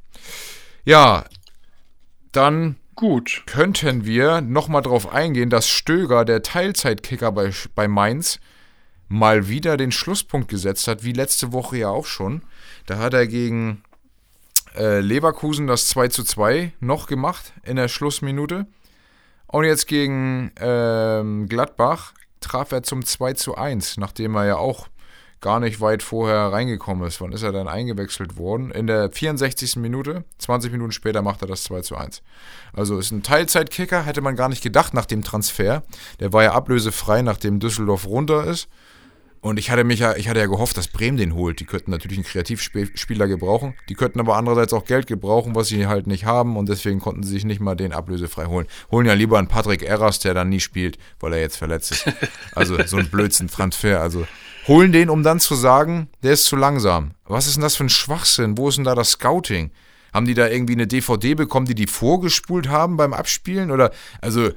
Ja, 0.85 1.25
dann 2.31 2.77
Gut. 2.97 3.43
Könnten 3.45 4.05
wir 4.05 4.41
nochmal 4.41 4.81
drauf 4.81 5.13
eingehen, 5.13 5.51
dass 5.51 5.69
Stöger, 5.69 6.25
der 6.25 6.41
Teilzeitkicker 6.41 7.31
bei, 7.31 7.51
bei 7.75 7.87
Mainz, 7.87 8.39
mal 9.07 9.47
wieder 9.47 9.77
den 9.77 9.91
Schlusspunkt 9.91 10.49
gesetzt 10.49 10.87
hat, 10.87 11.03
wie 11.03 11.13
letzte 11.13 11.53
Woche 11.53 11.77
ja 11.77 11.89
auch 11.89 12.07
schon. 12.07 12.41
Da 12.87 12.97
hat 12.97 13.13
er 13.13 13.27
gegen 13.27 13.83
äh, 14.75 14.99
Leverkusen 14.99 15.67
das 15.67 15.87
2 15.89 16.07
zu 16.07 16.23
2 16.23 16.73
noch 16.79 17.05
gemacht 17.05 17.53
in 17.61 17.75
der 17.75 17.87
Schlussminute. 17.87 18.65
Und 19.45 19.65
jetzt 19.65 19.85
gegen 19.85 20.51
ähm, 20.59 21.47
Gladbach 21.47 22.13
traf 22.41 22.71
er 22.71 22.81
zum 22.81 23.05
2 23.05 23.33
zu 23.33 23.55
1, 23.55 23.97
nachdem 23.97 24.33
er 24.35 24.45
ja 24.47 24.55
auch 24.57 24.87
gar 25.41 25.59
nicht 25.59 25.81
weit 25.81 26.03
vorher 26.03 26.51
reingekommen 26.51 27.07
ist. 27.07 27.21
Wann 27.21 27.31
ist 27.31 27.43
er 27.43 27.51
dann 27.51 27.67
eingewechselt 27.67 28.37
worden? 28.37 28.71
In 28.71 28.87
der 28.87 29.11
64. 29.11 29.75
Minute, 29.77 30.23
20 30.39 30.71
Minuten 30.71 30.91
später 30.91 31.21
macht 31.21 31.41
er 31.41 31.47
das 31.47 31.63
2 31.63 31.81
zu 31.81 31.95
1. 31.95 32.21
Also 32.73 32.97
ist 32.97 33.11
ein 33.11 33.23
Teilzeitkicker, 33.23 34.03
hätte 34.03 34.21
man 34.21 34.35
gar 34.35 34.49
nicht 34.49 34.63
gedacht 34.63 34.93
nach 34.93 35.05
dem 35.05 35.23
Transfer. 35.23 35.83
Der 36.19 36.33
war 36.33 36.43
ja 36.43 36.53
ablösefrei, 36.53 37.21
nachdem 37.21 37.59
Düsseldorf 37.59 38.07
runter 38.07 38.45
ist. 38.45 38.67
Und 39.39 39.59
ich 39.59 39.69
hatte 39.69 39.83
mich 39.83 39.99
ja, 39.99 40.15
ich 40.15 40.27
hatte 40.27 40.39
ja 40.39 40.47
gehofft, 40.47 40.77
dass 40.77 40.87
Bremen 40.87 41.15
den 41.15 41.35
holt. 41.35 41.59
Die 41.59 41.65
könnten 41.65 41.91
natürlich 41.91 42.17
einen 42.17 42.25
Kreativspieler 42.25 43.27
gebrauchen. 43.27 43.75
Die 43.87 43.93
könnten 43.93 44.19
aber 44.19 44.35
andererseits 44.35 44.73
auch 44.73 44.85
Geld 44.85 45.05
gebrauchen, 45.05 45.53
was 45.53 45.67
sie 45.67 45.85
halt 45.85 46.07
nicht 46.07 46.25
haben. 46.25 46.57
Und 46.57 46.67
deswegen 46.67 46.99
konnten 46.99 47.23
sie 47.23 47.29
sich 47.29 47.45
nicht 47.45 47.61
mal 47.61 47.75
den 47.75 47.93
ablösefrei 47.93 48.45
holen. 48.47 48.67
Holen 48.91 49.05
ja 49.05 49.13
lieber 49.13 49.37
einen 49.37 49.47
Patrick 49.47 49.83
Erras, 49.83 50.19
der 50.19 50.33
dann 50.33 50.49
nie 50.49 50.59
spielt, 50.59 50.97
weil 51.19 51.33
er 51.33 51.39
jetzt 51.39 51.57
verletzt 51.57 51.91
ist. 51.91 52.11
Also 52.55 52.83
so 52.85 52.97
ein 52.97 53.09
Blödsinn-Transfer. 53.09 54.01
Also 54.01 54.25
holen 54.67 54.91
den, 54.91 55.09
um 55.09 55.23
dann 55.23 55.39
zu 55.39 55.55
sagen, 55.55 56.09
der 56.23 56.33
ist 56.33 56.45
zu 56.45 56.55
langsam. 56.55 57.11
Was 57.25 57.47
ist 57.47 57.55
denn 57.55 57.63
das 57.63 57.75
für 57.75 57.85
ein 57.85 57.89
Schwachsinn? 57.89 58.57
Wo 58.57 58.69
ist 58.69 58.77
denn 58.77 58.83
da 58.83 58.95
das 58.95 59.11
Scouting? 59.11 59.71
Haben 60.13 60.25
die 60.25 60.33
da 60.33 60.47
irgendwie 60.47 60.73
eine 60.73 60.87
DVD 60.87 61.35
bekommen, 61.35 61.65
die 61.65 61.75
die 61.75 61.87
vorgespult 61.87 62.69
haben 62.69 62.97
beim 62.97 63.13
Abspielen? 63.13 63.71
Oder, 63.71 63.91
also, 64.21 64.49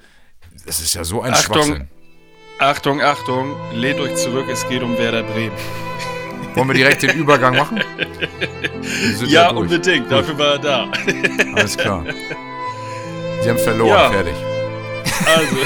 das 0.66 0.80
ist 0.80 0.94
ja 0.94 1.04
so 1.04 1.22
ein 1.22 1.34
Achtung, 1.34 1.62
Schwachsinn. 1.62 1.88
Achtung, 2.58 3.00
Achtung, 3.02 3.56
lehnt 3.74 4.00
euch 4.00 4.14
zurück, 4.16 4.46
es 4.50 4.68
geht 4.68 4.82
um 4.82 4.96
Werder 4.98 5.22
Bremen. 5.22 5.56
Wollen 6.54 6.68
wir 6.68 6.74
direkt 6.74 7.02
den 7.02 7.10
Übergang 7.10 7.56
machen? 7.56 7.82
Ja, 9.20 9.26
ja 9.26 9.50
unbedingt, 9.50 10.08
Gut. 10.08 10.12
dafür 10.12 10.38
war 10.38 10.52
er 10.52 10.58
da. 10.58 10.90
Alles 11.54 11.76
klar. 11.76 12.04
Sie 13.42 13.48
haben 13.48 13.58
verloren, 13.58 13.90
ja. 13.90 14.10
fertig. 14.10 14.34
Also, 15.26 15.56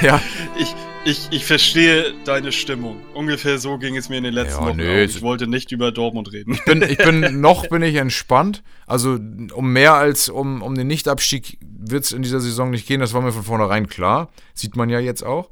ja. 0.06 0.20
ich, 0.58 0.74
ich, 1.04 1.28
ich 1.30 1.44
verstehe 1.44 2.14
deine 2.24 2.52
Stimmung. 2.52 3.00
Ungefähr 3.14 3.58
so 3.58 3.78
ging 3.78 3.96
es 3.96 4.08
mir 4.08 4.16
in 4.18 4.24
den 4.24 4.34
letzten 4.34 4.62
ja, 4.62 4.68
Wochen. 4.68 4.76
Nö, 4.76 5.02
ich 5.02 5.22
wollte 5.22 5.46
nicht 5.46 5.72
über 5.72 5.92
Dortmund 5.92 6.32
reden. 6.32 6.52
Ich 6.52 6.64
bin, 6.64 6.82
ich 6.82 6.98
bin 6.98 7.40
noch 7.40 7.68
bin 7.68 7.82
ich 7.82 7.94
entspannt. 7.94 8.62
Also 8.86 9.18
um 9.54 9.72
mehr 9.72 9.94
als 9.94 10.28
um, 10.28 10.62
um 10.62 10.74
den 10.74 10.88
Nichtabstieg 10.88 11.58
wird 11.60 12.04
es 12.04 12.12
in 12.12 12.22
dieser 12.22 12.40
Saison 12.40 12.70
nicht 12.70 12.86
gehen. 12.86 13.00
Das 13.00 13.14
war 13.14 13.22
mir 13.22 13.32
von 13.32 13.44
vornherein 13.44 13.88
klar. 13.88 14.30
Sieht 14.54 14.76
man 14.76 14.90
ja 14.90 14.98
jetzt 14.98 15.22
auch. 15.22 15.48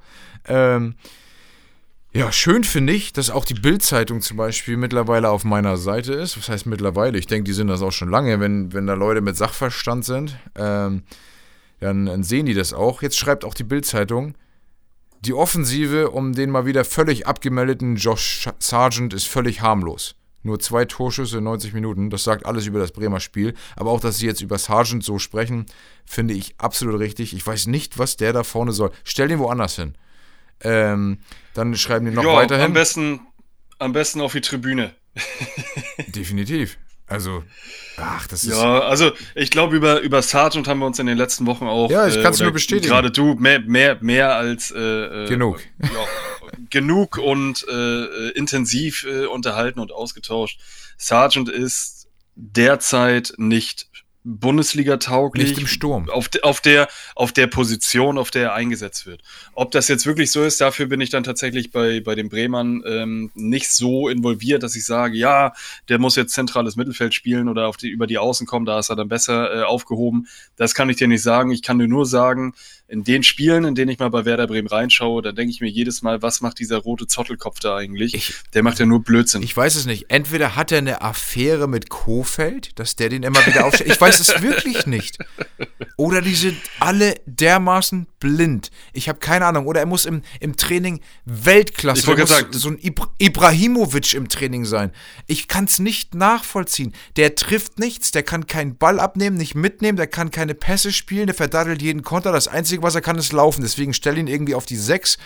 Ähm, 0.49 0.97
ja, 2.13 2.33
schön 2.33 2.65
finde 2.65 2.95
ich, 2.95 3.13
dass 3.13 3.31
auch 3.31 3.45
die 3.45 3.55
Bild-Zeitung 3.55 4.23
zum 4.23 4.39
Beispiel 4.39 4.77
mittlerweile 4.77 5.31
auf 5.31 5.45
meiner 5.45 5.77
Seite 5.77 6.15
ist. 6.15 6.37
Was 6.39 6.49
heißt 6.49 6.67
mittlerweile? 6.67 7.19
Ich 7.19 7.27
denke, 7.27 7.45
die 7.45 7.53
sind 7.53 7.69
das 7.69 7.83
auch 7.83 7.93
schon 7.93 8.11
lange, 8.11 8.41
wenn, 8.41 8.73
wenn 8.73 8.87
da 8.87 8.95
Leute 8.95 9.21
mit 9.21 9.37
Sachverstand 9.37 10.05
sind. 10.05 10.37
Ähm, 10.57 11.03
dann, 11.79 12.07
dann 12.07 12.23
sehen 12.23 12.47
die 12.47 12.55
das 12.55 12.73
auch. 12.73 13.03
Jetzt 13.03 13.19
schreibt 13.19 13.45
auch 13.45 13.55
die 13.55 13.65
Bild-Zeitung, 13.65 14.35
die 15.27 15.35
Offensive 15.35 16.11
um 16.11 16.33
den 16.33 16.51
mal 16.51 16.67
wieder 16.67 16.85
völlig 16.85 17.27
abgemeldeten 17.27 17.97
Josh 17.97 18.49
Sargent 18.59 19.13
ist 19.13 19.27
völlig 19.27 19.61
harmlos. 19.61 20.15
Nur 20.43 20.61
zwei 20.61 20.85
Torschüsse 20.85 21.39
in 21.39 21.45
90 21.45 21.73
Minuten, 21.73 22.09
das 22.09 22.23
sagt 22.23 22.47
alles 22.47 22.67
über 22.67 22.79
das 22.79 22.93
Bremer 22.93 23.19
Spiel. 23.19 23.55
Aber 23.75 23.91
auch, 23.91 24.01
dass 24.01 24.19
sie 24.19 24.27
jetzt 24.27 24.41
über 24.41 24.59
Sargent 24.59 25.03
so 25.03 25.19
sprechen, 25.19 25.67
finde 26.05 26.35
ich 26.35 26.55
absolut 26.59 27.01
richtig. 27.01 27.35
Ich 27.35 27.45
weiß 27.45 27.67
nicht, 27.67 27.99
was 27.99 28.17
der 28.17 28.33
da 28.33 28.45
vorne 28.45 28.71
soll. 28.71 28.93
Stell 29.03 29.27
den 29.27 29.41
woanders 29.41 29.75
hin. 29.75 29.97
Ähm, 30.61 31.19
dann 31.55 31.75
schreiben 31.75 32.07
die 32.07 32.13
noch 32.13 32.23
jo, 32.23 32.33
weiterhin. 32.33 32.67
Am 32.67 32.73
besten, 32.73 33.21
am 33.81 33.93
besten 33.93 34.21
auf 34.21 34.33
die 34.33 34.41
Tribüne. 34.41 34.95
Definitiv. 36.07 36.79
Also, 37.09 37.45
ach, 37.97 38.27
das 38.27 38.43
ist. 38.45 38.51
Ja, 38.51 38.81
also 38.81 39.13
ich 39.37 39.51
glaube, 39.51 39.77
über, 39.77 40.01
über 40.01 40.23
Sargent 40.23 40.67
haben 40.67 40.81
wir 40.81 40.87
uns 40.87 40.99
in 40.99 41.07
den 41.07 41.17
letzten 41.17 41.47
Wochen 41.47 41.67
auch. 41.67 41.91
Ja, 41.91 42.09
ich 42.09 42.21
kann 42.21 42.33
es 42.33 42.41
äh, 42.41 42.45
nur 42.45 42.53
bestätigen. 42.53 42.89
Gerade 42.89 43.13
du, 43.13 43.35
mehr, 43.35 43.61
mehr, 43.61 43.99
mehr 44.01 44.35
als. 44.35 44.73
Äh, 44.73 45.25
äh 45.25 45.29
genug. 45.29 45.61
Ja, 45.81 45.89
genug 46.71 47.19
und 47.19 47.65
äh, 47.69 48.31
intensiv 48.31 49.05
äh, 49.05 49.27
unterhalten 49.27 49.79
und 49.79 49.93
ausgetauscht. 49.93 50.61
Sargent 50.97 51.49
ist 51.49 52.09
derzeit 52.35 53.35
nicht 53.37 53.87
Bundesliga 54.27 54.97
tauglich. 54.97 55.51
Nicht 55.51 55.61
im 55.61 55.67
Sturm. 55.69 56.11
Auf, 56.11 56.29
auf, 56.43 56.61
der, 56.61 56.89
auf 57.15 57.31
der 57.31 57.47
Position, 57.47 58.19
auf 58.19 58.33
der 58.33 58.43
er 58.43 58.55
eingesetzt 58.55 59.07
wird. 59.07 59.23
Ob 59.55 59.71
das 59.71 59.87
jetzt 59.87 60.05
wirklich 60.05 60.33
so 60.33 60.43
ist, 60.43 60.61
dafür 60.61 60.87
bin 60.87 61.01
ich 61.01 61.11
dann 61.11 61.23
tatsächlich 61.23 61.71
bei, 61.71 62.01
bei 62.01 62.17
den 62.17 62.29
Bremern 62.29 62.83
ähm, 62.85 63.31
nicht 63.35 63.71
so 63.71 64.09
involviert, 64.09 64.65
dass 64.65 64.75
ich 64.75 64.85
sage, 64.85 65.17
ja, 65.17 65.53
der 65.89 66.01
muss 66.01 66.17
jetzt 66.17 66.35
zentrales 66.35 66.75
Mittelfeld 66.75 67.15
spielen 67.15 67.49
oder 67.49 67.69
auf 67.69 67.77
die, 67.77 67.89
über 67.89 68.09
die 68.09 68.19
Außen 68.19 68.49
kommen, 68.49 68.67
da 68.67 68.81
ist 68.81 68.91
er 68.91 68.97
dann 68.97 69.09
besser 69.09 69.61
äh, 69.61 69.63
aufgehoben. 69.63 70.27
Das 70.57 70.75
kann 70.75 70.91
ich 70.91 70.97
dir 70.97 71.07
nicht 71.07 71.23
sagen. 71.23 71.53
Ich 71.53 71.63
kann 71.63 71.79
dir 71.79 71.87
nur 71.87 72.05
sagen, 72.05 72.55
in 72.89 73.03
den 73.03 73.23
Spielen, 73.25 73.65
in 73.65 73.75
denen 73.75 73.91
ich 73.91 73.99
mal 73.99 74.11
bei 74.11 74.25
Werder 74.25 74.47
Bremen 74.47 74.69
reinschaue, 74.69 75.21
da 75.21 75.33
denke 75.33 75.51
ich 75.51 75.61
mir 75.61 75.69
jedes 75.69 76.03
Mal, 76.03 76.23
was 76.23 76.41
macht 76.41 76.61
dieser 76.61 76.79
rote 76.79 77.07
Zottelkopf 77.09 77.59
da 77.59 77.77
eigentlich? 77.77 78.15
Ich, 78.15 78.35
der 78.55 78.63
macht 78.63 78.79
ja 78.79 78.87
nur 78.87 79.03
Blödsinn. 79.03 79.43
Ich 79.43 79.57
weiß 79.57 79.75
es 79.75 79.87
nicht. 79.87 80.07
Entweder 80.09 80.55
hat 80.55 80.71
er 80.71 80.79
eine 80.79 81.03
Affäre 81.03 81.67
mit 81.69 81.89
Kofeld, 81.91 82.79
dass 82.79 82.95
der 82.95 83.09
den 83.09 83.25
immer 83.25 83.45
wieder 83.45 83.67
aufstellt. 83.67 83.91
Ich 83.91 84.01
weiß 84.01 84.21
es 84.21 84.41
wirklich 84.41 84.87
nicht. 84.87 85.19
Oder 85.97 86.21
die 86.23 86.35
sind 86.35 86.57
alle 86.79 87.15
dermaßen 87.27 88.07
blind. 88.21 88.71
Ich 88.93 89.09
habe 89.09 89.19
keine 89.19 89.47
Ahnung. 89.47 89.67
Oder 89.67 89.81
er 89.81 89.87
muss 89.87 90.05
im, 90.05 90.23
im 90.41 90.57
Training 90.57 91.01
Weltklasse, 91.25 92.13
Ich 92.13 92.19
muss 92.19 92.29
sagen- 92.29 92.53
so 92.53 92.69
ein 92.69 92.79
Ibra 92.79 93.09
Ibrahimovic 93.19 94.15
im 94.15 94.29
Training 94.29 94.65
sein. 94.65 94.93
Ich 95.27 95.49
kann 95.49 95.65
es 95.65 95.79
nicht 95.79 96.15
nachvollziehen. 96.15 96.93
Der 97.17 97.35
trifft 97.35 97.79
nichts, 97.79 98.11
der 98.11 98.23
kann 98.23 98.47
keinen 98.47 98.77
Ball 98.77 99.01
abnehmen, 99.01 99.37
nicht 99.37 99.55
mitnehmen, 99.55 99.97
der 99.97 100.07
kann 100.07 100.31
keine 100.31 100.55
Pässe 100.55 100.93
spielen, 100.93 101.27
der 101.27 101.35
verdattelt 101.35 101.83
jeden 101.83 102.03
Konter. 102.03 102.31
Das 102.33 102.47
Einzige, 102.49 102.76
was 102.83 102.95
er 102.95 103.01
kann, 103.01 103.19
ist 103.19 103.33
laufen. 103.33 103.63
Deswegen 103.63 103.93
stell 103.93 104.19
ihn 104.19 104.27
irgendwie 104.27 104.55
auf 104.55 104.67
die 104.67 104.77
6 104.77 105.19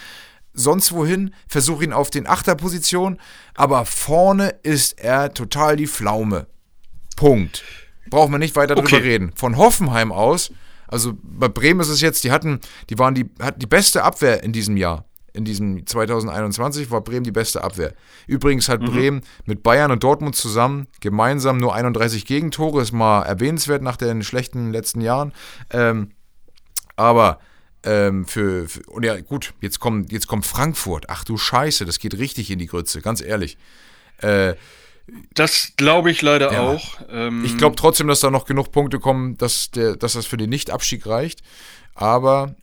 sonst 0.52 0.92
wohin, 0.92 1.32
versuche 1.46 1.84
ihn 1.84 1.92
auf 1.92 2.10
den 2.10 2.26
Achterposition, 2.26 3.18
aber 3.54 3.84
vorne 3.84 4.48
ist 4.62 5.00
er 5.00 5.32
total 5.32 5.76
die 5.76 5.86
Pflaume. 5.86 6.46
Punkt. 7.16 7.62
Brauchen 8.08 8.32
wir 8.32 8.38
nicht 8.38 8.56
weiter 8.56 8.76
Okay. 8.76 8.96
drüber 8.96 9.04
reden. 9.04 9.32
Von 9.36 9.56
Hoffenheim 9.56 10.10
aus, 10.10 10.50
also 10.88 11.12
bei 11.22 11.48
Bremen 11.48 11.80
ist 11.80 11.88
es 11.88 12.00
jetzt, 12.00 12.24
die 12.24 12.32
hatten, 12.32 12.60
die 12.88 12.98
waren 12.98 13.14
die, 13.14 13.30
hatten 13.40 13.60
die 13.60 13.66
beste 13.66 14.02
Abwehr 14.02 14.42
in 14.42 14.52
diesem 14.52 14.76
Jahr. 14.76 15.04
In 15.32 15.44
diesem 15.44 15.86
2021 15.86 16.90
war 16.90 17.02
Bremen 17.02 17.22
die 17.22 17.30
beste 17.30 17.62
Abwehr. 17.62 17.94
Übrigens 18.26 18.68
hat 18.68 18.80
Bremen 18.80 19.20
mit 19.46 19.62
Bayern 19.62 19.92
und 19.92 20.02
Dortmund 20.02 20.34
zusammen 20.34 20.88
gemeinsam 20.98 21.58
nur 21.58 21.72
31 21.72 22.26
Gegentore, 22.26 22.82
ist 22.82 22.90
mal 22.90 23.22
erwähnenswert 23.22 23.80
nach 23.80 23.96
den 23.96 24.24
schlechten 24.24 24.72
letzten 24.72 25.00
Jahren. 25.00 25.32
Ähm, 25.70 26.10
aber 27.00 27.40
ähm, 27.82 28.26
für, 28.26 28.68
für 28.68 28.82
und 28.90 29.04
ja 29.04 29.18
gut, 29.20 29.54
jetzt 29.60 29.80
kommt 29.80 30.12
jetzt 30.12 30.26
kommt 30.26 30.44
Frankfurt. 30.46 31.06
Ach 31.08 31.24
du 31.24 31.36
Scheiße, 31.38 31.84
das 31.86 31.98
geht 31.98 32.18
richtig 32.18 32.50
in 32.50 32.58
die 32.58 32.66
Grütze, 32.66 33.00
ganz 33.00 33.22
ehrlich. 33.22 33.56
Äh, 34.18 34.54
Das 35.34 35.72
glaube 35.76 36.10
ich 36.10 36.22
leider 36.22 36.52
Ja. 36.52 36.60
auch. 36.60 37.00
Ähm, 37.10 37.44
ich 37.44 37.56
glaube 37.56 37.74
trotzdem, 37.76 38.06
dass 38.06 38.20
da 38.20 38.30
noch 38.30 38.44
genug 38.44 38.70
Punkte 38.70 39.00
kommen, 39.00 39.36
dass 39.38 39.70
der, 39.70 39.96
dass 39.96 40.12
das 40.12 40.26
für 40.26 40.36
den 40.36 40.50
Nicht-Abstieg 40.50 41.06
reicht. 41.06 41.40
Aber 41.94 42.54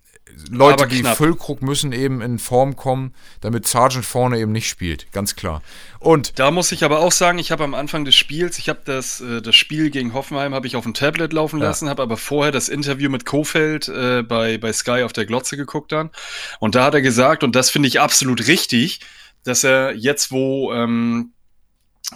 Leute 0.50 0.84
Aber 0.84 0.92
wie 0.92 1.02
knapp. 1.02 1.18
Füllkrug 1.18 1.62
müssen 1.62 1.92
eben 1.92 2.22
in 2.22 2.40
Form 2.40 2.76
kommen, 2.76 3.14
damit 3.42 3.68
Sargent 3.68 4.06
vorne 4.06 4.40
eben 4.40 4.52
nicht 4.52 4.70
spielt, 4.70 5.12
ganz 5.12 5.36
klar. 5.36 5.62
Und 6.00 6.38
Da 6.40 6.52
muss 6.52 6.72
ich 6.72 6.84
aber 6.84 7.00
auch 7.00 7.12
sagen, 7.12 7.40
ich 7.40 7.52
habe 7.52 7.64
am 7.64 7.74
Anfang 7.74 8.06
des 8.06 8.16
Spiels, 8.16 8.58
ich 8.60 8.70
habe 8.70 8.80
das, 8.86 9.20
äh, 9.20 9.42
das 9.42 9.56
Spiel 9.56 9.90
gegen 9.90 10.14
Hoffenheim 10.14 10.54
habe 10.54 10.68
ich 10.68 10.76
auf 10.76 10.84
dem 10.84 10.94
Tablet 10.94 11.34
laufen 11.34 11.60
Ja. 11.60 11.68
lassen, 11.68 11.90
habe 11.90 12.04
aber 12.04 12.18
vorher 12.18 12.52
das 12.52 12.70
Interview 12.70 13.10
mit 13.10 13.26
Kofeld 13.26 13.88
äh, 13.88 14.24
bei, 14.24 14.58
bei 14.58 14.72
Sky 14.74 15.04
auf 15.04 15.14
der 15.14 15.26
Glotze 15.26 15.58
geguckt 15.58 15.92
dann. 15.92 16.12
Und 16.60 16.76
da 16.76 16.86
hat 16.86 16.94
er 16.94 17.02
gesagt, 17.02 17.44
und 17.44 17.56
das 17.56 17.70
finde 17.70 17.88
ich 17.88 18.00
absolut 18.00 18.48
richtig, 18.48 19.00
dass 19.44 19.64
er 19.64 19.94
jetzt, 19.96 20.32
wo, 20.32 20.74
ähm, 20.74 21.32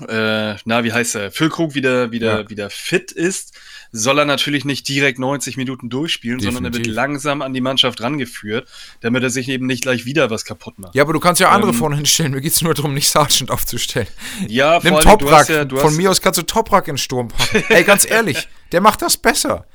äh, 0.07 0.55
na, 0.65 0.83
wie 0.83 0.93
heißt 0.93 1.15
er, 1.15 1.31
Füllkrug 1.31 1.73
wieder, 1.75 2.11
wieder, 2.11 2.41
Ja. 2.41 2.49
wieder 2.49 2.69
fit 2.69 3.11
ist, 3.11 3.53
soll 3.91 4.19
er 4.19 4.25
natürlich 4.25 4.63
nicht 4.63 4.87
direkt 4.87 5.19
90 5.19 5.57
Minuten 5.57 5.89
durchspielen, 5.89 6.39
sondern 6.39 6.63
er 6.63 6.67
wird 6.67 6.75
Definitiv. 6.75 6.95
langsam 6.95 7.41
an 7.41 7.53
die 7.53 7.59
Mannschaft 7.59 7.99
rangeführt, 8.01 8.69
damit 9.01 9.21
er 9.21 9.29
sich 9.29 9.49
eben 9.49 9.65
nicht 9.67 9.83
gleich 9.83 10.05
wieder 10.05 10.29
was 10.29 10.45
kaputt 10.45 10.79
macht. 10.79 10.95
ja, 10.95 11.03
aber 11.03 11.11
du 11.11 11.19
kannst 11.19 11.41
ja 11.41 11.49
andere 11.49 11.71
Ähm, 11.71 11.77
vorne 11.77 11.95
hinstellen. 11.97 12.31
Mir 12.31 12.39
geht 12.39 12.53
es 12.53 12.61
nur 12.61 12.73
darum, 12.73 12.93
nicht 12.93 13.09
Sargent 13.09 13.51
aufzustellen. 13.51 14.07
Ja, 14.47 14.79
Nimm 14.81 14.95
allem, 14.95 15.03
du 15.03 15.25
Toprak. 15.25 15.49
ja, 15.49 15.67
Von 15.77 15.97
mir 15.97 16.09
aus 16.09 16.21
kannst 16.21 16.39
du 16.39 16.43
Toprak 16.43 16.87
in 16.87 16.93
den 16.93 16.97
Sturm 16.97 17.27
packen. 17.27 17.63
Ey, 17.67 17.83
ganz 17.83 18.09
ehrlich, 18.09 18.47
der 18.71 18.79
macht 18.79 19.01
das 19.01 19.17
besser. 19.17 19.65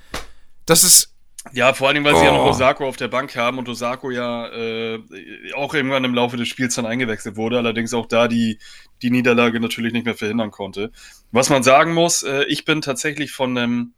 Das 0.65 0.83
ist. 0.83 1.13
Ja, 1.53 1.73
vor 1.75 1.89
allen 1.89 1.95
Dingen, 1.97 2.07
weil 2.07 2.17
sie 2.17 2.25
ja 2.25 2.33
noch 2.33 2.45
Oh. 2.45 2.51
Osako 2.51 2.87
auf 2.87 2.97
der 2.97 3.09
Bank 3.09 3.35
haben 3.37 3.59
und 3.59 3.69
Osako 3.69 4.11
ja 4.11 4.49
äh, 4.49 5.01
auch 5.55 5.75
irgendwann 5.75 6.05
im 6.05 6.15
Laufe 6.15 6.37
des 6.37 6.49
Spiels 6.49 6.75
dann 6.75 6.87
eingewechselt 6.87 7.37
wurde, 7.37 7.59
allerdings 7.59 7.95
auch 7.95 8.07
da 8.07 8.29
die, 8.29 8.59
die 9.03 9.11
Niederlage 9.11 9.61
natürlich 9.61 9.93
nicht 9.93 10.05
mehr 10.05 10.15
verhindern 10.17 10.51
konnte. 10.51 10.91
Was 11.33 11.49
man 11.51 11.63
sagen 11.63 11.95
muss, 11.95 12.23
äh, 12.23 12.45
ich 12.45 12.65
bin 12.65 12.83
tatsächlich 12.83 13.33
von 13.33 13.57
einem 13.57 13.95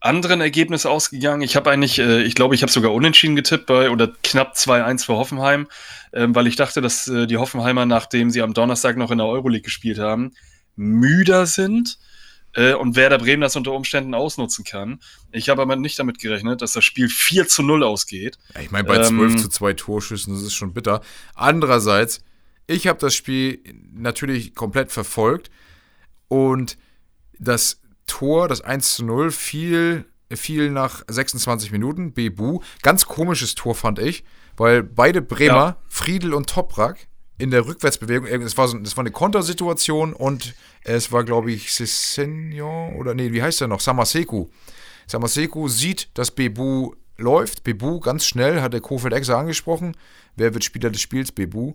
anderen 0.00 0.40
Ergebnis 0.40 0.86
ausgegangen. 0.86 1.42
Ich 1.42 1.56
habe 1.56 1.70
eigentlich, 1.70 1.98
äh, 1.98 2.22
ich 2.22 2.34
glaube, 2.34 2.54
ich 2.54 2.62
habe 2.62 2.72
sogar 2.72 2.92
unentschieden 2.92 3.36
getippt 3.36 3.66
bei 3.66 3.90
oder 3.90 4.10
knapp 4.22 4.54
2-1 4.54 5.04
für 5.04 5.14
Hoffenheim, 5.16 5.68
ähm, 6.12 6.34
weil 6.34 6.46
ich 6.46 6.56
dachte, 6.56 6.80
dass 6.80 7.06
äh, 7.06 7.26
die 7.26 7.36
Hoffenheimer, 7.36 7.84
nachdem 7.84 8.30
sie 8.30 8.40
am 8.40 8.54
Donnerstag 8.54 8.96
noch 8.96 9.10
in 9.10 9.18
der 9.18 9.26
Euroleague 9.26 9.62
gespielt 9.62 9.98
haben, 9.98 10.32
müder 10.74 11.44
sind 11.44 11.98
äh, 12.54 12.74
und 12.74 12.96
Werder 12.96 13.18
Bremen 13.18 13.40
das 13.42 13.56
unter 13.56 13.72
Umständen 13.72 14.14
ausnutzen 14.14 14.64
kann. 14.64 15.00
Ich 15.32 15.48
habe 15.48 15.62
aber 15.62 15.76
nicht 15.76 15.98
damit 15.98 16.18
gerechnet, 16.18 16.62
dass 16.62 16.72
das 16.72 16.84
Spiel 16.84 17.08
4 17.08 17.46
zu 17.46 17.62
0 17.62 17.82
ausgeht. 17.84 18.38
Ich 18.60 18.70
meine, 18.70 18.84
bei 18.84 18.96
Ähm, 18.96 19.04
12 19.30 19.36
zu 19.36 19.48
2 19.48 19.72
Torschüssen, 19.74 20.34
das 20.34 20.42
ist 20.42 20.54
schon 20.54 20.72
bitter. 20.72 21.00
Andererseits, 21.34 22.22
ich 22.66 22.86
habe 22.86 22.98
das 22.98 23.14
Spiel 23.14 23.62
natürlich 23.92 24.54
komplett 24.54 24.90
verfolgt 24.92 25.50
und 26.28 26.76
das 27.38 27.80
Tor, 28.06 28.48
das 28.48 28.60
1 28.60 28.96
zu 28.96 29.04
0, 29.04 29.30
fiel, 29.30 30.04
fiel 30.32 30.70
nach 30.70 31.02
26 31.08 31.70
Minuten. 31.72 32.12
Bebu. 32.12 32.60
Ganz 32.82 33.06
komisches 33.06 33.54
Tor 33.54 33.74
fand 33.74 33.98
ich, 33.98 34.24
weil 34.56 34.82
beide 34.82 35.22
Bremer, 35.22 35.54
Ja. 35.54 35.76
Friedel 35.88 36.34
und 36.34 36.48
Toprak, 36.50 37.06
in 37.40 37.50
der 37.50 37.66
Rückwärtsbewegung, 37.66 38.28
es 38.28 38.56
war, 38.58 38.68
so, 38.68 38.76
das 38.78 38.96
war 38.96 39.02
eine 39.02 39.10
Kontersituation 39.10 40.12
und 40.12 40.54
es 40.84 41.10
war, 41.10 41.24
glaube 41.24 41.50
ich, 41.50 41.72
Sessenio 41.72 42.92
oder 42.98 43.14
nee, 43.14 43.32
wie 43.32 43.42
heißt 43.42 43.62
der 43.62 43.68
noch? 43.68 43.80
Samaseku. 43.80 44.48
Samaseku 45.06 45.68
sieht, 45.68 46.08
dass 46.14 46.30
Bebu 46.30 46.92
läuft. 47.16 47.64
Bebu 47.64 47.98
ganz 48.00 48.26
schnell, 48.26 48.60
hat 48.60 48.74
der 48.74 48.82
Kofeld 48.82 49.14
extra 49.14 49.40
angesprochen. 49.40 49.96
Wer 50.36 50.52
wird 50.52 50.64
Spieler 50.64 50.90
des 50.90 51.00
Spiels? 51.00 51.32
Bebu. 51.32 51.74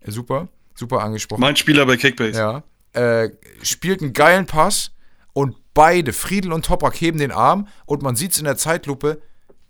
Äh, 0.00 0.10
super, 0.10 0.48
super 0.74 1.02
angesprochen. 1.02 1.42
Mein 1.42 1.56
Spieler 1.56 1.84
bei 1.84 1.98
Kickbase. 1.98 2.38
Ja. 2.38 2.62
Äh, 2.94 3.30
spielt 3.62 4.00
einen 4.00 4.14
geilen 4.14 4.46
Pass 4.46 4.92
und 5.34 5.56
beide, 5.74 6.14
Friedel 6.14 6.52
und 6.52 6.64
Toprak, 6.64 6.98
heben 6.98 7.18
den 7.18 7.32
Arm 7.32 7.68
und 7.84 8.02
man 8.02 8.16
sieht 8.16 8.32
es 8.32 8.38
in 8.38 8.44
der 8.46 8.56
Zeitlupe, 8.56 9.20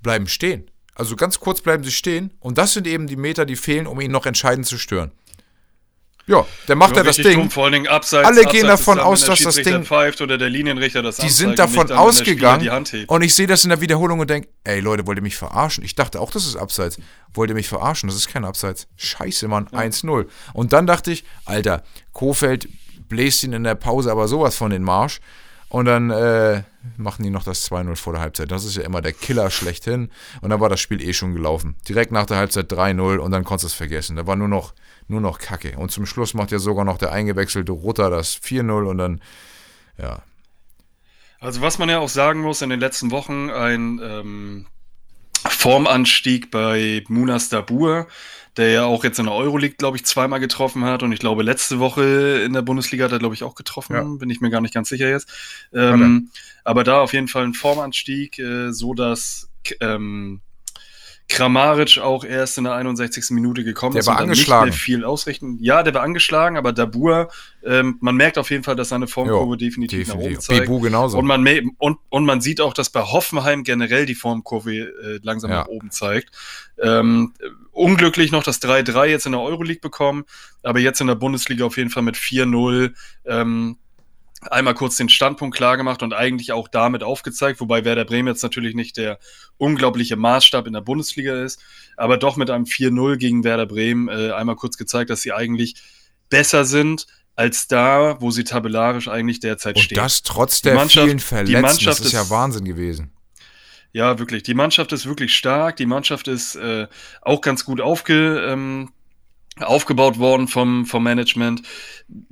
bleiben 0.03 0.29
stehen. 0.29 0.71
Also 0.95 1.17
ganz 1.17 1.41
kurz 1.41 1.61
bleiben 1.63 1.83
sie 1.83 1.91
stehen 1.91 2.33
und 2.39 2.59
das 2.59 2.75
sind 2.75 2.87
eben 2.87 3.09
die 3.09 3.17
Meter, 3.17 3.45
die 3.45 3.57
fehlen, 3.57 3.89
um 3.89 4.01
ihn 4.01 4.13
noch 4.13 4.27
entscheidend 4.27 4.67
zu 4.67 4.79
stören. 4.79 5.11
Ja, 6.27 6.47
der 6.69 6.77
macht 6.77 6.97
ja 6.97 7.03
das 7.03 7.17
Ding. 7.17 7.39
Dumm, 7.41 7.51
vor 7.51 7.65
allen 7.65 7.73
Dingen 7.73 7.89
abseits. 7.89 8.27
Alle 8.27 8.43
gehen 8.43 8.65
abseits 8.67 8.81
ist 8.81 8.87
davon 8.87 8.99
dann, 8.99 9.07
aus, 9.07 9.25
dass 9.25 9.43
das 9.43 9.57
Ding- 9.57 9.85
pfeift 9.85 10.21
oder 10.21 10.39
der 10.39 10.49
Linienrichter 10.51 11.03
das 11.03 11.17
Die 11.17 11.29
sind 11.29 11.59
davon 11.59 11.89
dann, 11.89 11.99
ausgegangen 11.99 12.87
und 13.09 13.23
ich 13.23 13.35
sehe 13.35 13.47
das 13.49 13.65
in 13.65 13.71
der 13.71 13.81
Wiederholung 13.81 14.21
und 14.21 14.31
denke, 14.31 14.49
ey 14.65 14.81
Leute, 14.81 15.07
wollt 15.07 15.19
ihr 15.19 15.23
mich 15.23 15.37
verarschen? 15.37 15.85
Ich 15.85 15.95
dachte 15.97 16.21
auch, 16.21 16.31
das 16.31 16.47
ist 16.47 16.57
Abseits. 16.57 16.99
Wollt 17.35 17.51
ihr 17.51 17.55
mich 17.55 17.69
verarschen? 17.69 18.09
Das 18.09 18.17
ist 18.17 18.29
kein 18.29 18.45
Abseits. 18.45 18.87
Scheiße, 18.97 19.49
Mann, 19.49 19.67
1-0. 19.69 20.27
Und 20.53 20.73
dann 20.73 20.87
dachte 20.87 21.11
ich, 21.11 21.25
Alter, 21.45 21.83
Kofeld 22.13 22.69
bläst 23.09 23.43
ihn 23.43 23.53
in 23.53 23.65
der 23.65 23.75
Pause 23.75 24.11
aber 24.13 24.29
sowas 24.29 24.55
von 24.57 24.71
den 24.71 24.83
Marsch. 24.83 25.21
Und 25.69 25.87
dann 25.87 26.11
äh, 26.11 26.63
machen 26.99 27.23
die 27.23 27.31
noch 27.31 27.45
das 27.45 27.71
2-0 27.71 27.97
vor 27.97 28.13
der 28.13 28.21
Halbzeit. 28.21 28.51
Das 28.51 28.65
ist 28.67 28.77
ja 28.77 28.83
immer 28.83 29.01
der 29.01 29.15
Killer 29.15 29.51
schlechthin. 29.51 30.11
Und 30.43 30.51
dann 30.51 30.61
war 30.61 30.69
das 30.69 30.81
Spiel 30.81 31.01
eh 31.03 31.15
schon 31.15 31.33
gelaufen. 31.35 31.77
Direkt 31.89 32.13
nach 32.13 32.27
der 32.27 32.37
Halbzeit 32.37 32.71
3-0 32.71 33.17
und 33.17 33.31
dann 33.33 33.43
konntest 33.43 33.65
du 33.65 33.67
es 33.69 33.75
vergessen. 33.75 34.17
Da 34.17 34.27
war 34.27 34.37
nur 34.37 34.49
noch, 34.49 34.75
nur 35.09 35.21
noch 35.21 35.39
Kacke. 35.39 35.77
Und 35.77 35.91
zum 35.91 36.07
Schluss 36.07 36.35
macht 36.35 36.53
ja 36.53 36.59
sogar 36.59 36.85
noch 36.85 36.99
der 36.99 37.13
eingewechselte 37.13 37.73
Rutter 37.73 38.11
das 38.11 38.41
4-0 38.41 38.87
und 38.89 38.99
dann, 38.99 39.23
ja, 39.99 40.23
Also 41.41 41.61
was 41.61 41.79
man 41.79 41.89
ja 41.89 41.99
auch 41.99 42.09
sagen 42.09 42.41
muss, 42.41 42.63
in 42.63 42.71
den 42.71 42.81
letzten 42.81 43.11
Wochen 43.11 43.51
ein 43.51 44.01
ähm, 44.03 44.67
Formanstieg 45.49 46.51
bei 46.51 47.05
Munas 47.09 47.49
Dabur, 47.49 48.07
der 48.57 48.71
ja 48.71 48.85
auch 48.85 49.03
jetzt 49.03 49.19
in 49.19 49.27
der 49.27 49.35
Euroleague, 49.35 49.77
glaube 49.77 49.97
ich, 49.97 50.05
zweimal 50.05 50.41
getroffen 50.41 50.85
hat. 50.85 51.03
Und 51.03 51.13
ich 51.13 51.21
glaube, 51.21 51.43
letzte 51.43 51.79
Woche 51.79 52.43
in 52.45 52.53
der 52.53 52.63
Bundesliga 52.63 53.07
hat 53.07 53.13
er, 53.13 53.19
glaube 53.19 53.35
ich, 53.35 53.43
auch 53.43 53.55
getroffen. 53.55 53.95
Ja. 53.95 54.03
Bin 54.03 54.31
ich 54.31 54.41
mir 54.41 54.51
gar 54.51 54.61
nicht 54.61 54.75
ganz 54.75 54.89
sicher 54.89 55.09
jetzt. 55.09 55.33
Ähm, 55.73 56.31
aber 56.65 56.85
da 56.85 57.01
auf 57.01 57.13
jeden 57.13 57.29
Fall 57.29 57.45
ein 57.45 57.55
Formanstieg, 57.55 58.39
äh, 58.39 58.73
so 58.73 58.95
dass 58.95 59.49
ähm, 59.81 60.41
Kramaric 61.33 61.99
auch 61.99 62.25
erst 62.25 62.59
in 62.59 62.65
der 62.65 62.75
61. 62.75 63.31
Minute 63.31 63.65
gekommen 63.65 63.95
Der 63.95 64.01
ist 64.01 64.07
war 64.07 64.19
angeschlagen. 64.19 64.67
nicht 64.67 64.75
mehr 64.75 64.79
viel 64.99 65.05
ausrichten. 65.05 65.59
Ja, 65.61 65.83
der 65.83 65.95
war 65.95 66.03
angeschlagen, 66.03 66.57
aber 66.57 66.73
Dabur, 66.73 67.29
ähm, 67.65 67.97
man 68.01 68.15
merkt 68.17 68.37
auf 68.39 68.51
jeden 68.51 68.63
Fall, 68.65 68.77
dass 68.77 68.91
seine 68.91 69.07
Formkurve 69.07 69.51
Jo, 69.53 69.57
definitiv, 69.57 70.09
nach 70.09 70.15
oben 70.15 70.23
definitiv. 70.25 70.47
zeigt. 70.47 70.61
Bebu 70.67 70.81
genauso. 70.81 71.19
Und 71.19 71.27
man, 71.27 71.47
und, 71.79 71.99
und 72.11 72.25
man 72.27 72.41
sieht 72.41 72.61
auch, 72.61 72.75
dass 72.75 72.91
bei 72.91 73.01
Hoffenheim 73.03 73.65
generell 73.65 74.07
die 74.07 74.15
Formkurve 74.15 74.73
äh, 74.75 75.21
langsam 75.23 75.51
Ja. 75.51 75.61
nach 75.61 75.69
oben 75.69 75.91
zeigt. 75.91 76.31
Ähm, 76.81 77.33
äh, 77.41 77.47
unglücklich 77.73 78.31
noch 78.33 78.43
das 78.43 78.61
3-3 78.61 79.07
jetzt 79.07 79.27
in 79.27 79.33
der 79.33 79.41
Euroleague 79.41 79.81
bekommen, 79.81 80.25
aber 80.63 80.79
jetzt 80.81 81.01
in 81.01 81.07
der 81.07 81.15
Bundesliga 81.15 81.65
auf 81.65 81.77
jeden 81.79 81.91
Fall 81.91 82.03
mit 82.03 82.17
4-0 82.17 82.93
ähm, 83.25 83.79
einmal 84.51 84.75
kurz 84.75 84.97
den 84.97 85.09
Standpunkt 85.09 85.57
klar 85.57 85.77
gemacht 85.77 86.03
und 86.03 86.13
eigentlich 86.13 86.53
auch 86.53 86.69
damit 86.69 87.03
aufgezeigt, 87.03 87.61
wobei 87.61 87.85
Werder 87.85 88.05
Bremen 88.05 88.29
jetzt 88.29 88.43
natürlich 88.43 88.75
nicht 88.75 88.97
der 88.97 89.19
unglaubliche 89.57 90.17
Maßstab 90.17 90.67
in 90.67 90.73
der 90.73 90.81
Bundesliga 90.81 91.43
ist, 91.43 91.61
aber 91.97 92.17
doch 92.19 92.37
mit 92.37 92.51
einem 92.51 92.65
4-0 92.65 93.17
gegen 93.17 93.45
Werder 93.45 93.67
Bremen 93.67 94.09
äh, 94.09 94.33
einmal 94.33 94.57
kurz 94.57 94.77
gezeigt, 94.77 95.11
dass 95.11 95.23
sie 95.23 95.33
eigentlich 95.33 95.75
besser 96.29 96.65
sind 96.65 97.07
als 97.35 97.67
da, 97.67 98.21
wo 98.21 98.31
sie 98.31 98.45
tabellarisch 98.45 99.09
eigentlich 99.09 99.41
derzeit 99.41 99.77
Und 99.77 99.83
stehen. 99.83 99.97
das 99.97 100.23
trotz 100.23 100.61
Die 100.63 100.69
der 100.71 100.81
vielen 100.89 101.17
die 101.19 101.23
Verletzten. 101.23 101.61
Mannschaft 101.63 102.01
das 102.01 102.07
ist 102.07 102.13
ja 102.13 102.23
ist- 102.23 102.31
Wahnsinn 102.31 102.65
gewesen. 102.65 103.11
Ja, 103.95 104.19
wirklich. 104.19 104.43
Die 104.43 104.55
Mannschaft 104.55 104.93
ist 104.93 105.05
wirklich 105.07 105.35
stark. 105.35 105.77
Die 105.77 105.85
Mannschaft 105.87 106.27
ist 106.27 106.55
äh, 106.57 106.87
auch 107.21 107.43
ganz 107.43 107.65
gut 107.67 107.81
aufge, 107.81 108.43
ähm, 108.49 108.91
aufgebaut 109.61 110.19
worden 110.19 110.49
vom, 110.49 110.87
vom 110.87 111.03
Management. 111.03 111.63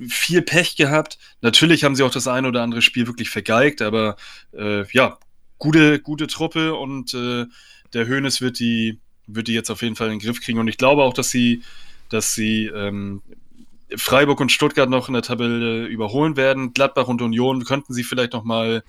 Viel 0.08 0.42
Pech 0.42 0.76
gehabt. 0.76 1.18
Natürlich 1.42 1.84
haben 1.84 1.94
sie 1.94 2.02
auch 2.02 2.10
das 2.10 2.28
eine 2.28 2.48
oder 2.48 2.62
andere 2.62 2.82
Spiel 2.82 3.06
wirklich 3.06 3.30
vergeigt, 3.30 3.82
aber 3.82 4.16
äh, 4.52 4.90
ja, 4.92 5.18
gute, 5.58 6.00
gute 6.00 6.26
Truppe 6.26 6.74
und 6.74 7.14
äh, 7.14 7.46
der 7.92 8.06
Hönes 8.06 8.40
wird 8.40 8.58
die, 8.58 8.98
wird 9.26 9.48
die 9.48 9.54
jetzt 9.54 9.70
auf 9.70 9.82
jeden 9.82 9.96
Fall 9.96 10.08
in 10.08 10.18
den 10.18 10.26
Griff 10.26 10.40
kriegen. 10.40 10.58
Und 10.58 10.68
ich 10.68 10.78
glaube 10.78 11.02
auch, 11.02 11.14
dass 11.14 11.30
sie, 11.30 11.62
dass 12.08 12.34
sie 12.34 12.66
ähm, 12.66 13.22
Freiburg 13.96 14.40
und 14.40 14.52
Stuttgart 14.52 14.88
noch 14.88 15.08
in 15.08 15.14
der 15.14 15.22
Tabelle 15.22 15.86
überholen 15.86 16.36
werden. 16.36 16.72
Gladbach 16.72 17.08
und 17.08 17.22
Union 17.22 17.64
könnten 17.64 17.92
sie 17.92 18.04
vielleicht 18.04 18.32
noch 18.32 18.44
mal 18.44 18.82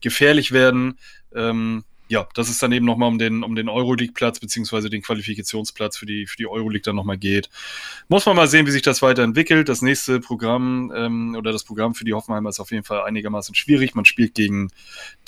gefährlich 0.00 0.52
werden. 0.52 0.98
Ähm, 1.34 1.84
ja, 2.08 2.26
dass 2.34 2.48
es 2.48 2.58
dann 2.58 2.72
eben 2.72 2.86
nochmal 2.86 3.08
um 3.08 3.18
den, 3.18 3.42
um 3.44 3.54
den 3.54 3.68
Euroleague-Platz 3.68 4.40
beziehungsweise 4.40 4.90
den 4.90 5.02
Qualifikationsplatz 5.02 5.96
für 5.98 6.06
die, 6.06 6.26
für 6.26 6.36
die 6.36 6.46
Euroleague 6.46 6.82
dann 6.82 6.96
nochmal 6.96 7.18
geht. 7.18 7.50
Muss 8.08 8.26
man 8.26 8.34
mal 8.34 8.48
sehen, 8.48 8.66
wie 8.66 8.70
sich 8.70 8.82
das 8.82 9.02
weiterentwickelt. 9.02 9.68
Das 9.68 9.82
nächste 9.82 10.18
Programm 10.20 10.92
ähm, 10.94 11.34
oder 11.36 11.52
das 11.52 11.64
Programm 11.64 11.94
für 11.94 12.04
die 12.04 12.14
Hoffenheimer 12.14 12.48
ist 12.48 12.60
auf 12.60 12.70
jeden 12.70 12.84
Fall 12.84 13.02
einigermaßen 13.02 13.54
schwierig. 13.54 13.94
Man 13.94 14.06
spielt 14.06 14.34
gegen 14.34 14.70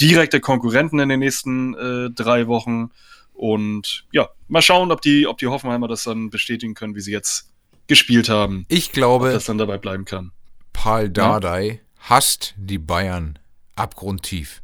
direkte 0.01 0.41
Konkurrenten 0.41 0.99
in 0.99 1.09
den 1.09 1.21
nächsten 1.21 1.75
äh, 1.75 2.11
drei 2.11 2.47
Wochen. 2.47 2.91
Und 3.35 4.07
ja, 4.13 4.29
mal 4.49 4.63
schauen, 4.63 4.91
ob 4.91 5.03
die, 5.03 5.27
ob 5.27 5.39
die 5.39 5.47
Hoffenheimer 5.47 5.89
das 5.89 6.05
dann 6.05 6.31
bestätigen 6.31 6.75
können, 6.75 6.95
wie 6.95 7.01
sie 7.01 7.13
jetzt 7.13 7.51
gespielt 7.87 8.29
haben. 8.29 8.65
Ich 8.69 8.93
glaube, 8.93 9.27
ob 9.27 9.33
das 9.33 9.45
dann 9.45 9.59
dabei 9.59 9.79
bleiben 9.79 10.05
kann. 10.05 10.33
Paul 10.73 11.11
Dardai 11.11 11.69
ja? 11.69 12.09
hasst 12.09 12.55
die 12.57 12.79
Bayern 12.79 13.39
abgrundtief. 13.77 14.63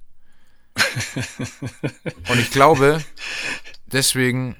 Und 2.29 2.39
ich 2.39 2.51
glaube, 2.51 3.03
deswegen 3.87 4.57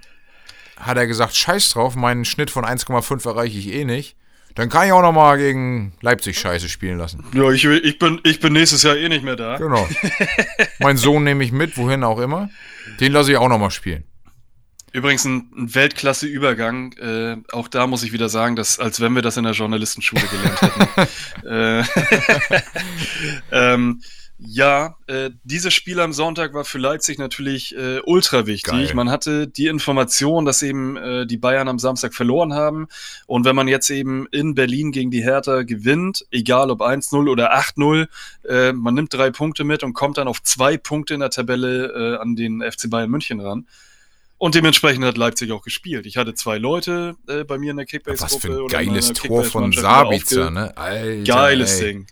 hat 0.77 0.97
er 0.97 1.07
gesagt, 1.07 1.35
scheiß 1.35 1.71
drauf, 1.71 1.97
meinen 1.97 2.25
Schnitt 2.25 2.51
von 2.51 2.65
1,5 2.65 3.27
erreiche 3.27 3.59
ich 3.59 3.73
eh 3.73 3.85
nicht. 3.85 4.17
Dann 4.55 4.71
kann 4.71 4.87
ich 4.87 4.93
auch 4.93 5.03
noch 5.03 5.13
mal 5.13 5.37
gegen 5.37 5.93
Leipzig 6.01 6.39
Scheiße 6.39 6.71
spielen 6.71 6.97
lassen. 6.97 7.23
Ja, 7.35 7.51
ich, 7.51 7.65
ich, 7.65 7.99
bin, 7.99 8.21
ich 8.25 8.41
bin 8.41 8.55
nächstes 8.55 8.83
Jahr 8.83 8.97
eh 8.97 9.09
nicht 9.11 9.23
mehr 9.23 9.37
da. 9.37 9.59
Genau. 9.59 9.87
mein 10.79 10.97
Sohn 10.97 11.25
nehme 11.25 11.45
ich 11.45 11.53
mit, 11.53 11.77
wohin 11.77 12.03
auch 12.03 12.19
immer. 12.19 12.49
Den 12.99 13.13
lasse 13.13 13.33
ich 13.33 13.37
auch 13.37 13.49
noch 13.49 13.59
mal 13.59 13.71
spielen. 13.71 14.05
Übrigens 14.93 15.27
ein, 15.27 15.51
ein 15.55 15.75
Weltklasse-Übergang. 15.75 16.95
Äh, 16.95 17.37
auch 17.53 17.69
da 17.69 17.87
muss 17.87 18.03
ich 18.03 18.15
wieder 18.15 18.31
sagen, 18.31 18.57
dass, 18.57 18.79
als 18.79 18.99
wenn 18.99 19.13
wir 19.13 19.21
das 19.21 19.37
in 19.37 19.45
der 19.45 19.53
Journalistenschule 19.53 20.23
gelernt 20.23 20.63
hätten. 20.63 21.85
äh, 23.53 23.75
ähm, 23.75 24.01
ja, 24.39 24.97
äh, 25.07 25.31
dieses 25.45 25.73
Spiel 25.73 25.99
am 25.99 26.13
Sonntag 26.13 26.53
war 26.53 26.65
für 26.65 26.77
Leipzig 26.79 27.19
natürlich 27.19 27.75
äh, 27.75 28.01
ultra 28.05 28.47
wichtig. 28.47 28.71
Geil. 28.71 28.95
Man 28.95 29.11
hatte 29.11 29.49
die 29.49 29.67
Information, 29.67 30.45
dass 30.45 30.63
eben 30.63 30.97
äh, 30.97 31.27
die 31.27 31.39
Bayern 31.39 31.69
am 31.69 31.79
Samstag 31.79 32.13
verloren 32.13 32.53
haben. 32.53 32.89
Und 33.27 33.47
wenn 33.47 33.57
man 33.57 33.67
jetzt 33.67 33.89
eben 33.89 34.27
in 34.33 34.55
Berlin 34.55 34.93
gegen 34.93 35.11
die 35.11 35.23
Hertha 35.23 35.63
gewinnt, 35.63 36.27
egal 36.31 36.71
ob 36.71 36.83
1-0 36.83 37.31
oder 37.31 37.57
8-0, 37.57 38.09
äh, 38.47 38.73
man 38.73 38.95
nimmt 38.95 39.15
drei 39.15 39.31
Punkte 39.31 39.65
mit 39.65 39.83
und 39.83 39.95
kommt 39.95 40.19
dann 40.19 40.29
auf 40.29 40.43
zwei 40.43 40.77
Punkte 40.77 41.15
in 41.15 41.21
der 41.21 41.31
Tabelle 41.31 42.17
äh, 42.17 42.21
an 42.21 42.37
den 42.37 42.61
FC 42.61 42.91
Bayern 42.91 43.11
München 43.11 43.41
ran. 43.41 43.67
Und 44.39 44.55
dementsprechend 44.55 45.05
hat 45.05 45.17
Leipzig 45.17 45.51
auch 45.53 45.63
gespielt. 45.63 46.05
Ich 46.05 46.17
hatte 46.19 46.35
zwei 46.35 46.59
Leute 46.59 47.17
äh, 47.27 47.45
bei 47.45 47.57
mir 47.57 47.71
in 47.71 47.79
der 47.79 47.87
Kickbase-Gruppe. 47.87 48.35
Was 48.35 48.43
für 48.43 48.63
ein 48.65 48.69
geiles 48.69 49.13
Tor 49.15 49.45
von 49.45 49.73
Sabitzer, 49.73 50.51
ne? 50.51 50.77
Alter, 50.77 51.23
Geiles 51.23 51.81
ey. 51.81 51.87
Ding 51.87 52.07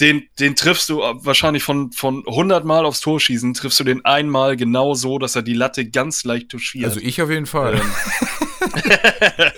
den, 0.00 0.28
den 0.38 0.56
triffst 0.56 0.88
du 0.88 1.00
wahrscheinlich 1.00 1.62
von, 1.62 1.92
von 1.92 2.24
100 2.26 2.64
Mal 2.64 2.86
aufs 2.86 3.00
Tor 3.00 3.20
schießen, 3.20 3.54
triffst 3.54 3.78
du 3.80 3.84
den 3.84 4.04
einmal 4.04 4.56
genau 4.56 4.94
so, 4.94 5.18
dass 5.18 5.36
er 5.36 5.42
die 5.42 5.54
Latte 5.54 5.88
ganz 5.88 6.24
leicht 6.24 6.48
touchiert. 6.50 6.86
Also 6.86 7.00
ich 7.00 7.20
auf 7.20 7.30
jeden 7.30 7.46
Fall. 7.46 7.74
Ähm. 7.74 7.92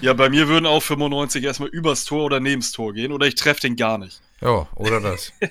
ja, 0.00 0.12
bei 0.12 0.30
mir 0.30 0.48
würden 0.48 0.66
auch 0.66 0.82
95 0.82 1.44
erstmal 1.44 1.68
übers 1.68 2.04
Tor 2.04 2.24
oder 2.24 2.40
neben's 2.40 2.72
Tor 2.72 2.94
gehen 2.94 3.12
oder 3.12 3.26
ich 3.26 3.34
treffe 3.34 3.60
den 3.62 3.76
gar 3.76 3.98
nicht. 3.98 4.20
Ja, 4.40 4.68
oder 4.76 5.00
das. 5.00 5.32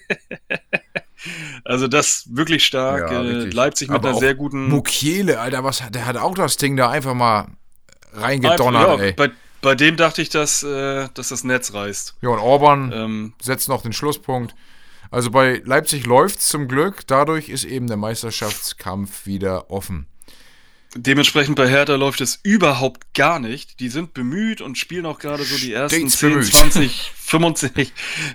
also 1.64 1.88
das 1.88 2.28
wirklich 2.32 2.66
stark. 2.66 3.12
Ja, 3.12 3.24
äh, 3.24 3.50
Leipzig 3.50 3.90
mit 3.90 4.00
Aber 4.00 4.10
einer 4.10 4.20
sehr 4.20 4.36
guten. 4.36 4.70
Mukiele, 4.70 5.40
Alter, 5.40 5.64
was 5.64 5.84
der 5.90 6.06
hat 6.06 6.18
auch 6.18 6.36
das 6.36 6.58
Ding 6.58 6.76
da 6.76 6.90
einfach 6.90 7.14
mal 7.14 7.48
reingedonnert, 8.14 8.84
einfach, 8.84 9.00
ja, 9.00 9.06
ey. 9.06 9.14
Bei, 9.14 9.32
bei 9.62 9.76
dem 9.76 9.98
dachte 9.98 10.22
ich, 10.22 10.30
dass, 10.30 10.64
äh, 10.64 11.08
dass 11.14 11.30
das 11.30 11.44
Netz 11.44 11.74
reißt. 11.74 12.16
Ja, 12.22 12.30
und 12.30 12.40
Orban 12.40 12.92
ähm, 12.94 13.34
setzt 13.42 13.70
noch 13.70 13.82
den 13.82 13.94
Schlusspunkt. 13.94 14.56
Also 15.10 15.32
bei 15.32 15.62
Leipzig 15.66 16.06
läuft 16.06 16.40
es 16.40 16.48
zum 16.48 16.68
Glück. 16.68 17.08
Dadurch 17.08 17.50
ist 17.50 17.64
eben 17.64 17.88
der 17.88 17.98
Meisterschaftskampf 17.98 19.26
wieder 19.26 19.72
offen. 19.72 20.08
Dementsprechend 20.96 21.56
bei 21.56 21.68
Hertha 21.68 21.96
läuft 21.96 22.22
es 22.22 22.40
überhaupt 22.44 23.14
gar 23.14 23.40
nicht. 23.40 23.80
Die 23.80 23.90
sind 23.90 24.14
bemüht 24.14 24.62
und 24.62 24.78
spielen 24.78 25.06
auch 25.06 25.20
gerade 25.20 25.44
so 25.44 25.58
die 25.58 25.74
ersten 25.74 26.08
10, 26.08 26.42
20, 26.44 27.12
25, 27.16 27.94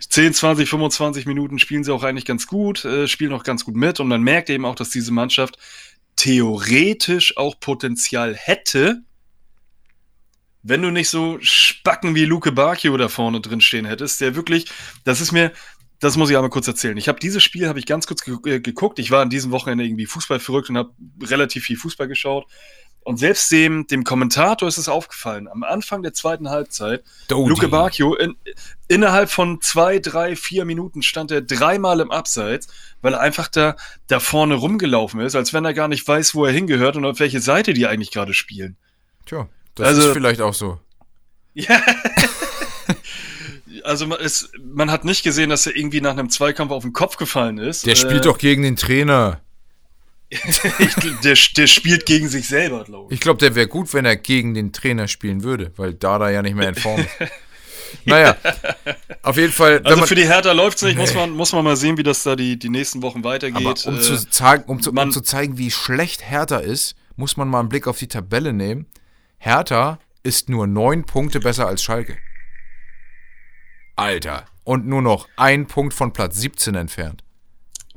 10, 0.09 0.35
20, 0.35 0.69
25 0.69 1.27
Minuten 1.27 1.59
spielen 1.59 1.83
sie 1.83 1.93
auch 1.93 2.03
eigentlich 2.03 2.27
ganz 2.27 2.47
gut, 2.47 2.85
äh, 2.85 3.09
spielen 3.09 3.33
auch 3.33 3.45
ganz 3.45 3.65
gut 3.65 3.75
mit 3.75 4.01
und 4.01 4.09
man 4.09 4.23
merkt 4.23 4.51
eben 4.51 4.67
auch, 4.67 4.75
dass 4.75 4.91
diese 4.91 5.13
Mannschaft 5.13 5.57
theoretisch 6.17 7.37
auch 7.37 7.59
Potenzial 7.59 8.37
hätte, 8.37 9.03
wenn 10.63 10.83
du 10.83 10.91
nicht 10.91 11.09
so 11.09 11.39
Spacken 11.41 12.15
wie 12.15 12.25
Luke 12.25 12.53
Bacchio 12.53 12.97
da 12.97 13.09
vorne 13.09 13.41
drin 13.41 13.61
stehen 13.61 13.85
hättest, 13.85 14.21
der 14.21 14.37
wirklich, 14.37 14.67
das 15.05 15.21
ist 15.21 15.33
mir, 15.33 15.53
das 16.03 16.17
muss 16.17 16.29
ich 16.31 16.37
einmal 16.37 16.51
kurz 16.51 16.67
erzählen. 16.67 16.97
Ich 16.97 17.07
habe 17.07 17.21
dieses 17.21 17.45
Spiel 17.45 17.69
habe 17.69 17.79
ich 17.79 17.87
ganz 17.87 18.09
kurz 18.09 18.25
ge 18.25 18.37
äh, 18.47 18.59
geguckt. 18.59 18.99
Ich 18.99 19.13
war 19.13 19.23
an 19.23 19.31
diesem 19.31 19.53
Wochenende 19.53 19.85
irgendwie 19.85 20.07
Fußball 20.07 20.41
verrückt 20.41 20.69
und 20.69 20.77
habe 20.77 20.91
relativ 21.23 21.65
viel 21.65 21.77
Fußball 21.77 22.09
geschaut. 22.09 22.47
Und 23.05 23.19
selbst 23.19 23.53
dem, 23.53 23.87
dem 23.87 24.03
Kommentator 24.03 24.67
ist 24.67 24.79
es 24.79 24.89
aufgefallen. 24.89 25.47
Am 25.47 25.63
Anfang 25.63 26.03
der 26.03 26.13
zweiten 26.13 26.51
Halbzeit, 26.51 27.05
Dodi. 27.29 27.51
Luke 27.51 27.69
Bacchio, 27.69 28.17
in, 28.17 28.35
innerhalb 28.89 29.31
von 29.31 29.61
zwei, 29.61 30.01
drei, 30.01 30.35
vier 30.35 30.65
Minuten 30.65 31.03
stand 31.03 31.31
er 31.31 31.41
dreimal 31.41 32.01
im 32.01 32.11
Abseits, 32.11 32.67
weil 33.01 33.15
er 33.15 33.21
einfach 33.21 33.47
da, 33.47 33.77
da 34.09 34.19
vorne 34.19 34.55
rumgelaufen 34.55 35.21
ist, 35.21 35.37
als 35.37 35.53
wenn 35.53 35.65
er 35.65 35.73
gar 35.73 35.87
nicht 35.87 36.07
weiß, 36.07 36.35
wo 36.35 36.45
er 36.45 36.53
hingehört 36.53 36.97
und 36.97 37.05
auf 37.05 37.21
welche 37.21 37.41
Seite 37.41 37.75
die 37.75 37.87
eigentlich 37.87 38.11
gerade 38.11 38.35
spielen. 38.35 38.77
Tja. 39.27 39.49
Das 39.77 39.87
also, 39.87 40.09
ist 40.09 40.15
vielleicht 40.15 40.41
auch 40.41 40.55
so. 40.55 40.81
Ja. 41.55 41.81
also 43.85 44.07
man, 44.07 44.21
ist, 44.21 44.51
man 44.63 44.91
hat 44.91 45.05
nicht 45.05 45.23
gesehen, 45.23 45.51
dass 45.51 45.67
er 45.67 45.77
irgendwie 45.77 46.01
nach 46.01 46.13
einem 46.13 46.31
Zweikampf 46.31 46.71
auf 46.73 46.83
den 46.83 46.93
Kopf 46.93 47.17
gefallen 47.17 47.59
ist. 47.59 47.87
Der 47.87 47.95
spielt 47.95 48.23
äh, 48.25 48.29
doch 48.29 48.39
gegen 48.39 48.63
den 48.63 48.77
Trainer. 48.77 49.41
der, 51.25 51.37
der 51.57 51.67
spielt 51.67 52.07
gegen 52.07 52.29
sich 52.29 52.49
selber, 52.49 52.85
glaube 52.85 53.09
ich. 53.09 53.17
Ich 53.17 53.21
glaube, 53.21 53.39
der 53.39 53.55
wäre 53.55 53.69
gut, 53.69 53.93
wenn 53.93 54.05
er 54.05 54.17
gegen 54.17 54.55
den 54.55 54.73
Trainer 54.73 55.07
spielen 55.07 55.43
würde, 55.43 55.73
weil 55.77 55.93
Dada 55.93 56.31
ja 56.31 56.41
nicht 56.41 56.57
mehr 56.57 56.71
in 56.71 56.75
Form 56.75 57.01
ist. 57.01 57.31
naja, 58.07 58.37
auf 59.23 59.37
jeden 59.37 59.53
Fall. 59.53 59.83
Also 59.85 60.07
für 60.07 60.15
die 60.15 60.27
Hertha 60.27 60.53
läuft 60.53 60.79
es 60.79 60.85
nicht, 60.85 60.95
nee. 60.95 61.03
muss, 61.03 61.15
man, 61.15 61.31
muss 61.31 61.53
man 61.53 61.65
mal 61.65 61.77
sehen, 61.77 61.99
wie 61.99 62.03
das 62.03 62.23
da 62.23 62.35
die, 62.35 62.59
die 62.59 62.71
nächsten 62.71 63.03
Wochen 63.03 63.25
weitergeht. 63.25 63.67
Aber 63.67 63.75
um, 63.87 63.99
äh, 63.99 64.01
zu 64.01 64.31
zeigen, 64.31 64.65
um, 64.65 64.81
zu, 64.81 64.91
um 64.91 65.13
zu 65.13 65.21
zeigen, 65.21 65.59
wie 65.59 65.71
schlecht 65.71 66.29
Hertha 66.29 66.59
ist, 66.59 66.95
muss 67.17 67.37
man 67.37 67.49
mal 67.49 67.61
einen 67.61 67.69
Blick 67.69 67.87
auf 67.87 67.99
die 67.99 68.09
Tabelle 68.09 68.55
nehmen. 68.55 68.87
Hertha 69.37 69.99
ist 70.23 70.49
nur 70.49 70.67
neun 70.67 71.05
Punkte 71.05 71.41
besser 71.41 71.67
als 71.67 71.83
Schalke. 71.83 72.17
Alter. 73.97 74.47
Und 74.65 74.87
nur 74.87 75.03
noch 75.03 75.29
ein 75.37 75.67
Punkt 75.67 75.95
von 75.95 76.13
Platz 76.13 76.39
17 76.41 76.75
entfernt. 76.75 77.23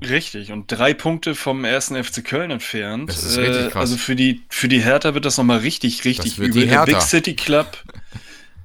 Richtig, 0.01 0.51
und 0.51 0.69
drei 0.69 0.93
Punkte 0.93 1.35
vom 1.35 1.63
ersten 1.63 2.01
FC 2.01 2.23
Köln 2.23 2.51
entfernt. 2.51 3.09
Das 3.09 3.23
ist 3.23 3.37
richtig 3.37 3.67
äh, 3.67 3.69
krass. 3.69 3.81
Also 3.81 3.97
für 3.97 4.15
die, 4.15 4.41
für 4.49 4.67
die 4.67 4.81
Hertha 4.81 5.13
wird 5.13 5.23
das 5.23 5.37
nochmal 5.37 5.59
richtig, 5.59 6.03
richtig 6.03 6.37
übel. 6.37 6.67
Der 6.67 6.85
Big 6.85 7.01
City 7.01 7.33
Club, 7.33 7.77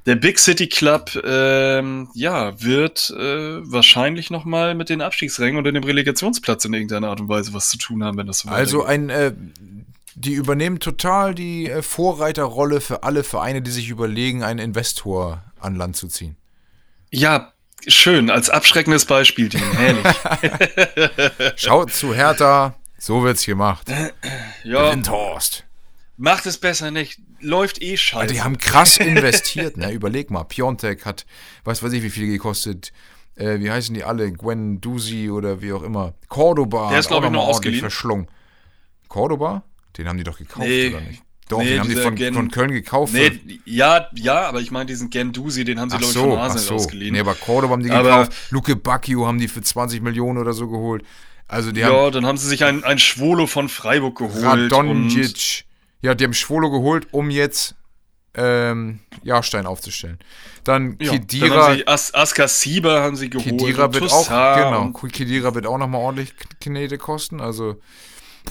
der 0.06 0.16
Big 0.16 0.40
City 0.40 0.68
Club, 0.68 1.10
ähm, 1.24 2.08
ja, 2.14 2.60
wird 2.60 3.10
äh, 3.10 3.70
wahrscheinlich 3.70 4.30
nochmal 4.30 4.74
mit 4.74 4.88
den 4.88 5.00
Abstiegsrängen 5.00 5.56
oder 5.56 5.70
dem 5.70 5.84
Relegationsplatz 5.84 6.64
in 6.64 6.74
irgendeiner 6.74 7.08
Art 7.10 7.20
und 7.20 7.28
Weise 7.28 7.54
was 7.54 7.68
zu 7.68 7.78
tun 7.78 8.02
haben, 8.02 8.18
wenn 8.18 8.26
das 8.26 8.40
so 8.40 8.48
Also 8.48 8.84
ein 8.84 9.08
äh, 9.08 9.32
die 10.16 10.32
übernehmen 10.32 10.80
total 10.80 11.34
die 11.34 11.70
äh, 11.70 11.82
Vorreiterrolle 11.82 12.80
für 12.80 13.04
alle 13.04 13.22
Vereine, 13.22 13.62
die 13.62 13.70
sich 13.70 13.88
überlegen, 13.88 14.42
einen 14.42 14.58
Investor 14.58 15.44
an 15.60 15.76
Land 15.76 15.96
zu 15.96 16.08
ziehen. 16.08 16.36
Ja, 17.11 17.52
schön, 17.86 18.30
als 18.30 18.50
abschreckendes 18.50 19.04
Beispiel, 19.04 19.48
Team. 19.48 19.62
Herrlich. 19.72 20.16
Schaut 21.56 21.92
zu 21.92 22.14
Hertha, 22.14 22.74
so 22.98 23.22
wird's 23.22 23.44
gemacht. 23.44 23.90
Ja. 24.64 24.92
Windhorst. 24.92 25.64
Macht 26.16 26.46
es 26.46 26.58
besser 26.58 26.90
nicht. 26.90 27.18
Läuft 27.40 27.80
eh 27.80 27.96
scheiße. 27.96 28.20
Also 28.20 28.34
die 28.34 28.42
haben 28.42 28.58
krass 28.58 28.98
investiert, 28.98 29.78
ne? 29.78 29.90
Überleg 29.90 30.30
mal. 30.30 30.44
Piontek 30.44 31.06
hat, 31.06 31.24
was 31.64 31.82
weiß 31.82 31.92
ich, 31.94 32.02
wie 32.02 32.11
viel 32.11 32.26
gekostet. 32.26 32.92
Äh, 33.36 33.61
wie 33.61 33.70
heißen 33.70 33.94
die 33.94 34.04
alle? 34.04 34.30
Gwen 34.30 34.82
Dusi 34.82 35.30
oder 35.30 35.62
wie 35.62 35.72
auch 35.72 35.82
immer. 35.82 36.12
Cordoba. 36.28 36.90
Der 36.90 36.98
ist, 36.98 37.08
glaube 37.08 37.26
ich, 37.26 37.32
noch 37.32 37.46
ausgeliehen. 37.46 37.80
verschlungen. 37.80 38.28
Cordoba? 39.08 39.62
Den 39.96 40.08
haben 40.08 40.18
die 40.18 40.24
doch 40.24 40.36
gekauft, 40.36 40.66
nee, 40.66 40.88
oder 40.88 41.00
nicht? 41.00 41.22
Doch, 41.51 41.59
nee, 41.59 41.70
den 41.70 41.80
haben 41.80 41.88
die 41.88 41.96
von, 41.96 42.14
Gen, 42.14 42.32
von 42.32 42.51
Köln 42.51 42.70
gekauft. 42.70 43.12
Nee, 43.12 43.40
ja, 43.64 44.07
ja, 44.14 44.42
aber 44.48 44.61
ich 44.61 44.70
meine 44.70 44.86
diesen 44.86 45.11
Gendusi, 45.11 45.64
den 45.64 45.80
haben 45.80 45.90
sie, 45.90 45.98
glaube 45.98 46.12
ich, 46.12 46.18
von 46.18 46.38
Arsenal 46.38 46.64
so. 46.64 46.74
ausgeliehen. 46.76 47.12
Nee, 47.12 47.20
aber 47.20 47.34
Cordoba 47.34 47.72
haben 47.72 47.82
die 47.82 47.90
aber, 47.90 48.09
gekauft. 48.09 48.32
Luke 48.51 48.76
Bacchio 48.76 49.26
haben 49.26 49.38
die 49.38 49.48
für 49.48 49.61
20 49.61 50.01
Millionen 50.01 50.38
oder 50.38 50.53
so 50.53 50.68
geholt. 50.68 51.05
Also 51.48 51.72
die 51.72 51.80
ja, 51.80 51.88
haben, 51.88 52.12
dann 52.12 52.24
haben 52.24 52.38
sie 52.38 52.46
sich 52.46 52.64
ein, 52.64 52.84
ein 52.84 53.01
Schwolo 53.01 53.48
von 53.48 53.68
Freiburg 53.68 54.18
geholt. 54.18 54.44
Radonjic. 54.44 55.64
Ja, 56.03 56.14
die 56.14 56.22
haben 56.22 56.34
Schwolo 56.34 56.70
geholt, 56.70 57.09
um 57.11 57.30
jetzt 57.30 57.74
ähm, 58.34 59.01
Jahrstein 59.24 59.66
aufzustellen. 59.66 60.20
Dann 60.62 60.96
Ja, 61.01 61.11
Kedira, 61.11 61.48
dann 61.48 61.59
haben 61.59 61.76
sie 61.78 61.86
As 61.88 62.14
Aska 62.14 62.46
Sieber 62.46 63.03
haben 63.03 63.16
sie 63.16 63.28
geholt. 63.28 63.59
Kedira 63.59 63.92
wird 63.92 64.12
auch, 64.12 64.28
genau, 64.28 64.92
Kedira 64.92 65.53
wird 65.57 65.66
auch 65.66 65.78
nochmal 65.78 66.01
ordentlich 66.01 66.32
Knete 66.61 66.96
kosten. 66.96 67.40
Also, 67.40 67.80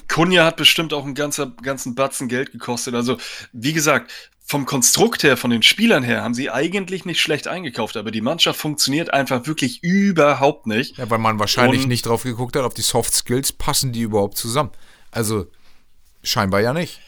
Kunja 0.07 0.45
hat 0.45 0.57
bestimmt 0.57 0.93
auch 0.93 1.05
einen 1.05 1.15
ganzen, 1.15 1.55
ganzen 1.57 1.95
Batzen 1.95 2.27
Geld 2.27 2.51
gekostet. 2.51 2.95
Also, 2.95 3.17
wie 3.53 3.73
gesagt, 3.73 4.11
vom 4.45 4.65
Konstrukt 4.65 5.21
her, 5.23 5.37
von 5.37 5.51
den 5.51 5.61
Spielern 5.61 6.01
her, 6.03 6.23
haben 6.23 6.33
sie 6.33 6.49
eigentlich 6.49 7.05
nicht 7.05 7.21
schlecht 7.21 7.47
eingekauft, 7.47 7.95
aber 7.97 8.09
die 8.09 8.21
Mannschaft 8.21 8.59
funktioniert 8.59 9.13
einfach 9.13 9.45
wirklich 9.45 9.83
überhaupt 9.83 10.65
nicht. 10.65 10.97
ja, 10.97 11.09
weil 11.09 11.19
man 11.19 11.37
wahrscheinlich 11.39 11.83
Und- 11.83 11.87
nicht 11.89 12.05
drauf 12.07 12.23
geguckt 12.23 12.55
hat, 12.55 12.63
ob 12.63 12.73
die 12.73 12.81
Soft 12.81 13.13
Skills 13.13 13.51
passen 13.51 13.91
die 13.91 14.01
überhaupt 14.01 14.37
zusammen. 14.37 14.71
Also, 15.11 15.45
scheinbar 16.23 16.61
ja 16.61 16.73
nicht. 16.73 16.99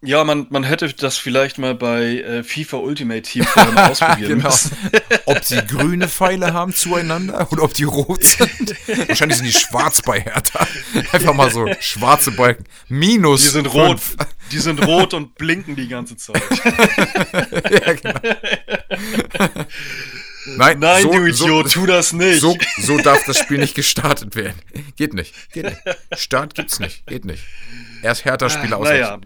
Ja, 0.00 0.22
man, 0.22 0.46
man 0.50 0.62
hätte 0.62 0.92
das 0.94 1.18
vielleicht 1.18 1.58
mal 1.58 1.74
bei 1.74 2.18
äh, 2.20 2.44
FIFA 2.44 2.76
Ultimate 2.76 3.22
Team 3.22 3.42
vorher 3.48 3.90
ausprobieren 3.90 4.36
Genau. 4.38 4.48
müssen. 4.48 4.76
Ob 5.26 5.44
sie 5.44 5.56
grüne 5.66 6.08
Pfeile 6.08 6.52
haben 6.52 6.72
zueinander 6.72 7.48
oder 7.50 7.64
ob 7.64 7.74
die 7.74 7.82
rot 7.84 8.22
sind. 8.24 8.74
Wahrscheinlich 9.08 9.38
sind 9.38 9.46
die 9.46 9.52
schwarz 9.52 10.00
bei 10.00 10.20
Hertha. 10.20 10.66
Einfach 11.12 11.34
mal 11.34 11.50
so 11.50 11.66
schwarze 11.80 12.30
Balken. 12.30 12.64
Minus. 12.88 13.42
Die 13.42 13.48
sind 13.48 13.66
rot, 13.74 14.00
fünf. 14.00 14.16
die 14.52 14.58
sind 14.58 14.86
rot 14.86 15.12
und 15.14 15.34
blinken 15.34 15.74
die 15.76 15.88
ganze 15.88 16.16
Zeit. 16.16 16.40
ja, 17.70 17.92
genau. 17.92 18.20
Nein, 20.56 20.78
Nein, 20.78 21.02
so, 21.02 21.12
du 21.12 21.26
Idiot, 21.26 21.70
So, 21.70 21.80
tu 21.80 21.86
das 21.86 22.12
nicht. 22.12 22.40
so, 22.40 22.56
so 22.78 22.98
darf 22.98 23.22
das 23.26 23.38
Spiel 23.38 23.58
nicht 23.58 23.74
gestartet 23.74 24.34
werden. 24.34 24.58
Geht 24.96 25.12
nicht. 25.12 25.34
Geht 25.52 25.64
nicht. 25.66 25.76
Start 26.16 26.54
gibt's 26.54 26.78
nicht. 26.80 27.06
Geht 27.06 27.24
nicht. 27.26 27.42
Erst 28.02 28.24
Hertha-Spieler 28.24 28.78
aus. 28.78 28.88
Naja. 28.88 29.18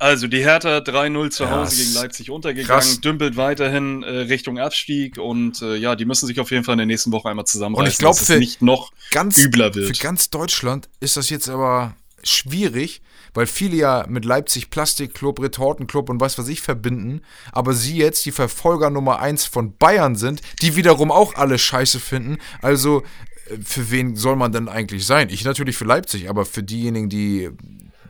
Also 0.00 0.26
die 0.28 0.40
Hertha 0.44 0.78
3-0 0.78 1.30
zu 1.30 1.44
Ja, 1.44 1.50
Hause 1.50 1.72
es- 1.72 1.78
gegen 1.78 1.94
Leipzig 1.94 2.30
untergegangen, 2.30 2.66
krass. 2.82 3.00
dümpelt 3.00 3.36
weiterhin 3.36 4.02
äh, 4.02 4.08
Richtung 4.20 4.58
Abstieg 4.58 5.18
und 5.18 5.62
äh, 5.62 5.76
ja, 5.76 5.96
die 5.96 6.04
müssen 6.04 6.26
sich 6.26 6.38
auf 6.40 6.50
jeden 6.50 6.64
Fall 6.64 6.74
in 6.74 6.78
der 6.78 6.86
nächsten 6.86 7.12
Woche 7.12 7.28
einmal 7.28 7.44
zusammenreißen, 7.46 7.84
Und 7.86 7.92
ich 7.92 7.98
glaub, 7.98 8.12
dass 8.12 8.22
es 8.22 8.26
für 8.28 8.38
nicht 8.38 8.62
noch 8.62 8.92
ganz, 9.10 9.38
übler 9.38 9.74
wird. 9.74 9.86
Für 9.96 10.02
ganz 10.02 10.30
Deutschland 10.30 10.88
ist 11.00 11.16
das 11.16 11.30
jetzt 11.30 11.48
aber 11.48 11.94
schwierig, 12.22 13.02
weil 13.34 13.46
viele 13.46 13.76
ja 13.76 14.06
mit 14.08 14.24
Leipzig 14.24 14.70
Plastikclub, 14.70 15.40
Retortenclub 15.40 16.08
und 16.10 16.20
was 16.20 16.38
weiß 16.38 16.48
ich 16.48 16.60
verbinden, 16.62 17.20
aber 17.52 17.72
sie 17.74 17.96
jetzt 17.98 18.24
die 18.26 18.32
Verfolger 18.32 18.90
Nummer 18.90 19.20
eins 19.20 19.44
von 19.44 19.76
Bayern 19.76 20.16
sind, 20.16 20.40
die 20.62 20.74
wiederum 20.76 21.10
auch 21.12 21.34
alle 21.34 21.58
scheiße 21.58 22.00
finden. 22.00 22.38
Also 22.62 23.02
äh, 23.50 23.56
für 23.62 23.90
wen 23.90 24.16
soll 24.16 24.36
man 24.36 24.52
denn 24.52 24.68
eigentlich 24.68 25.06
sein? 25.06 25.28
Ich 25.30 25.44
natürlich 25.44 25.76
für 25.76 25.84
Leipzig, 25.84 26.28
aber 26.30 26.44
für 26.46 26.62
diejenigen, 26.62 27.08
die 27.08 27.50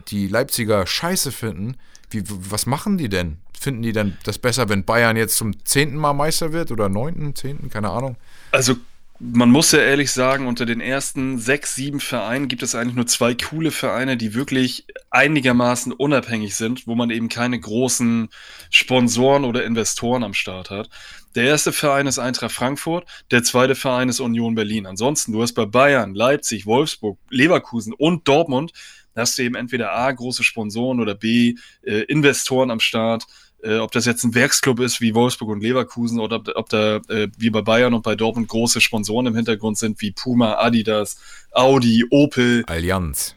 die 0.09 0.27
Leipziger 0.27 0.85
scheiße 0.87 1.31
finden, 1.31 1.77
wie, 2.09 2.23
was 2.27 2.65
machen 2.65 2.97
die 2.97 3.09
denn? 3.09 3.37
Finden 3.59 3.81
die 3.81 3.91
denn 3.91 4.17
das 4.23 4.37
besser, 4.37 4.69
wenn 4.69 4.85
Bayern 4.85 5.17
jetzt 5.17 5.37
zum 5.37 5.65
zehnten 5.65 5.97
Mal 5.97 6.13
Meister 6.13 6.53
wird 6.53 6.71
oder 6.71 6.89
neunten, 6.89 7.35
zehnten, 7.35 7.69
keine 7.69 7.89
Ahnung? 7.89 8.15
Also 8.51 8.75
man 9.19 9.49
muss 9.49 9.71
ja 9.71 9.79
ehrlich 9.79 10.11
sagen, 10.11 10.45
unter 10.45 10.65
den 10.65 10.79
ersten 10.79 11.39
sechs, 11.39 11.73
sieben 11.73 11.99
Vereinen 11.99 12.47
gibt 12.47 12.61
es 12.61 12.75
eigentlich 12.75 12.95
nur 12.95 13.07
zwei 13.07 13.33
coole 13.33 13.71
Vereine, 13.71 14.15
die 14.15 14.35
wirklich 14.35 14.85
einigermaßen 15.09 15.91
unabhängig 15.91 16.55
sind, 16.55 16.85
wo 16.85 16.93
man 16.93 17.09
eben 17.09 17.27
keine 17.27 17.59
großen 17.59 18.29
Sponsoren 18.69 19.43
oder 19.43 19.65
Investoren 19.65 20.23
am 20.23 20.35
Start 20.35 20.69
hat. 20.69 20.89
Der 21.35 21.45
erste 21.45 21.71
Verein 21.71 22.07
ist 22.07 22.19
Eintracht 22.19 22.51
Frankfurt, 22.51 23.07
der 23.31 23.43
zweite 23.43 23.75
Verein 23.75 24.09
ist 24.09 24.19
Union 24.19 24.55
Berlin. 24.55 24.85
Ansonsten, 24.85 25.31
du 25.31 25.41
hast 25.41 25.53
bei 25.53 25.65
Bayern, 25.65 26.13
Leipzig, 26.13 26.65
Wolfsburg, 26.65 27.17
Leverkusen 27.29 27.93
und 27.93 28.27
Dortmund, 28.27 28.71
da 29.17 29.23
hast 29.23 29.35
du 29.39 29.41
eben 29.41 29.55
entweder 29.55 29.93
A, 29.93 30.11
große 30.11 30.43
Sponsoren 30.43 30.99
oder 30.99 31.15
B, 31.15 31.55
äh, 31.81 32.01
Investoren 32.03 32.69
am 32.69 32.79
Start. 32.79 33.23
Äh, 33.63 33.77
ob 33.77 33.91
das 33.91 34.05
jetzt 34.05 34.23
ein 34.23 34.35
Werksclub 34.35 34.79
ist 34.79 35.01
wie 35.01 35.15
Wolfsburg 35.15 35.49
und 35.49 35.61
Leverkusen 35.63 36.19
oder 36.19 36.35
ob, 36.35 36.49
ob 36.53 36.69
da 36.69 36.97
äh, 37.09 37.27
wie 37.39 37.49
bei 37.49 37.63
Bayern 37.63 37.95
und 37.95 38.03
bei 38.03 38.13
Dortmund 38.15 38.47
große 38.47 38.79
Sponsoren 38.79 39.25
im 39.25 39.35
Hintergrund 39.35 39.79
sind 39.79 39.99
wie 40.01 40.11
Puma, 40.11 40.59
Adidas, 40.59 41.19
Audi, 41.51 42.05
Opel, 42.11 42.63
Allianz. 42.67 43.33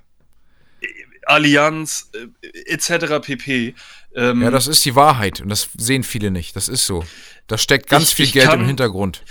Allianz 1.24 2.10
äh, 2.42 2.48
etc. 2.72 3.20
pp. 3.22 3.74
Ähm, 4.14 4.42
Ja, 4.42 4.50
das 4.50 4.66
ist 4.66 4.84
die 4.84 4.94
Wahrheit 4.94 5.40
und 5.40 5.48
das 5.48 5.68
sehen 5.78 6.02
viele 6.02 6.30
nicht. 6.30 6.56
Das 6.56 6.68
ist 6.68 6.84
so. 6.86 7.04
Da 7.46 7.56
steckt 7.58 7.88
ganz 7.88 8.08
Ich- 8.10 8.14
viel 8.16 8.24
ich 8.26 8.32
Geld 8.32 8.46
kann- 8.46 8.60
im 8.60 8.66
Hintergrund. 8.66 9.22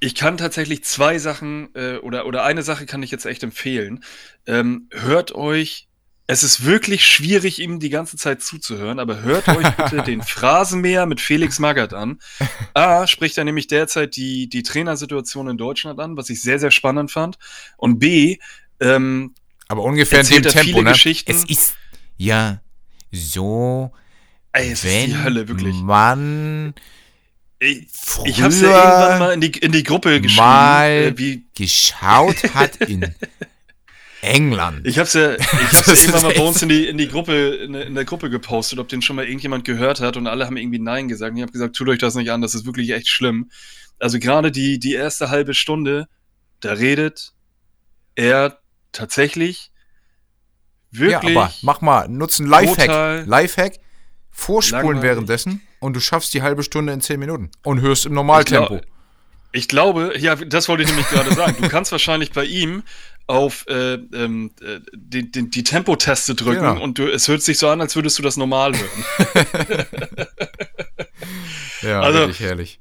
Ich 0.00 0.14
kann 0.14 0.36
tatsächlich 0.36 0.84
zwei 0.84 1.18
Sachen 1.18 1.74
äh, 1.74 1.96
oder, 1.96 2.26
oder 2.26 2.44
eine 2.44 2.62
Sache 2.62 2.86
kann 2.86 3.02
ich 3.02 3.10
jetzt 3.10 3.26
echt 3.26 3.42
empfehlen. 3.42 4.04
Ähm, 4.46 4.88
hört 4.92 5.34
euch, 5.34 5.88
es 6.30 6.42
ist 6.42 6.64
wirklich 6.64 7.06
schwierig, 7.06 7.58
ihm 7.58 7.80
die 7.80 7.88
ganze 7.88 8.18
Zeit 8.18 8.42
zuzuhören, 8.42 9.00
aber 9.00 9.22
hört 9.22 9.48
euch 9.56 9.68
bitte 9.70 10.02
den 10.02 10.22
Phrasenmäher 10.22 11.06
mit 11.06 11.20
Felix 11.20 11.58
Magath 11.58 11.94
an. 11.94 12.20
A, 12.74 13.06
spricht 13.06 13.38
er 13.38 13.44
nämlich 13.44 13.66
derzeit 13.66 14.14
die, 14.14 14.48
die 14.48 14.62
Trainersituation 14.62 15.48
in 15.48 15.56
Deutschland 15.56 15.98
an, 15.98 16.16
was 16.16 16.28
ich 16.30 16.42
sehr, 16.42 16.58
sehr 16.58 16.70
spannend 16.70 17.10
fand. 17.10 17.38
Und 17.78 17.98
B, 17.98 18.36
ähm, 18.78 19.34
Aber 19.68 19.82
ungefähr 19.82 20.20
in 20.20 20.26
dem 20.26 20.42
Tempo, 20.42 20.60
viele 20.60 20.82
ne? 20.84 20.92
Geschichten? 20.92 21.30
Es 21.30 21.44
ist 21.44 21.74
ja 22.18 22.60
so, 23.10 23.92
ey, 24.52 24.70
es 24.70 24.84
ist 24.84 24.92
wenn 24.92 25.06
die 25.06 25.18
Hölle, 25.18 25.48
wirklich. 25.48 25.76
man 25.76 26.74
Ich, 27.60 27.88
ich 28.24 28.40
hab's 28.42 28.60
ja 28.60 28.68
irgendwann 28.68 29.18
mal 29.18 29.32
in 29.34 29.40
die, 29.40 29.48
in 29.58 29.72
die 29.72 29.82
Gruppe 29.82 30.20
geschrieben. 30.20 30.36
mal 30.44 30.88
äh, 30.90 31.18
wie, 31.18 31.44
geschaut 31.56 32.54
hat 32.54 32.76
in 32.76 33.12
England. 34.22 34.86
Ich 34.86 34.98
hab's 34.98 35.14
ja, 35.14 35.34
ich 35.34 35.40
hab's 35.42 35.86
ja 35.86 35.92
irgendwann 35.94 36.22
mal 36.22 36.34
bei 36.34 36.42
uns 36.42 36.62
in 36.62 36.68
die, 36.68 36.86
in 36.86 36.98
die 36.98 37.08
Gruppe, 37.08 37.56
in, 37.56 37.72
der- 37.72 37.86
in 37.86 37.94
der 37.94 38.04
Gruppe 38.04 38.30
gepostet, 38.30 38.78
ob 38.78 38.88
den 38.88 39.02
schon 39.02 39.16
mal 39.16 39.24
irgendjemand 39.24 39.64
gehört 39.64 40.00
hat 40.00 40.16
und 40.16 40.26
alle 40.26 40.46
haben 40.46 40.56
irgendwie 40.56 40.78
Nein 40.78 41.08
gesagt. 41.08 41.32
Und 41.32 41.36
ich 41.38 41.42
habe 41.42 41.52
gesagt, 41.52 41.74
tut 41.76 41.88
euch 41.88 41.98
das 41.98 42.14
nicht 42.14 42.30
an, 42.30 42.40
das 42.42 42.54
ist 42.54 42.64
wirklich 42.66 42.90
echt 42.90 43.08
schlimm. 43.08 43.50
Also 43.98 44.18
gerade 44.20 44.52
die, 44.52 44.78
die 44.78 44.92
erste 44.94 45.30
halbe 45.30 45.54
Stunde, 45.54 46.06
da 46.60 46.72
redet 46.74 47.32
er 48.14 48.58
tatsächlich 48.92 49.70
ja, 50.92 51.00
wirklich. 51.00 51.36
aber 51.36 51.52
mach 51.62 51.80
mal, 51.80 52.08
nutz 52.08 52.38
einen 52.40 52.48
Lifehack. 52.48 53.26
Lifehack, 53.26 53.74
vorspulen 54.30 54.82
langweilig. 54.84 55.02
währenddessen 55.02 55.62
und 55.80 55.94
du 55.94 56.00
schaffst 56.00 56.34
die 56.34 56.42
halbe 56.42 56.62
Stunde 56.62 56.92
in 56.92 57.00
zehn 57.00 57.18
Minuten 57.20 57.50
und 57.64 57.80
hörst 57.80 58.06
im 58.06 58.14
Normaltempo. 58.14 58.80
Ich, 59.52 59.68
glaub, 59.68 60.04
ich 60.10 60.14
glaube, 60.14 60.18
ja, 60.18 60.34
das 60.36 60.68
wollte 60.68 60.82
ich 60.82 60.88
nämlich 60.88 61.08
gerade 61.08 61.32
sagen. 61.34 61.56
Du 61.62 61.68
kannst 61.68 61.92
wahrscheinlich 61.92 62.32
bei 62.32 62.44
ihm 62.44 62.82
auf 63.26 63.66
äh, 63.68 63.94
ähm, 63.94 64.50
äh, 64.62 64.80
die, 64.94 65.30
die, 65.30 65.50
die 65.50 65.62
Tempotaste 65.62 66.34
drücken 66.34 66.60
Genau. 66.60 66.82
und 66.82 66.98
du, 66.98 67.06
es 67.12 67.28
hört 67.28 67.42
sich 67.42 67.58
so 67.58 67.68
an, 67.68 67.80
als 67.80 67.94
würdest 67.94 68.18
du 68.18 68.22
das 68.22 68.36
normal 68.36 68.72
hören. 68.74 69.86
Ja, 71.82 72.00
Also- 72.00 72.28
herrlich. 72.32 72.80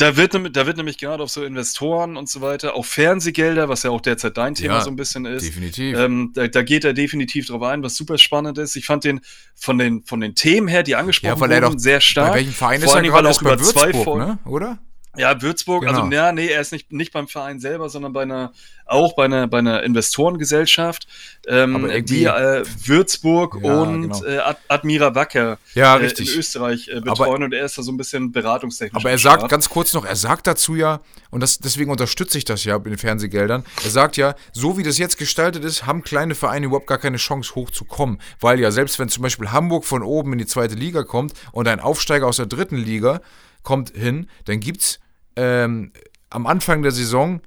Da 0.00 0.16
wird, 0.16 0.32
nämlich- 0.34 0.52
da 0.52 0.66
wird 0.66 0.76
nämlich 0.76 0.98
gerade 0.98 1.22
auf 1.22 1.30
so 1.30 1.44
Investoren 1.44 2.16
und 2.16 2.28
so 2.28 2.40
weiter, 2.40 2.74
auch 2.74 2.84
Fernsehgelder, 2.84 3.68
was 3.68 3.82
ja 3.82 3.90
auch 3.90 4.00
derzeit 4.00 4.36
dein 4.36 4.54
Thema 4.54 4.74
Ja, 4.74 4.80
so 4.80 4.90
ein 4.90 4.96
bisschen 4.96 5.26
ist. 5.26 5.46
Definitiv. 5.46 5.96
Ähm, 5.98 6.32
da, 6.34 6.48
da 6.48 6.62
geht 6.62 6.84
er 6.84 6.92
definitiv 6.92 7.46
drauf 7.46 7.62
ein, 7.62 7.82
was 7.82 7.96
super 7.96 8.18
spannend 8.18 8.58
ist. 8.58 8.76
Ich 8.76 8.86
fand 8.86 9.04
den 9.04 9.20
von 9.54 9.78
den, 9.78 10.02
von 10.04 10.20
den 10.20 10.34
Themen 10.34 10.68
her, 10.68 10.82
die 10.82 10.96
angesprochen 10.96 11.50
Ja, 11.50 11.62
wurden, 11.62 11.78
sehr 11.78 12.00
stark. 12.00 12.30
Bei 12.32 12.36
welchem 12.38 12.52
Verein 12.52 12.80
Vor 12.80 12.88
ist 12.88 12.94
er 12.94 13.02
gerade? 13.02 13.24
weil 13.24 13.32
auch 13.32 13.40
über 13.42 13.58
zwei 13.58 13.84
Würzburg, 13.86 14.04
Folgen- 14.04 14.26
ne? 14.26 14.38
Oder? 14.46 14.78
Ja, 15.16 15.42
Würzburg, 15.42 15.86
also 15.88 16.02
Genau. 16.02 16.14
ja, 16.14 16.32
nee, 16.32 16.46
er 16.46 16.60
ist 16.60 16.70
nicht, 16.72 16.92
nicht 16.92 17.12
beim 17.12 17.26
Verein 17.26 17.58
selber, 17.58 17.88
sondern 17.88 18.12
bei 18.12 18.22
einer, 18.22 18.52
auch 18.86 19.14
bei 19.16 19.24
einer, 19.24 19.48
bei 19.48 19.58
einer 19.58 19.82
Investorengesellschaft, 19.82 21.08
ähm, 21.48 21.76
Aber 21.76 22.00
die 22.00 22.24
äh, 22.24 22.64
Würzburg 22.84 23.58
Ja, 23.62 23.80
und 23.80 24.02
genau. 24.02 24.24
äh, 24.24 24.38
Ad 24.38 24.60
Admira 24.68 25.14
Wacker 25.16 25.58
Ja, 25.74 25.96
äh, 25.96 26.00
richtig. 26.00 26.32
in 26.32 26.38
Österreich 26.38 26.88
äh, 26.88 27.00
betreuen 27.00 27.42
und 27.42 27.52
er 27.52 27.64
ist 27.64 27.76
da 27.76 27.82
so 27.82 27.90
ein 27.90 27.96
bisschen 27.96 28.30
beratungstechnisch. 28.30 29.02
Aber 29.02 29.10
er 29.10 29.18
sagt 29.18 29.48
ganz 29.48 29.68
kurz 29.68 29.92
noch, 29.94 30.04
er 30.04 30.16
sagt 30.16 30.46
dazu 30.46 30.76
ja, 30.76 31.00
und 31.30 31.40
das, 31.40 31.58
deswegen 31.58 31.90
unterstütze 31.90 32.38
ich 32.38 32.44
das 32.44 32.64
ja 32.64 32.78
mit 32.78 32.86
den 32.86 32.98
Fernsehgeldern, 32.98 33.64
er 33.82 33.90
sagt 33.90 34.16
ja, 34.16 34.34
so 34.52 34.78
wie 34.78 34.84
das 34.84 34.98
jetzt 34.98 35.18
gestaltet 35.18 35.64
ist, 35.64 35.86
haben 35.86 36.02
kleine 36.02 36.36
Vereine 36.36 36.66
überhaupt 36.66 36.86
gar 36.86 36.98
keine 36.98 37.16
Chance 37.16 37.54
hochzukommen. 37.56 38.20
Weil 38.38 38.60
ja, 38.60 38.70
selbst 38.70 38.98
wenn 39.00 39.08
zum 39.08 39.22
Beispiel 39.24 39.50
Hamburg 39.50 39.84
von 39.84 40.02
oben 40.02 40.32
in 40.34 40.38
die 40.38 40.46
zweite 40.46 40.76
Liga 40.76 41.02
kommt 41.02 41.32
und 41.50 41.66
ein 41.66 41.80
Aufsteiger 41.80 42.26
aus 42.26 42.36
der 42.36 42.46
dritten 42.46 42.76
Liga 42.76 43.20
kommt 43.62 43.90
hin, 43.96 44.26
dann 44.44 44.60
gibt 44.60 44.80
es 44.82 45.00
ähm, 45.36 45.92
am 46.30 46.46
Anfang 46.46 46.82
der 46.82 46.92
Saison 46.92 47.40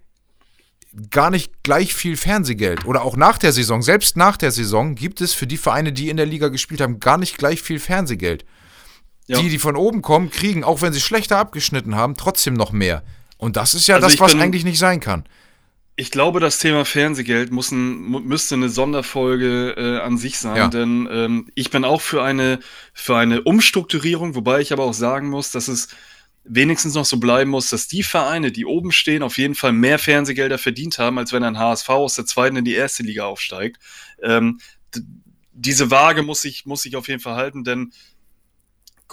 gar 1.10 1.32
nicht 1.32 1.64
gleich 1.64 1.94
viel 1.96 2.18
Fernsehgeld. 2.18 2.86
Oder 2.86 3.02
auch 3.04 3.16
nach 3.16 3.38
der 3.40 3.52
Saison, 3.52 3.82
selbst 3.82 4.16
nach 4.16 4.38
der 4.38 4.52
Saison 4.52 4.94
gibt 4.96 5.22
es 5.22 5.34
für 5.34 5.48
die 5.48 5.58
Vereine, 5.58 5.92
die 5.92 6.10
in 6.10 6.18
der 6.18 6.26
Liga 6.28 6.50
gespielt 6.50 6.82
haben, 6.82 7.00
gar 7.00 7.18
nicht 7.18 7.38
gleich 7.38 7.62
viel 7.62 7.80
Fernsehgeld. 7.80 8.46
Ja. 9.28 9.40
Die, 9.40 9.50
die 9.50 9.58
von 9.58 9.76
oben 9.76 10.02
kommen, 10.02 10.30
kriegen, 10.30 10.64
auch 10.64 10.82
wenn 10.82 10.94
sie 10.94 11.00
schlechter 11.02 11.38
abgeschnitten 11.38 11.96
haben, 11.96 12.16
trotzdem 12.16 12.54
noch 12.54 12.72
mehr. 12.72 13.04
Und 13.38 13.56
das 13.58 13.74
ist 13.74 13.88
ja 13.88 13.96
Also 13.96 14.08
das, 14.08 14.20
was 14.20 14.34
bin- 14.34 14.42
eigentlich 14.42 14.66
nicht 14.66 14.78
sein 14.80 15.00
kann. 15.00 15.24
Ich 15.96 16.10
glaube, 16.10 16.40
das 16.40 16.58
Thema 16.58 16.86
Fernsehgeld 16.86 17.52
muss 17.52 17.72
ein, 17.72 18.10
müsste 18.26 18.56
eine 18.56 18.70
Sonderfolge 18.70 19.76
äh, 19.78 20.00
an 20.00 20.18
sich 20.18 20.40
sein, 20.40 20.56
Ja. 20.58 20.68
denn 20.68 21.08
ähm, 21.12 21.50
ich 21.54 21.70
bin 21.70 21.86
auch 21.86 22.02
für 22.02 22.24
eine, 22.24 22.60
für 22.94 23.16
eine 23.16 23.44
Umstrukturierung, 23.44 24.34
wobei 24.34 24.60
ich 24.62 24.74
aber 24.74 24.86
auch 24.86 24.94
sagen 24.96 25.30
muss, 25.30 25.52
dass 25.52 25.68
es 25.68 25.90
wenigstens 26.46 26.96
noch 26.96 27.06
so 27.06 27.18
bleiben 27.18 27.52
muss, 27.52 27.70
dass 27.70 27.88
die 27.88 28.04
Vereine, 28.04 28.52
die 28.52 28.66
oben 28.66 28.92
stehen, 28.92 29.22
auf 29.24 29.38
jeden 29.38 29.56
Fall 29.56 29.72
mehr 29.72 30.00
Fernsehgelder 30.00 30.58
verdient 30.58 30.98
haben, 30.98 31.18
als 31.20 31.32
wenn 31.32 31.44
ein 31.44 31.60
HSV 31.60 31.90
aus 31.90 32.16
der 32.16 32.26
zweiten 32.26 32.56
in 32.58 32.66
die 32.66 32.74
erste 32.74 33.04
Liga 33.04 33.26
aufsteigt. 33.26 33.78
Ähm, 34.22 34.60
diese 35.54 35.92
Waage 35.92 36.24
muss 36.24 36.44
ich, 36.44 36.66
muss 36.66 36.86
ich 36.86 36.96
auf 36.96 37.08
jeden 37.08 37.22
Fall 37.22 37.36
halten, 37.36 37.64
denn 37.64 37.94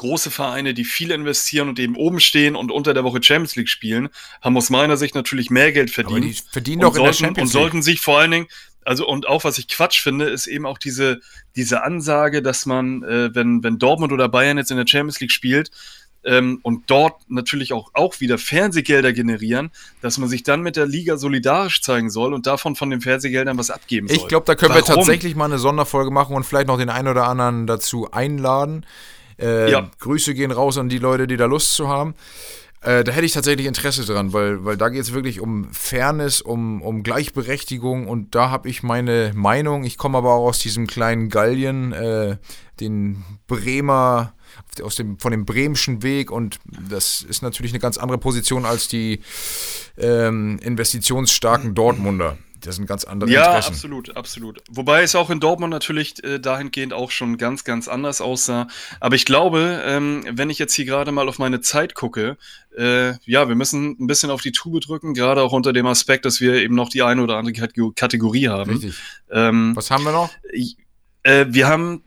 große 0.00 0.30
Vereine, 0.30 0.74
die 0.74 0.84
viel 0.84 1.10
investieren 1.10 1.68
und 1.68 1.78
eben 1.78 1.96
oben 1.96 2.20
stehen 2.20 2.56
und 2.56 2.72
unter 2.72 2.94
der 2.94 3.04
Woche 3.04 3.22
Champions 3.22 3.54
League 3.56 3.68
spielen, 3.68 4.08
haben 4.42 4.56
aus 4.56 4.70
meiner 4.70 4.96
Sicht 4.96 5.14
natürlich 5.14 5.50
mehr 5.50 5.72
Geld 5.72 5.90
verdient. 5.90 6.18
Aber 6.18 6.26
die 6.26 6.42
verdienen 6.50 6.82
doch 6.82 6.96
in 6.96 7.04
der 7.04 7.12
Champions 7.12 7.52
League. 7.52 7.62
Und 7.62 7.62
sollten 7.62 7.82
sich 7.82 8.00
vor 8.00 8.18
allen 8.18 8.30
Dingen, 8.30 8.46
also 8.84 9.06
und 9.06 9.28
auch 9.28 9.44
was 9.44 9.58
ich 9.58 9.68
Quatsch 9.68 10.00
finde, 10.02 10.26
ist 10.26 10.46
eben 10.46 10.66
auch 10.66 10.78
diese, 10.78 11.20
diese 11.54 11.84
Ansage, 11.84 12.42
dass 12.42 12.66
man, 12.66 13.02
äh, 13.04 13.34
wenn, 13.34 13.62
wenn 13.62 13.78
Dortmund 13.78 14.12
oder 14.12 14.28
Bayern 14.28 14.58
jetzt 14.58 14.70
in 14.70 14.78
der 14.78 14.86
Champions 14.86 15.20
League 15.20 15.32
spielt, 15.32 15.70
ähm, 16.22 16.60
und 16.62 16.90
dort 16.90 17.22
natürlich 17.28 17.72
auch, 17.72 17.90
auch 17.94 18.20
wieder 18.20 18.36
Fernsehgelder 18.36 19.12
generieren, 19.12 19.70
dass 20.02 20.18
man 20.18 20.28
sich 20.28 20.42
dann 20.42 20.60
mit 20.60 20.76
der 20.76 20.86
Liga 20.86 21.16
solidarisch 21.16 21.80
zeigen 21.80 22.10
soll 22.10 22.34
und 22.34 22.46
davon 22.46 22.76
von 22.76 22.90
den 22.90 23.00
Fernsehgeldern 23.00 23.56
was 23.56 23.70
abgeben 23.70 24.06
soll. 24.06 24.16
Ich 24.18 24.28
glaube, 24.28 24.44
da 24.44 24.54
können 24.54 24.74
Warum? 24.74 24.86
wir 24.86 24.94
tatsächlich 24.94 25.34
mal 25.34 25.46
eine 25.46 25.58
Sonderfolge 25.58 26.10
machen 26.10 26.36
und 26.36 26.44
vielleicht 26.44 26.66
noch 26.66 26.78
den 26.78 26.90
einen 26.90 27.08
oder 27.08 27.26
anderen 27.26 27.66
dazu 27.66 28.10
einladen. 28.10 28.84
Äh, 29.40 29.70
ja. 29.70 29.90
Grüße 29.98 30.34
gehen 30.34 30.50
raus 30.50 30.78
an 30.78 30.88
die 30.88 30.98
Leute, 30.98 31.26
die 31.26 31.36
da 31.36 31.46
Lust 31.46 31.74
zu 31.74 31.88
haben. 31.88 32.14
Äh, 32.82 33.04
da 33.04 33.12
hätte 33.12 33.26
ich 33.26 33.32
tatsächlich 33.32 33.66
Interesse 33.66 34.06
dran, 34.06 34.32
weil, 34.32 34.64
weil 34.64 34.78
da 34.78 34.88
geht 34.88 35.02
es 35.02 35.12
wirklich 35.12 35.40
um 35.40 35.68
Fairness, 35.72 36.40
um, 36.40 36.80
um 36.80 37.02
Gleichberechtigung 37.02 38.08
und 38.08 38.34
da 38.34 38.50
habe 38.50 38.70
ich 38.70 38.82
meine 38.82 39.32
Meinung. 39.34 39.84
Ich 39.84 39.98
komme 39.98 40.16
aber 40.16 40.32
auch 40.32 40.48
aus 40.48 40.60
diesem 40.60 40.86
kleinen 40.86 41.28
Gallien, 41.28 41.92
äh, 41.92 42.38
den 42.80 43.22
Bremer 43.46 44.32
aus 44.82 44.96
dem, 44.96 45.18
von 45.18 45.30
dem 45.30 45.44
Bremschen 45.44 46.02
Weg 46.02 46.30
und 46.30 46.58
das 46.66 47.20
ist 47.20 47.42
natürlich 47.42 47.72
eine 47.72 47.80
ganz 47.80 47.98
andere 47.98 48.18
Position 48.18 48.64
als 48.64 48.88
die 48.88 49.20
ähm, 49.98 50.58
investitionsstarken 50.62 51.74
Dortmunder. 51.74 52.38
Das 52.60 52.76
sind 52.76 52.86
ganz 52.86 53.04
andere 53.04 53.30
ja, 53.30 53.46
Interessen. 53.46 53.70
Ja, 53.70 53.74
absolut, 53.74 54.16
absolut. 54.16 54.62
Wobei 54.70 55.02
es 55.02 55.14
auch 55.14 55.30
in 55.30 55.40
Dortmund 55.40 55.70
natürlich 55.70 56.22
äh, 56.24 56.38
dahingehend 56.38 56.92
auch 56.92 57.10
schon 57.10 57.38
ganz, 57.38 57.64
ganz 57.64 57.88
anders 57.88 58.20
aussah. 58.20 58.68
Aber 59.00 59.14
ich 59.14 59.24
glaube, 59.24 59.82
ähm, 59.84 60.24
wenn 60.30 60.50
ich 60.50 60.58
jetzt 60.58 60.74
hier 60.74 60.84
gerade 60.84 61.12
mal 61.12 61.28
auf 61.28 61.38
meine 61.38 61.60
Zeit 61.60 61.94
gucke, 61.94 62.36
äh, 62.76 63.12
ja, 63.24 63.48
wir 63.48 63.54
müssen 63.54 63.96
ein 63.98 64.06
bisschen 64.06 64.30
auf 64.30 64.42
die 64.42 64.52
Tube 64.52 64.80
drücken, 64.80 65.14
gerade 65.14 65.42
auch 65.42 65.52
unter 65.52 65.72
dem 65.72 65.86
Aspekt, 65.86 66.24
dass 66.24 66.40
wir 66.40 66.54
eben 66.54 66.74
noch 66.74 66.88
die 66.88 67.02
eine 67.02 67.22
oder 67.22 67.36
andere 67.36 67.68
Kategorie 67.94 68.48
haben. 68.48 68.70
Richtig. 68.70 68.94
Ähm, 69.30 69.74
Was 69.74 69.90
haben 69.90 70.04
wir 70.04 70.12
noch? 70.12 70.30
Ich, 70.52 70.76
äh, 71.22 71.46
wir 71.48 71.68
haben, 71.68 72.02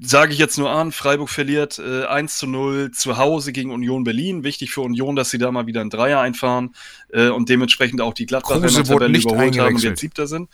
sage 0.00 0.32
ich 0.32 0.38
jetzt 0.38 0.58
nur 0.58 0.70
an, 0.70 0.92
Freiburg 0.92 1.28
verliert 1.28 1.78
äh, 1.78 2.04
1 2.04 2.38
zu 2.38 2.46
0 2.46 2.92
zu 2.92 3.16
Hause 3.16 3.52
gegen 3.52 3.72
Union 3.72 4.04
Berlin. 4.04 4.44
Wichtig 4.44 4.72
für 4.72 4.82
Union, 4.82 5.16
dass 5.16 5.30
sie 5.30 5.38
da 5.38 5.50
mal 5.50 5.66
wieder 5.66 5.80
ein 5.80 5.90
Dreier 5.90 6.20
einfahren 6.20 6.74
äh, 7.12 7.28
und 7.28 7.48
dementsprechend 7.48 8.00
auch 8.00 8.14
die 8.14 8.26
Gladbacher 8.26 8.66
in 8.66 8.74
der 8.74 8.84
Tabelle 8.84 9.18
überholt 9.18 9.58
haben 9.58 9.74
und 9.74 9.82
jetzt 9.82 10.00
Siebter 10.00 10.26
sind. 10.26 10.48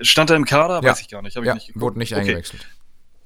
Stand 0.00 0.30
er 0.30 0.36
im 0.36 0.44
Kader? 0.44 0.80
Ja. 0.82 0.90
Weiß 0.90 1.00
ich 1.00 1.08
gar 1.08 1.22
nicht. 1.22 1.36
Hab 1.36 1.44
ja, 1.44 1.56
ich 1.56 1.68
nicht 1.68 1.80
wurde 1.80 1.98
nicht 1.98 2.12
okay. 2.12 2.22
eingewechselt. 2.22 2.66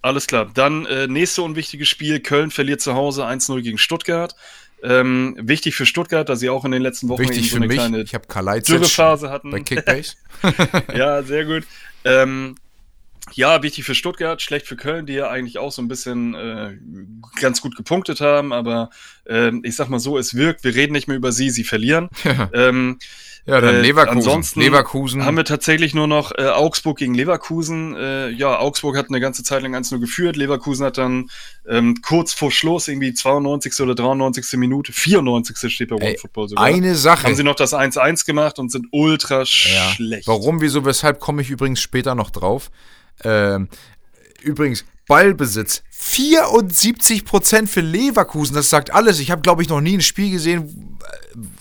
Alles 0.01 0.27
klar. 0.27 0.51
Dann 0.53 0.87
äh, 0.87 1.07
nächste 1.07 1.43
unwichtige 1.43 1.85
Spiel. 1.85 2.21
Köln 2.21 2.51
verliert 2.51 2.81
zu 2.81 2.95
Hause 2.95 3.27
1-0 3.27 3.61
gegen 3.63 3.77
Stuttgart. 3.77 4.35
Ähm, 4.83 5.37
wichtig 5.41 5.75
für 5.75 5.85
Stuttgart, 5.85 6.29
dass 6.29 6.41
sie 6.41 6.49
auch 6.49 6.65
in 6.65 6.71
den 6.71 6.83
letzten 6.83 7.09
Wochen 7.09 7.23
wichtig 7.23 7.51
so 7.51 7.57
eine 7.57 7.67
mich. 7.67 7.77
kleine 7.77 8.05
Dürrephase 8.05 9.31
hatten. 9.31 9.51
Bei 9.51 9.61
Kickbase. 9.61 10.15
ja, 10.95 11.23
sehr 11.23 11.45
gut. 11.45 11.65
Ähm, 12.05 12.57
ja, 13.33 13.63
wichtig 13.63 13.85
für 13.85 13.95
Stuttgart, 13.95 14.41
schlecht 14.41 14.67
für 14.67 14.77
Köln, 14.77 15.07
die 15.07 15.15
ja 15.15 15.29
eigentlich 15.29 15.59
auch 15.59 15.73
so 15.73 15.83
ein 15.83 15.89
bisschen 15.89 16.35
äh, 16.35 16.77
ganz 17.41 17.61
gut 17.61 17.77
gepunktet 17.77 18.21
haben, 18.21 18.53
aber 18.53 18.91
äh, 19.29 19.53
ich 19.63 19.77
sag 19.77 19.89
mal 19.89 19.99
so, 19.99 20.17
es 20.17 20.35
wirkt, 20.35 20.65
wir 20.65 20.75
reden 20.75 20.93
nicht 20.93 21.09
mehr 21.09 21.17
über 21.17 21.33
sie, 21.33 21.51
sie 21.51 21.65
verlieren. 21.65 22.09
ähm, 22.53 22.99
ja, 23.47 23.61
dann 23.61 23.77
äh, 23.77 23.81
Leverkusen. 23.81 24.19
ansonsten 24.19 24.61
Leverkusen. 24.61 25.25
haben 25.25 25.37
wir 25.37 25.45
tatsächlich 25.45 25.95
nur 25.95 26.09
noch 26.09 26.33
äh, 26.37 26.49
Augsburg 26.49 26.99
gegen 26.99 27.15
Leverkusen. 27.15 27.95
Äh, 27.95 28.31
ja, 28.31 28.59
Augsburg 28.59 28.97
hat 28.97 29.09
eine 29.09 29.21
ganze 29.21 29.45
Zeit 29.45 29.63
lang 29.63 29.75
1 29.77 29.93
nur 29.93 30.01
geführt. 30.01 30.35
Leverkusen 30.35 30.85
hat 30.85 30.99
dann 30.99 31.31
ähm, 31.69 32.03
kurz 32.03 32.33
vor 32.33 32.51
Schluss, 32.51 32.89
irgendwie 32.89 33.15
92. 33.15 33.81
oder 33.81 33.95
93. 33.95 34.59
Minute, 34.59 34.93
94. 34.93 35.73
steht 35.73 35.91
bei 35.91 35.97
World 35.97 36.19
Football 36.19 36.49
sogar. 36.49 36.65
Eine 36.65 36.97
Sache. 36.97 37.25
Haben 37.25 37.37
sie 37.37 37.45
noch 37.45 37.55
das 37.55 37.73
1-1 37.73 38.27
gemacht 38.27 38.59
und 38.59 38.73
sind 38.73 38.89
ultra 38.91 39.45
ja. 39.45 39.45
schlecht. 39.45 40.27
Warum, 40.27 40.61
wieso, 40.61 40.85
weshalb 40.85 41.21
komme 41.21 41.41
ich 41.41 41.51
übrigens 41.51 41.81
später 41.81 42.17
noch 42.17 42.31
drauf. 42.31 42.73
Ähm, 43.25 43.69
übrigens, 44.43 44.85
Ballbesitz. 45.07 45.83
74% 45.93 47.67
für 47.67 47.81
Leverkusen, 47.81 48.55
das 48.55 48.69
sagt 48.69 48.93
alles. 48.93 49.19
Ich 49.19 49.31
habe, 49.31 49.43
glaube 49.43 49.63
ich, 49.63 49.69
noch 49.69 49.81
nie 49.81 49.97
ein 49.97 50.03
Spiel 50.03 50.31
gesehen, 50.31 50.99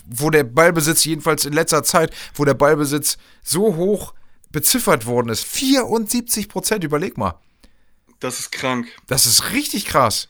wo 0.06 0.30
der 0.30 0.44
Ballbesitz, 0.44 1.06
jedenfalls 1.06 1.46
in 1.46 1.54
letzter 1.54 1.84
Zeit, 1.84 2.14
wo 2.34 2.46
der 2.46 2.54
Ballbesitz 2.54 3.18
so 3.44 3.76
hoch 3.76 4.14
beziffert 4.52 5.06
worden 5.06 5.30
ist. 5.30 5.46
74%, 5.46 6.84
überleg 6.84 7.18
mal. 7.18 7.40
Das 8.20 8.40
ist 8.40 8.52
krank. 8.52 8.88
Das 9.08 9.26
ist 9.26 9.52
richtig 9.52 9.86
krass. 9.86 10.30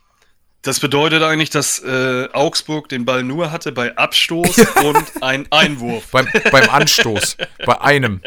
Das 0.61 0.79
bedeutet 0.79 1.21
eigentlich, 1.21 1.51
dass 1.51 1.79
äh, 1.83 2.27
Augsburg 2.33 2.89
den 2.89 3.05
Ball 3.05 3.21
nur 3.21 3.51
hatte 3.51 3.71
bei 3.71 3.95
Abstoß 3.95 4.57
und 4.83 5.21
ein 5.21 5.45
Einwurf. 5.51 6.07
beim, 6.11 6.27
beim 6.51 6.69
Anstoß. 6.69 7.37
bei 7.65 7.81
einem. 7.81 8.21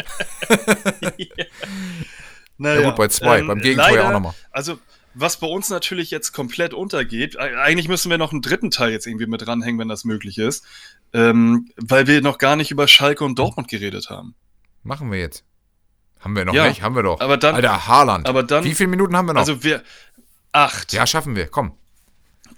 ja. 1.17 1.45
Naja, 2.59 2.81
ja 2.81 2.87
gut, 2.89 2.97
bei 2.97 3.09
zwei, 3.09 3.39
ähm, 3.39 3.47
beim 3.47 3.61
Gegentor 3.61 3.91
ja 3.91 4.09
auch 4.09 4.13
nochmal. 4.13 4.35
Also, 4.51 4.79
was 5.15 5.39
bei 5.39 5.47
uns 5.47 5.71
natürlich 5.71 6.11
jetzt 6.11 6.33
komplett 6.33 6.75
untergeht, 6.75 7.39
eigentlich 7.39 7.89
müssen 7.89 8.11
wir 8.11 8.19
noch 8.19 8.33
einen 8.33 8.43
dritten 8.43 8.71
Teil 8.71 8.93
jetzt 8.93 9.07
irgendwie 9.07 9.27
mit 9.27 9.45
dranhängen, 9.45 9.81
wenn 9.81 9.89
das 9.89 10.05
möglich 10.05 10.39
ist, 10.39 10.65
ähm, 11.13 11.71
weil 11.77 12.07
wir 12.07 12.21
noch 12.21 12.39
gar 12.39 12.57
nicht 12.57 12.71
über 12.71 12.87
Schalke 12.87 13.25
und 13.25 13.39
Dortmund 13.39 13.69
geredet 13.69 14.11
haben. 14.11 14.35
Machen 14.83 15.11
wir 15.11 15.19
jetzt. 15.19 15.45
Haben 16.21 16.37
wir 16.37 16.45
noch 16.45 16.55
ja, 16.55 16.69
nicht? 16.69 16.83
Haben 16.83 16.97
wir 16.97 17.03
doch. 17.03 17.21
Aber 17.21 17.37
dann, 17.37 17.55
Alter, 17.55 17.87
Haaland. 17.87 18.29
Aber 18.29 18.43
dann, 18.43 18.65
Wie 18.65 18.75
viele 18.75 18.89
Minuten 18.89 19.17
haben 19.17 19.27
wir 19.27 19.35
noch? 19.35 19.41
Also 19.41 19.63
wir, 19.63 19.83
acht. 20.53 20.93
Ja, 20.93 21.07
schaffen 21.07 21.37
wir, 21.37 21.47
komm. 21.47 21.73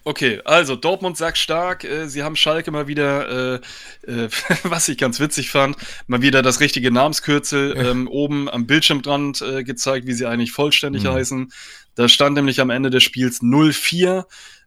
Okay, 0.04 0.40
also 0.44 0.76
Dortmund 0.76 1.16
sagt 1.16 1.36
stark, 1.38 1.84
äh, 1.84 2.08
sie 2.08 2.22
haben 2.22 2.36
Schalke 2.36 2.70
mal 2.70 2.86
wieder, 2.86 3.60
äh, 4.06 4.10
äh, 4.10 4.28
was 4.62 4.88
ich 4.88 4.98
ganz 4.98 5.20
witzig 5.20 5.50
fand, 5.50 5.76
mal 6.06 6.22
wieder 6.22 6.42
das 6.42 6.60
richtige 6.60 6.90
Namenskürzel 6.90 7.76
ähm, 7.76 8.08
oben 8.08 8.48
am 8.48 8.66
Bildschirmrand 8.66 9.42
äh, 9.42 9.64
gezeigt, 9.64 10.06
wie 10.06 10.12
sie 10.12 10.26
eigentlich 10.26 10.52
vollständig 10.52 11.04
mhm. 11.04 11.12
heißen. 11.12 11.52
Da 11.94 12.08
stand 12.08 12.36
nämlich 12.36 12.60
am 12.60 12.70
Ende 12.70 12.90
des 12.90 13.02
Spiels 13.02 13.42
0-4. 13.42 14.24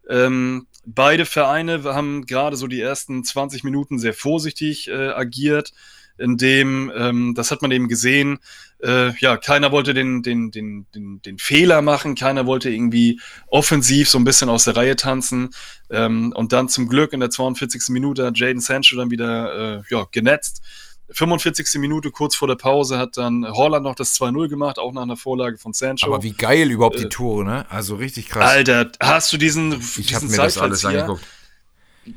Ähm, 0.10 0.68
beide 0.86 1.26
Vereine 1.26 1.84
haben 1.84 2.26
gerade 2.26 2.58
so 2.58 2.68
die 2.68 2.82
ersten 2.82 3.24
20 3.24 3.64
Minuten 3.64 4.00
sehr 4.00 4.14
vorsichtig 4.14 4.90
äh, 4.90 5.10
agiert 5.10 5.74
in 6.18 6.38
dem, 6.38 6.92
ähm, 6.96 7.34
das 7.36 7.52
hat 7.52 7.62
man 7.62 7.72
eben 7.72 7.88
gesehen, 7.88 8.40
äh, 8.84 9.16
ja, 9.18 9.38
keiner 9.38 9.72
wollte 9.72 9.94
den, 9.94 10.22
den, 10.24 10.52
den, 10.52 10.86
den, 10.94 11.22
den 11.22 11.38
Fehler 11.38 11.82
machen, 11.82 12.16
keiner 12.16 12.46
wollte 12.46 12.70
irgendwie 12.70 13.20
offensiv 13.48 14.10
so 14.10 14.18
ein 14.18 14.24
bisschen 14.24 14.50
aus 14.50 14.66
der 14.66 14.76
Reihe 14.76 14.96
tanzen. 14.96 15.52
Ähm, 15.90 16.34
und 16.36 16.52
dann 16.52 16.70
zum 16.70 16.90
Glück 16.90 17.14
in 17.14 17.20
der 17.20 17.30
42. 17.30 17.90
Minute 17.90 18.26
hat 18.26 18.38
Jaden 18.38 18.60
Sancho 18.60 18.96
dann 18.98 19.10
wieder 19.10 19.78
äh, 19.78 19.82
ja, 19.90 20.06
genetzt. 20.12 20.62
45. 21.12 21.80
Minute, 21.80 22.12
kurz 22.12 22.36
vor 22.36 22.48
der 22.48 22.56
Pause, 22.56 22.98
hat 22.98 23.18
dann 23.18 23.46
Holland 23.48 23.84
noch 23.84 23.96
das 23.96 24.20
2-0 24.20 24.48
gemacht, 24.48 24.80
auch 24.80 24.94
nach 24.94 25.04
einer 25.04 25.18
Vorlage 25.18 25.58
von 25.58 25.74
Sancho. 25.74 26.08
Aber 26.08 26.24
wie 26.24 26.32
geil 26.32 26.72
überhaupt 26.72 27.00
die 27.00 27.06
äh, 27.06 27.10
Tore, 27.10 27.46
ne? 27.46 27.66
Also 27.70 27.96
richtig 27.96 28.30
krass. 28.30 28.50
Alter, 28.50 28.92
hast 29.00 29.32
du 29.32 29.38
diesen. 29.38 29.80
Ich 29.98 30.16
habe 30.16 30.26
mir 30.26 30.38
das 30.38 30.58
alles 30.58 30.84
angeguckt. 30.86 31.24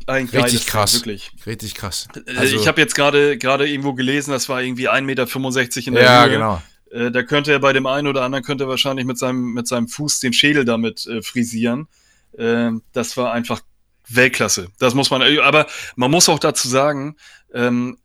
Ein 0.06 0.26
richtig 0.26 0.66
krass. 0.66 0.94
wirklich. 0.94 1.30
Richtig 1.46 1.74
krass. 1.74 2.08
Äh, 2.14 2.36
also, 2.36 2.56
ich 2.56 2.66
habe 2.66 2.80
jetzt 2.80 2.94
gerade 2.94 3.38
gerade 3.38 3.68
irgendwo 3.68 3.94
gelesen, 3.94 4.32
das 4.32 4.48
war 4.48 4.62
irgendwie 4.62 4.88
1,65 4.88 5.00
Meter 5.02 5.86
in 5.86 5.94
der 5.94 6.02
ja, 6.02 6.24
Höhe. 6.24 6.30
genau. 6.32 6.62
Äh, 6.90 7.10
da 7.10 7.22
könnte 7.22 7.52
er 7.52 7.58
bei 7.58 7.72
dem 7.72 7.86
einen 7.86 8.06
oder 8.06 8.22
anderen 8.22 8.44
könnte 8.44 8.64
er 8.64 8.68
wahrscheinlich 8.68 9.06
mit 9.06 9.18
seinem, 9.18 9.52
mit 9.52 9.66
seinem 9.68 9.88
Fuß 9.88 10.20
den 10.20 10.32
Schädel 10.32 10.64
damit 10.64 11.06
äh, 11.06 11.22
frisieren. 11.22 11.88
Äh, 12.36 12.72
das 12.92 13.16
war 13.16 13.32
einfach 13.32 13.60
Weltklasse. 14.08 14.68
Das 14.78 14.94
muss 14.94 15.10
man, 15.10 15.22
aber 15.40 15.66
man 15.96 16.10
muss 16.10 16.28
auch 16.28 16.38
dazu 16.38 16.68
sagen, 16.68 17.16
ähm, 17.52 17.98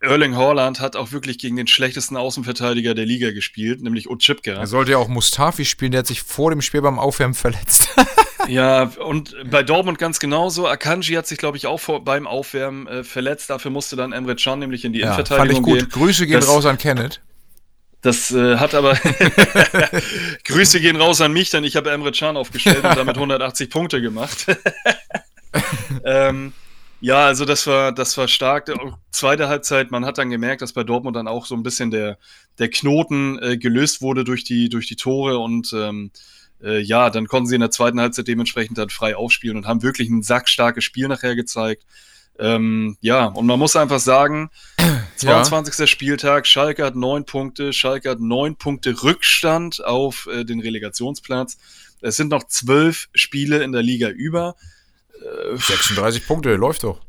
Erling 0.00 0.36
Haaland 0.36 0.80
hat 0.80 0.94
auch 0.96 1.12
wirklich 1.12 1.38
gegen 1.38 1.56
den 1.56 1.66
schlechtesten 1.66 2.16
Außenverteidiger 2.16 2.94
der 2.94 3.06
Liga 3.06 3.32
gespielt, 3.32 3.82
nämlich 3.82 4.08
Utschipka. 4.08 4.52
Er 4.52 4.66
sollte 4.66 4.92
ja 4.92 4.98
auch 4.98 5.08
Mustafi 5.08 5.64
spielen, 5.64 5.92
der 5.92 6.00
hat 6.00 6.06
sich 6.06 6.22
vor 6.22 6.50
dem 6.50 6.62
Spiel 6.62 6.82
beim 6.82 6.98
Aufwärmen 6.98 7.34
verletzt. 7.34 7.88
ja, 8.48 8.84
und 8.84 9.34
bei 9.50 9.62
Dortmund 9.62 9.98
ganz 9.98 10.20
genauso. 10.20 10.68
Akanji 10.68 11.14
hat 11.14 11.26
sich, 11.26 11.38
glaube 11.38 11.56
ich, 11.56 11.66
auch 11.66 11.78
vor, 11.78 12.04
beim 12.04 12.26
Aufwärmen 12.26 12.86
äh, 12.86 13.04
verletzt. 13.04 13.50
Dafür 13.50 13.72
musste 13.72 13.96
dann 13.96 14.12
Emre 14.12 14.36
Can 14.36 14.60
nämlich 14.60 14.84
in 14.84 14.92
die 14.92 15.00
ja, 15.00 15.06
Innenverteidigung 15.06 15.64
fand 15.64 15.76
ich 15.76 15.82
gut. 15.82 15.90
Gehen. 15.90 16.02
Grüße 16.02 16.26
gehen 16.26 16.40
das, 16.40 16.48
raus 16.48 16.66
an 16.66 16.78
Kenneth. 16.78 17.20
Das 18.00 18.30
äh, 18.30 18.58
hat 18.58 18.74
aber 18.74 18.94
Grüße 20.44 20.78
gehen 20.80 20.96
raus 20.96 21.20
an 21.20 21.32
mich, 21.32 21.50
denn 21.50 21.64
ich 21.64 21.74
habe 21.74 21.90
Emre 21.90 22.12
Can 22.12 22.36
aufgestellt 22.36 22.84
und 22.84 22.96
damit 22.96 23.16
180 23.16 23.70
Punkte 23.70 24.02
gemacht. 24.02 24.46
ähm, 26.04 26.52
ja, 27.04 27.26
also 27.26 27.44
das 27.44 27.66
war, 27.66 27.92
das 27.92 28.16
war 28.16 28.28
stark. 28.28 28.72
Zweite 29.10 29.48
Halbzeit, 29.48 29.90
man 29.90 30.06
hat 30.06 30.16
dann 30.16 30.30
gemerkt, 30.30 30.62
dass 30.62 30.72
bei 30.72 30.84
Dortmund 30.84 31.16
dann 31.16 31.28
auch 31.28 31.44
so 31.44 31.54
ein 31.54 31.62
bisschen 31.62 31.90
der, 31.90 32.16
der 32.58 32.70
Knoten 32.70 33.38
äh, 33.42 33.58
gelöst 33.58 34.00
wurde 34.00 34.24
durch 34.24 34.42
die, 34.42 34.70
durch 34.70 34.86
die 34.86 34.96
Tore 34.96 35.38
und 35.38 35.74
ähm, 35.74 36.12
äh, 36.62 36.80
ja, 36.80 37.10
dann 37.10 37.26
konnten 37.26 37.46
sie 37.46 37.56
in 37.56 37.60
der 37.60 37.70
zweiten 37.70 38.00
Halbzeit 38.00 38.26
dementsprechend 38.26 38.78
dann 38.78 38.88
frei 38.88 39.16
aufspielen 39.16 39.58
und 39.58 39.66
haben 39.66 39.82
wirklich 39.82 40.08
ein 40.08 40.22
sackstarkes 40.22 40.82
Spiel 40.82 41.06
nachher 41.08 41.36
gezeigt. 41.36 41.84
Ähm, 42.38 42.96
ja, 43.02 43.26
und 43.26 43.44
man 43.44 43.58
muss 43.58 43.76
einfach 43.76 44.00
sagen, 44.00 44.50
22. 45.16 45.74
Ja. 45.80 45.86
Spieltag, 45.86 46.46
Schalke 46.46 46.86
hat 46.86 46.96
neun 46.96 47.26
Punkte, 47.26 47.74
Schalke 47.74 48.08
hat 48.08 48.20
neun 48.20 48.56
Punkte 48.56 49.02
Rückstand 49.02 49.84
auf 49.84 50.26
äh, 50.32 50.44
den 50.44 50.60
Relegationsplatz. 50.60 51.58
Es 52.00 52.16
sind 52.16 52.30
noch 52.30 52.44
zwölf 52.44 53.10
Spiele 53.14 53.62
in 53.62 53.72
der 53.72 53.82
Liga 53.82 54.08
über. 54.08 54.56
36 55.54 56.26
Punkte, 56.26 56.54
läuft 56.54 56.84
doch. 56.84 57.00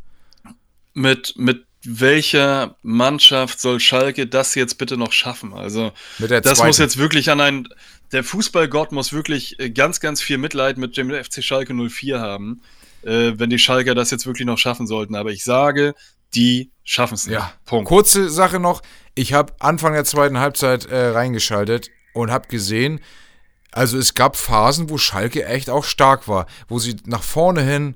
Mit, 0.93 1.33
mit 1.37 1.65
welcher 1.85 2.75
Mannschaft 2.81 3.59
soll 3.59 3.79
Schalke 3.79 4.27
das 4.27 4.55
jetzt 4.55 4.77
bitte 4.77 4.97
noch 4.97 5.11
schaffen? 5.11 5.53
Also, 5.53 5.91
das 6.19 6.63
muss 6.63 6.77
jetzt 6.77 6.97
wirklich 6.97 7.29
an 7.29 7.41
ein. 7.41 7.67
Der 8.11 8.23
Fußballgott 8.23 8.91
muss 8.91 9.13
wirklich 9.13 9.59
äh, 9.59 9.69
ganz, 9.69 9.99
ganz 9.99 10.21
viel 10.21 10.37
Mitleid 10.37 10.77
mit 10.77 10.95
dem 10.95 11.11
FC 11.11 11.43
Schalke 11.43 11.73
04 11.73 12.19
haben, 12.19 12.61
äh, 13.03 13.33
wenn 13.35 13.49
die 13.49 13.59
Schalker 13.59 13.95
das 13.95 14.11
jetzt 14.11 14.25
wirklich 14.25 14.45
noch 14.45 14.57
schaffen 14.57 14.87
sollten. 14.87 15.15
Aber 15.15 15.31
ich 15.31 15.43
sage, 15.43 15.95
die 16.33 16.71
schaffen 16.83 17.15
es 17.15 17.25
nicht. 17.25 17.33
Ja, 17.33 17.53
Punkt. 17.65 17.87
Kurze 17.87 18.29
Sache 18.29 18.59
noch. 18.59 18.81
Ich 19.15 19.33
habe 19.33 19.53
Anfang 19.59 19.93
der 19.93 20.05
zweiten 20.05 20.39
Halbzeit 20.39 20.85
äh, 20.85 21.07
reingeschaltet 21.07 21.89
und 22.13 22.31
habe 22.31 22.47
gesehen, 22.47 22.99
also 23.71 23.97
es 23.97 24.13
gab 24.13 24.37
Phasen, 24.37 24.89
wo 24.89 24.97
Schalke 24.97 25.45
echt 25.45 25.69
auch 25.69 25.83
stark 25.83 26.27
war, 26.27 26.45
wo 26.67 26.79
sie 26.79 26.95
nach 27.05 27.23
vorne 27.23 27.61
hin 27.61 27.95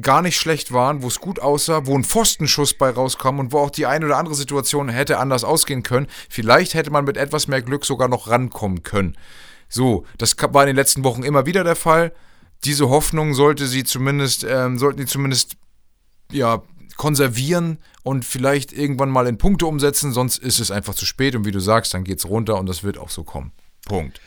gar 0.00 0.22
nicht 0.22 0.38
schlecht 0.38 0.72
waren, 0.72 1.02
wo 1.02 1.08
es 1.08 1.20
gut 1.20 1.40
aussah, 1.40 1.86
wo 1.86 1.96
ein 1.96 2.04
Pfostenschuss 2.04 2.74
bei 2.74 2.90
rauskam 2.90 3.38
und 3.38 3.52
wo 3.52 3.58
auch 3.58 3.70
die 3.70 3.86
eine 3.86 4.06
oder 4.06 4.16
andere 4.16 4.34
Situation 4.34 4.88
hätte 4.88 5.18
anders 5.18 5.44
ausgehen 5.44 5.82
können. 5.82 6.06
Vielleicht 6.28 6.74
hätte 6.74 6.90
man 6.90 7.04
mit 7.04 7.16
etwas 7.16 7.48
mehr 7.48 7.62
Glück 7.62 7.84
sogar 7.84 8.08
noch 8.08 8.28
rankommen 8.28 8.82
können. 8.82 9.16
So, 9.68 10.04
das 10.16 10.36
war 10.38 10.62
in 10.62 10.68
den 10.68 10.76
letzten 10.76 11.04
Wochen 11.04 11.22
immer 11.22 11.46
wieder 11.46 11.64
der 11.64 11.76
Fall. 11.76 12.12
Diese 12.64 12.88
Hoffnung 12.88 13.34
sollte 13.34 13.66
sie 13.66 13.84
zumindest, 13.84 14.44
ähm, 14.44 14.78
sollten 14.78 15.00
die 15.00 15.06
zumindest 15.06 15.56
ja, 16.32 16.62
konservieren 16.96 17.78
und 18.02 18.24
vielleicht 18.24 18.72
irgendwann 18.72 19.10
mal 19.10 19.26
in 19.26 19.38
Punkte 19.38 19.66
umsetzen, 19.66 20.12
sonst 20.12 20.38
ist 20.38 20.58
es 20.58 20.70
einfach 20.70 20.94
zu 20.94 21.06
spät 21.06 21.36
und 21.36 21.44
wie 21.44 21.52
du 21.52 21.60
sagst, 21.60 21.94
dann 21.94 22.04
geht's 22.04 22.26
runter 22.26 22.58
und 22.58 22.66
das 22.66 22.82
wird 22.82 22.98
auch 22.98 23.10
so 23.10 23.24
kommen. 23.24 23.52
Punkt. 23.86 24.20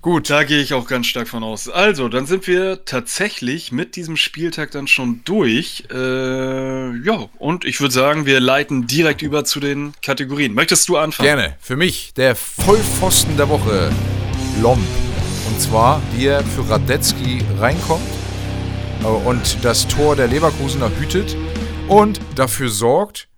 Gut. 0.00 0.30
Da 0.30 0.44
gehe 0.44 0.60
ich 0.60 0.74
auch 0.74 0.86
ganz 0.86 1.06
stark 1.06 1.28
von 1.28 1.42
aus. 1.42 1.68
Also, 1.68 2.08
dann 2.08 2.26
sind 2.26 2.46
wir 2.46 2.84
tatsächlich 2.84 3.72
mit 3.72 3.96
diesem 3.96 4.16
Spieltag 4.16 4.70
dann 4.70 4.86
schon 4.86 5.22
durch. 5.24 5.84
Äh, 5.92 6.96
ja, 7.04 7.28
und 7.38 7.64
ich 7.64 7.80
würde 7.80 7.92
sagen, 7.94 8.26
wir 8.26 8.40
leiten 8.40 8.86
direkt 8.86 9.22
über 9.22 9.44
zu 9.44 9.60
den 9.60 9.94
Kategorien. 10.02 10.54
Möchtest 10.54 10.88
du 10.88 10.96
anfangen? 10.96 11.26
Gerne. 11.26 11.56
Für 11.60 11.76
mich 11.76 12.14
der 12.14 12.36
Vollpfosten 12.36 13.36
der 13.36 13.48
Woche, 13.48 13.90
Lomb. 14.60 14.86
Und 15.48 15.60
zwar, 15.60 16.02
wie 16.14 16.26
er 16.26 16.42
für 16.42 16.68
Radetzky 16.68 17.42
reinkommt 17.58 18.02
äh, 19.02 19.06
und 19.06 19.64
das 19.64 19.86
Tor 19.88 20.16
der 20.16 20.28
Leverkusener 20.28 20.90
hütet 20.98 21.36
und 21.88 22.20
dafür 22.34 22.68
sorgt, 22.68 23.28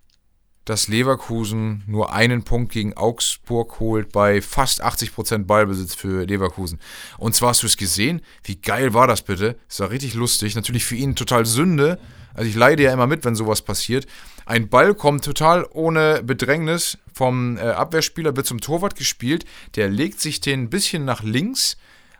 dass 0.68 0.86
Leverkusen 0.86 1.82
nur 1.86 2.12
einen 2.12 2.42
Punkt 2.42 2.72
gegen 2.72 2.94
Augsburg 2.94 3.80
holt 3.80 4.12
bei 4.12 4.42
fast 4.42 4.84
80% 4.84 5.44
Ballbesitz 5.44 5.94
für 5.94 6.26
Leverkusen. 6.26 6.78
Und 7.16 7.34
zwar 7.34 7.50
hast 7.50 7.62
du 7.62 7.66
es 7.66 7.78
gesehen, 7.78 8.20
wie 8.44 8.56
geil 8.56 8.92
war 8.92 9.06
das 9.06 9.22
bitte? 9.22 9.56
Es 9.66 9.80
war 9.80 9.88
richtig 9.88 10.12
lustig, 10.12 10.54
natürlich 10.56 10.84
für 10.84 10.96
ihn 10.96 11.16
total 11.16 11.46
Sünde. 11.46 11.98
Also 12.34 12.50
ich 12.50 12.54
leide 12.54 12.82
ja 12.82 12.92
immer 12.92 13.06
mit, 13.06 13.24
wenn 13.24 13.34
sowas 13.34 13.62
passiert. 13.62 14.06
Ein 14.44 14.68
Ball 14.68 14.94
kommt 14.94 15.24
total 15.24 15.66
ohne 15.72 16.22
Bedrängnis 16.22 16.98
vom 17.14 17.56
äh, 17.56 17.62
Abwehrspieler, 17.62 18.36
wird 18.36 18.46
zum 18.46 18.60
Torwart 18.60 18.94
gespielt. 18.94 19.46
Der 19.74 19.88
legt 19.88 20.20
sich 20.20 20.42
den 20.42 20.64
ein 20.64 20.70
bisschen 20.70 21.06
nach 21.06 21.22
links, 21.22 21.78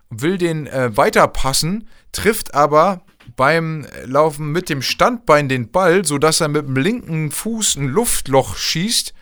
will 0.09 0.39
den 0.39 0.67
äh, 0.67 0.97
weiterpassen, 0.97 1.87
trifft 2.13 2.55
aber 2.55 3.03
beim 3.37 3.87
Laufen 4.05 4.53
mit 4.53 4.69
dem 4.69 4.83
Standbein 4.83 5.49
den 5.49 5.71
Ball, 5.71 6.05
sodass 6.05 6.41
er 6.41 6.49
mit 6.49 6.67
dem 6.67 6.77
linken 6.77 7.31
Fuß 7.31 7.77
ein 7.77 7.87
Luftloch 7.87 8.57
schießt 8.57 9.15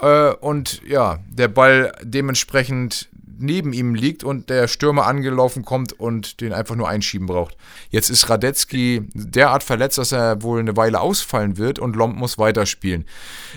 äh, 0.00 0.32
und 0.32 0.82
ja, 0.86 1.18
der 1.28 1.48
Ball 1.48 1.92
dementsprechend 2.02 3.08
neben 3.38 3.72
ihm 3.72 3.94
liegt 3.94 4.24
und 4.24 4.50
der 4.50 4.68
Stürmer 4.68 5.06
angelaufen 5.06 5.64
kommt 5.64 5.92
und 5.92 6.40
den 6.40 6.52
einfach 6.52 6.76
nur 6.76 6.88
einschieben 6.88 7.26
braucht. 7.26 7.56
Jetzt 7.90 8.10
ist 8.10 8.28
Radetzky 8.28 9.08
derart 9.14 9.62
verletzt, 9.62 9.98
dass 9.98 10.12
er 10.12 10.42
wohl 10.42 10.60
eine 10.60 10.76
Weile 10.76 11.00
ausfallen 11.00 11.56
wird 11.56 11.78
und 11.78 11.96
Lomb 11.96 12.16
muss 12.16 12.38
weiterspielen. 12.38 13.04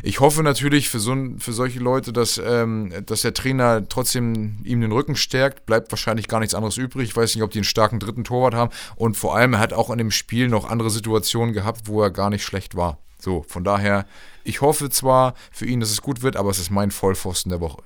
Ich 0.03 0.19
hoffe 0.19 0.43
natürlich 0.43 0.89
für, 0.89 0.99
so, 0.99 1.15
für 1.39 1.53
solche 1.53 1.79
Leute, 1.79 2.13
dass, 2.13 2.41
ähm, 2.43 2.91
dass 3.05 3.21
der 3.21 3.33
Trainer 3.33 3.87
trotzdem 3.87 4.59
ihm 4.63 4.81
den 4.81 4.91
Rücken 4.91 5.15
stärkt. 5.15 5.65
Bleibt 5.65 5.91
wahrscheinlich 5.91 6.27
gar 6.27 6.39
nichts 6.39 6.55
anderes 6.55 6.77
übrig. 6.77 7.09
Ich 7.09 7.15
weiß 7.15 7.35
nicht, 7.35 7.43
ob 7.43 7.51
die 7.51 7.59
einen 7.59 7.63
starken 7.63 7.99
dritten 7.99 8.23
Torwart 8.23 8.53
haben. 8.53 8.71
Und 8.95 9.17
vor 9.17 9.35
allem, 9.35 9.53
er 9.53 9.59
hat 9.59 9.73
auch 9.73 9.89
in 9.89 9.97
dem 9.97 10.11
Spiel 10.11 10.47
noch 10.47 10.69
andere 10.69 10.89
Situationen 10.89 11.53
gehabt, 11.53 11.87
wo 11.87 12.01
er 12.01 12.11
gar 12.11 12.29
nicht 12.29 12.43
schlecht 12.43 12.75
war. 12.75 12.99
So, 13.19 13.43
von 13.47 13.63
daher, 13.63 14.05
ich 14.43 14.61
hoffe 14.61 14.89
zwar 14.89 15.33
für 15.51 15.65
ihn, 15.65 15.79
dass 15.79 15.91
es 15.91 16.01
gut 16.01 16.21
wird, 16.21 16.35
aber 16.35 16.49
es 16.49 16.59
ist 16.59 16.69
mein 16.69 16.91
Vollpfosten 16.91 17.49
der 17.49 17.61
Woche. 17.61 17.81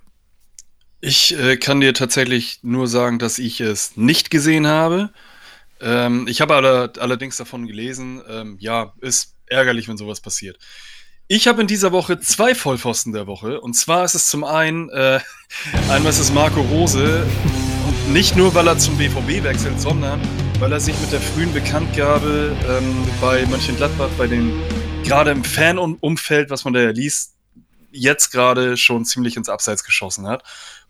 Ich 1.01 1.35
äh, 1.35 1.57
kann 1.57 1.81
dir 1.81 1.95
tatsächlich 1.95 2.59
nur 2.61 2.87
sagen, 2.87 3.17
dass 3.17 3.39
ich 3.39 3.59
es 3.59 3.97
nicht 3.97 4.29
gesehen 4.29 4.67
habe. 4.67 5.09
Ähm, 5.81 6.27
ich 6.27 6.41
habe 6.41 6.55
aller, 6.55 6.93
allerdings 6.99 7.37
davon 7.37 7.65
gelesen. 7.65 8.21
Ähm, 8.29 8.57
ja, 8.59 8.93
ist 9.01 9.35
ärgerlich, 9.47 9.87
wenn 9.87 9.97
sowas 9.97 10.21
passiert. 10.21 10.59
Ich 11.27 11.47
habe 11.47 11.61
in 11.61 11.67
dieser 11.67 11.91
Woche 11.91 12.19
zwei 12.19 12.53
Vollpfosten 12.53 13.13
der 13.13 13.25
Woche. 13.25 13.61
Und 13.61 13.73
zwar 13.73 14.05
ist 14.05 14.13
es 14.13 14.27
zum 14.27 14.43
einen, 14.43 14.89
äh, 14.89 15.19
einmal 15.89 16.11
ist 16.11 16.19
es 16.19 16.31
Marco 16.31 16.61
Rose. 16.61 17.25
Und 17.87 18.13
nicht 18.13 18.35
nur, 18.35 18.53
weil 18.53 18.67
er 18.67 18.77
zum 18.77 18.95
BVB 18.97 19.43
wechselt, 19.43 19.81
sondern 19.81 20.21
weil 20.59 20.71
er 20.71 20.79
sich 20.79 20.95
mit 21.01 21.11
der 21.11 21.21
frühen 21.21 21.51
Bekanntgabe 21.51 22.55
ähm, 22.69 23.07
bei 23.19 23.43
Mönchengladbach, 23.47 24.09
bei 24.19 24.27
den, 24.27 24.53
gerade 25.03 25.31
im 25.31 25.43
Fanumfeld, 25.43 26.51
was 26.51 26.63
man 26.63 26.73
da 26.73 26.81
ja 26.81 26.91
liest, 26.91 27.33
jetzt 27.91 28.29
gerade 28.31 28.77
schon 28.77 29.03
ziemlich 29.05 29.35
ins 29.35 29.49
Abseits 29.49 29.83
geschossen 29.83 30.27
hat. 30.27 30.43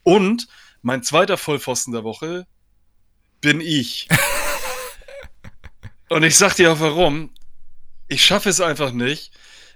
Und 0.03 0.47
mein 0.81 1.03
zweiter 1.03 1.37
Vollpfosten 1.37 1.93
der 1.93 2.03
Woche 2.03 2.47
bin 3.41 3.61
ich. 3.61 4.07
Und 6.09 6.23
ich 6.23 6.35
sag 6.37 6.55
dir 6.55 6.73
auch 6.73 6.79
warum. 6.79 7.29
Ich 8.07 8.25
schaffe 8.25 8.49
es 8.49 8.59
einfach 8.59 8.91
nicht, 8.91 9.31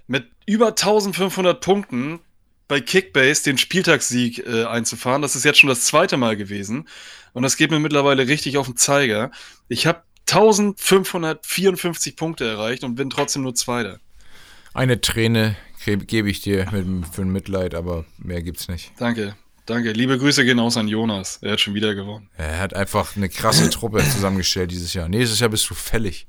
mit 0.06 0.30
über 0.46 0.68
1500 0.68 1.60
Punkten 1.60 2.20
bei 2.68 2.80
Kickbase 2.80 3.44
den 3.44 3.58
Spieltagssieg 3.58 4.46
äh, 4.46 4.64
einzufahren. 4.64 5.22
Das 5.22 5.36
ist 5.36 5.44
jetzt 5.44 5.58
schon 5.60 5.68
das 5.70 5.84
zweite 5.84 6.16
Mal 6.16 6.36
gewesen. 6.36 6.88
Und 7.32 7.42
das 7.42 7.56
geht 7.56 7.70
mir 7.70 7.78
mittlerweile 7.78 8.26
richtig 8.28 8.58
auf 8.58 8.66
den 8.66 8.76
Zeiger. 8.76 9.30
Ich 9.68 9.86
habe 9.86 10.02
1554 10.28 12.16
Punkte 12.16 12.46
erreicht 12.46 12.82
und 12.84 12.96
bin 12.96 13.08
trotzdem 13.10 13.42
nur 13.42 13.54
Zweiter. 13.54 14.00
Eine 14.74 15.00
Träne 15.00 15.56
ge- 15.84 15.96
gebe 15.96 16.28
ich 16.28 16.40
dir 16.40 16.68
mit, 16.72 17.06
für 17.06 17.22
ein 17.22 17.30
Mitleid, 17.30 17.74
aber 17.74 18.04
mehr 18.18 18.42
gibt's 18.42 18.68
nicht. 18.68 18.92
Danke, 18.98 19.36
danke. 19.66 19.92
Liebe 19.92 20.18
Grüße 20.18 20.44
gehen 20.44 20.58
aus 20.60 20.76
an 20.76 20.88
Jonas. 20.88 21.38
Er 21.42 21.52
hat 21.52 21.60
schon 21.60 21.74
wieder 21.74 21.94
gewonnen. 21.94 22.30
Er 22.38 22.58
hat 22.60 22.74
einfach 22.74 23.16
eine 23.16 23.28
krasse 23.28 23.68
Truppe 23.70 23.98
zusammengestellt 24.10 24.70
dieses 24.70 24.94
Jahr. 24.94 25.08
Nächstes 25.08 25.40
Jahr 25.40 25.50
bist 25.50 25.68
du 25.70 25.74
fällig. 25.74 26.26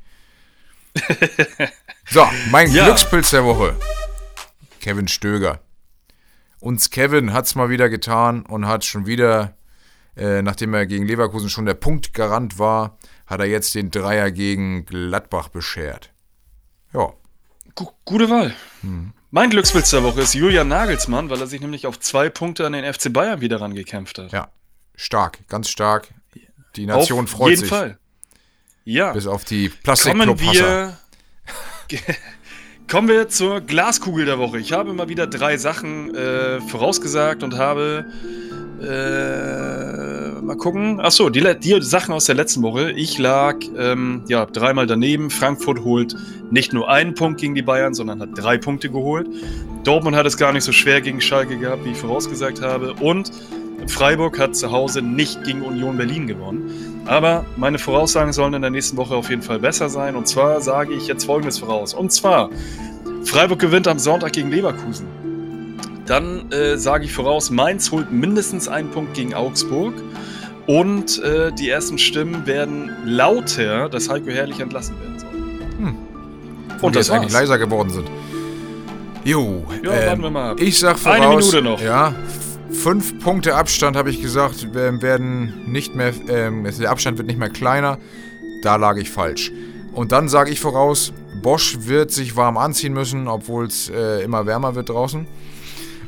So, 2.09 2.25
mein 2.51 2.71
Ja. 2.71 2.85
Glückspilz 2.85 3.31
der 3.31 3.43
Woche. 3.43 3.75
Kevin 4.79 5.09
Stöger. 5.09 5.59
Uns 6.61 6.89
Kevin 6.89 7.33
hat's 7.33 7.53
mal 7.55 7.69
wieder 7.69 7.89
getan 7.89 8.45
und 8.45 8.65
hat 8.65 8.85
schon 8.85 9.05
wieder, 9.05 9.57
äh, 10.15 10.41
nachdem 10.41 10.73
er 10.73 10.85
gegen 10.85 11.05
Leverkusen 11.05 11.49
schon 11.49 11.65
der 11.65 11.73
Punkt 11.73 12.13
garant 12.13 12.57
war, 12.59 12.97
hat 13.25 13.41
er 13.41 13.45
jetzt 13.47 13.75
den 13.75 13.91
Dreier 13.91 14.31
gegen 14.31 14.85
Gladbach 14.85 15.49
beschert. 15.49 16.11
Ja, 16.93 17.11
Gu 17.75 17.87
gute 18.05 18.29
Wahl. 18.29 18.55
Mein 19.29 19.49
Glückspilz 19.49 19.89
der 19.89 20.03
Woche 20.03 20.21
ist 20.21 20.33
Julian 20.35 20.69
Nagelsmann, 20.69 21.29
weil 21.29 21.41
er 21.41 21.47
sich 21.47 21.59
nämlich 21.59 21.85
auf 21.85 21.99
zwei 21.99 22.29
Punkte 22.29 22.65
an 22.65 22.71
den 22.71 22.91
FC 22.91 23.11
Bayern 23.11 23.41
wieder 23.41 23.59
rangekämpft 23.59 24.19
hat. 24.19 24.31
ja, 24.31 24.49
stark, 24.95 25.39
ganz 25.49 25.69
stark. 25.69 26.07
Die 26.77 26.85
Nation 26.85 27.25
auf 27.25 27.31
freut 27.31 27.49
jeden 27.49 27.61
sich. 27.61 27.69
Fall. 27.69 27.97
Ja, 28.85 29.11
Bis 29.11 29.27
auf 29.27 29.43
die 29.43 29.69
wir, 30.39 30.97
kommen 32.87 33.09
wir 33.09 33.27
zur 33.27 33.59
Glaskugel 33.59 34.25
der 34.25 34.39
Woche. 34.39 34.59
Ich 34.59 34.71
habe 34.71 34.93
mal 34.93 35.09
wieder 35.09 35.27
drei 35.27 35.57
Sachen 35.57 36.15
äh, 36.15 36.61
vorausgesagt 36.61 37.43
und 37.43 37.57
habe 37.57 38.05
äh, 38.81 40.41
mal 40.41 40.55
gucken. 40.57 40.99
Achso, 40.99 41.29
die, 41.29 41.43
die 41.59 41.81
Sachen 41.81 42.13
aus 42.13 42.25
der 42.25 42.35
letzten 42.35 42.61
Woche. 42.61 42.91
Ich 42.91 43.17
lag 43.17 43.57
ähm, 43.77 44.23
ja 44.27 44.45
dreimal 44.45 44.87
daneben. 44.87 45.29
Frankfurt 45.29 45.83
holt 45.83 46.15
nicht 46.51 46.73
nur 46.73 46.89
einen 46.89 47.13
Punkt 47.13 47.41
gegen 47.41 47.55
die 47.55 47.61
Bayern, 47.61 47.93
sondern 47.93 48.21
hat 48.21 48.29
drei 48.35 48.57
Punkte 48.57 48.89
geholt. 48.89 49.27
Dortmund 49.83 50.15
hat 50.15 50.25
es 50.25 50.37
gar 50.37 50.53
nicht 50.53 50.63
so 50.63 50.71
schwer 50.71 51.01
gegen 51.01 51.21
Schalke 51.21 51.57
gehabt, 51.57 51.85
wie 51.85 51.91
ich 51.91 51.97
vorausgesagt 51.97 52.61
habe. 52.61 52.93
Und 52.93 53.31
Freiburg 53.87 54.37
hat 54.39 54.55
zu 54.55 54.71
Hause 54.71 55.01
nicht 55.01 55.43
gegen 55.43 55.61
Union 55.61 55.97
Berlin 55.97 56.27
gewonnen. 56.27 57.03
Aber 57.05 57.45
meine 57.55 57.79
Voraussagen 57.79 58.33
sollen 58.33 58.53
in 58.53 58.61
der 58.61 58.71
nächsten 58.71 58.97
Woche 58.97 59.15
auf 59.15 59.29
jeden 59.29 59.41
Fall 59.41 59.59
besser 59.59 59.89
sein. 59.89 60.15
Und 60.15 60.27
zwar 60.27 60.61
sage 60.61 60.93
ich 60.93 61.07
jetzt 61.07 61.25
Folgendes 61.25 61.59
voraus. 61.59 61.93
Und 61.93 62.11
zwar, 62.11 62.49
Freiburg 63.23 63.59
gewinnt 63.59 63.87
am 63.87 63.97
Sonntag 63.97 64.33
gegen 64.33 64.51
Leverkusen. 64.51 65.07
Dann 66.07 66.51
äh, 66.51 66.77
sage 66.77 67.05
ich 67.05 67.13
voraus, 67.13 67.51
Mainz 67.51 67.91
holt 67.91 68.11
mindestens 68.11 68.67
einen 68.67 68.89
Punkt 68.89 69.13
gegen 69.13 69.33
Augsburg. 69.33 69.93
Und 70.65 71.21
äh, 71.23 71.51
die 71.53 71.69
ersten 71.69 71.97
Stimmen 71.97 72.45
werden 72.45 72.91
lauter, 73.05 73.87
dass 73.89 74.09
Heiko 74.09 74.29
Herrlich 74.29 74.59
entlassen 74.59 74.99
werden 74.99 75.19
soll. 75.19 75.27
und 76.81 76.95
das 76.95 77.07
jetzt 77.07 77.15
eigentlich 77.15 77.33
leiser 77.33 77.57
geworden 77.57 77.89
sind. 77.89 78.09
Jo, 79.23 79.65
Ja, 79.83 79.91
ähm, 79.93 80.07
warten 80.07 80.21
wir 80.23 80.29
mal 80.29 80.51
ab. 80.51 80.59
Ich 80.59 80.79
sag 80.79 80.97
voraus, 80.97 81.15
Eine 81.17 81.27
Minute 81.29 81.61
noch. 81.61 81.81
Ja, 81.81 82.13
Fünf 82.71 83.19
Punkte 83.19 83.55
Abstand, 83.55 83.95
habe 83.95 84.09
ich 84.09 84.21
gesagt, 84.21 84.73
werden 84.73 85.71
nicht 85.71 85.95
mehr, 85.95 86.13
ähm, 86.27 86.67
der 86.79 86.91
Abstand 86.91 87.17
wird 87.17 87.27
nicht 87.27 87.39
mehr 87.39 87.49
kleiner. 87.49 87.97
Da 88.61 88.75
lag 88.75 88.97
ich 88.97 89.09
falsch. 89.09 89.51
Und 89.93 90.11
dann 90.11 90.27
sage 90.27 90.51
ich 90.51 90.59
voraus, 90.59 91.13
Bosch 91.41 91.77
wird 91.81 92.11
sich 92.11 92.35
warm 92.35 92.57
anziehen 92.57 92.93
müssen, 92.93 93.27
obwohl 93.27 93.65
es 93.65 93.89
äh, 93.89 94.23
immer 94.23 94.45
wärmer 94.45 94.75
wird 94.75 94.89
draußen. 94.89 95.27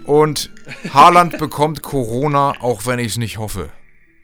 Und 0.09 0.49
Haaland 0.91 1.37
bekommt 1.37 1.83
Corona, 1.83 2.55
auch 2.61 2.87
wenn 2.87 2.97
ich 2.97 3.11
es 3.11 3.17
nicht 3.17 3.37
hoffe. 3.37 3.69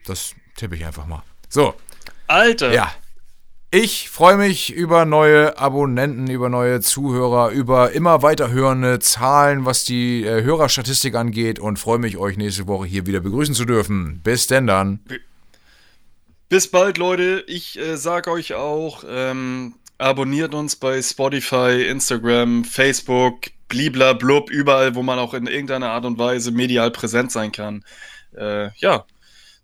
Das 0.04 0.34
tippe 0.56 0.74
ich 0.74 0.84
einfach 0.84 1.06
mal. 1.06 1.22
So. 1.48 1.74
Alter. 2.26 2.72
Ja. 2.72 2.92
Ich 3.70 4.10
freue 4.10 4.36
mich 4.36 4.72
über 4.72 5.04
neue 5.04 5.58
Abonnenten, 5.58 6.28
über 6.28 6.48
neue 6.48 6.80
Zuhörer, 6.80 7.50
über 7.50 7.92
immer 7.92 8.22
weiterhörende 8.22 8.98
Zahlen, 8.98 9.64
was 9.64 9.84
die 9.84 10.24
äh, 10.24 10.42
Hörerstatistik 10.42 11.14
angeht 11.14 11.60
und 11.60 11.78
freue 11.78 11.98
mich, 11.98 12.16
euch 12.16 12.36
nächste 12.36 12.66
Woche 12.66 12.86
hier 12.86 13.06
wieder 13.06 13.20
begrüßen 13.20 13.54
zu 13.54 13.64
dürfen. 13.64 14.20
Bis 14.24 14.48
denn 14.48 14.66
dann. 14.66 14.98
Bis 16.48 16.68
bald, 16.68 16.98
Leute. 16.98 17.44
Ich 17.46 17.78
äh, 17.78 17.96
sag 17.96 18.26
euch 18.26 18.54
auch, 18.54 19.04
ähm, 19.08 19.74
abonniert 19.98 20.52
uns 20.52 20.74
bei 20.74 21.00
Spotify, 21.00 21.86
Instagram, 21.88 22.64
Facebook, 22.64 23.50
blibla 23.68 24.12
blub, 24.12 24.50
überall, 24.50 24.94
wo 24.94 25.02
man 25.02 25.18
auch 25.18 25.34
in 25.34 25.46
irgendeiner 25.46 25.90
Art 25.90 26.04
und 26.04 26.18
Weise 26.18 26.50
medial 26.50 26.90
präsent 26.90 27.32
sein 27.32 27.52
kann. 27.52 27.84
Äh, 28.36 28.70
ja, 28.76 29.04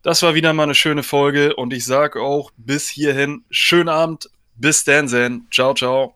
das 0.02 0.22
war 0.22 0.34
wieder 0.34 0.52
mal 0.52 0.64
eine 0.64 0.74
schöne 0.74 1.02
Folge 1.02 1.54
und 1.54 1.72
ich 1.72 1.84
sage 1.84 2.20
auch 2.20 2.50
bis 2.56 2.88
hierhin, 2.88 3.44
schönen 3.50 3.88
Abend, 3.88 4.30
bis 4.56 4.84
dann, 4.84 5.08
Sen. 5.08 5.46
Ciao, 5.50 5.74
ciao. 5.74 6.14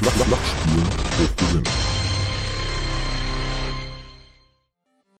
Flach, 0.00 0.26
Flachspiel 0.26 0.82
hochgewinnen. 1.20 1.77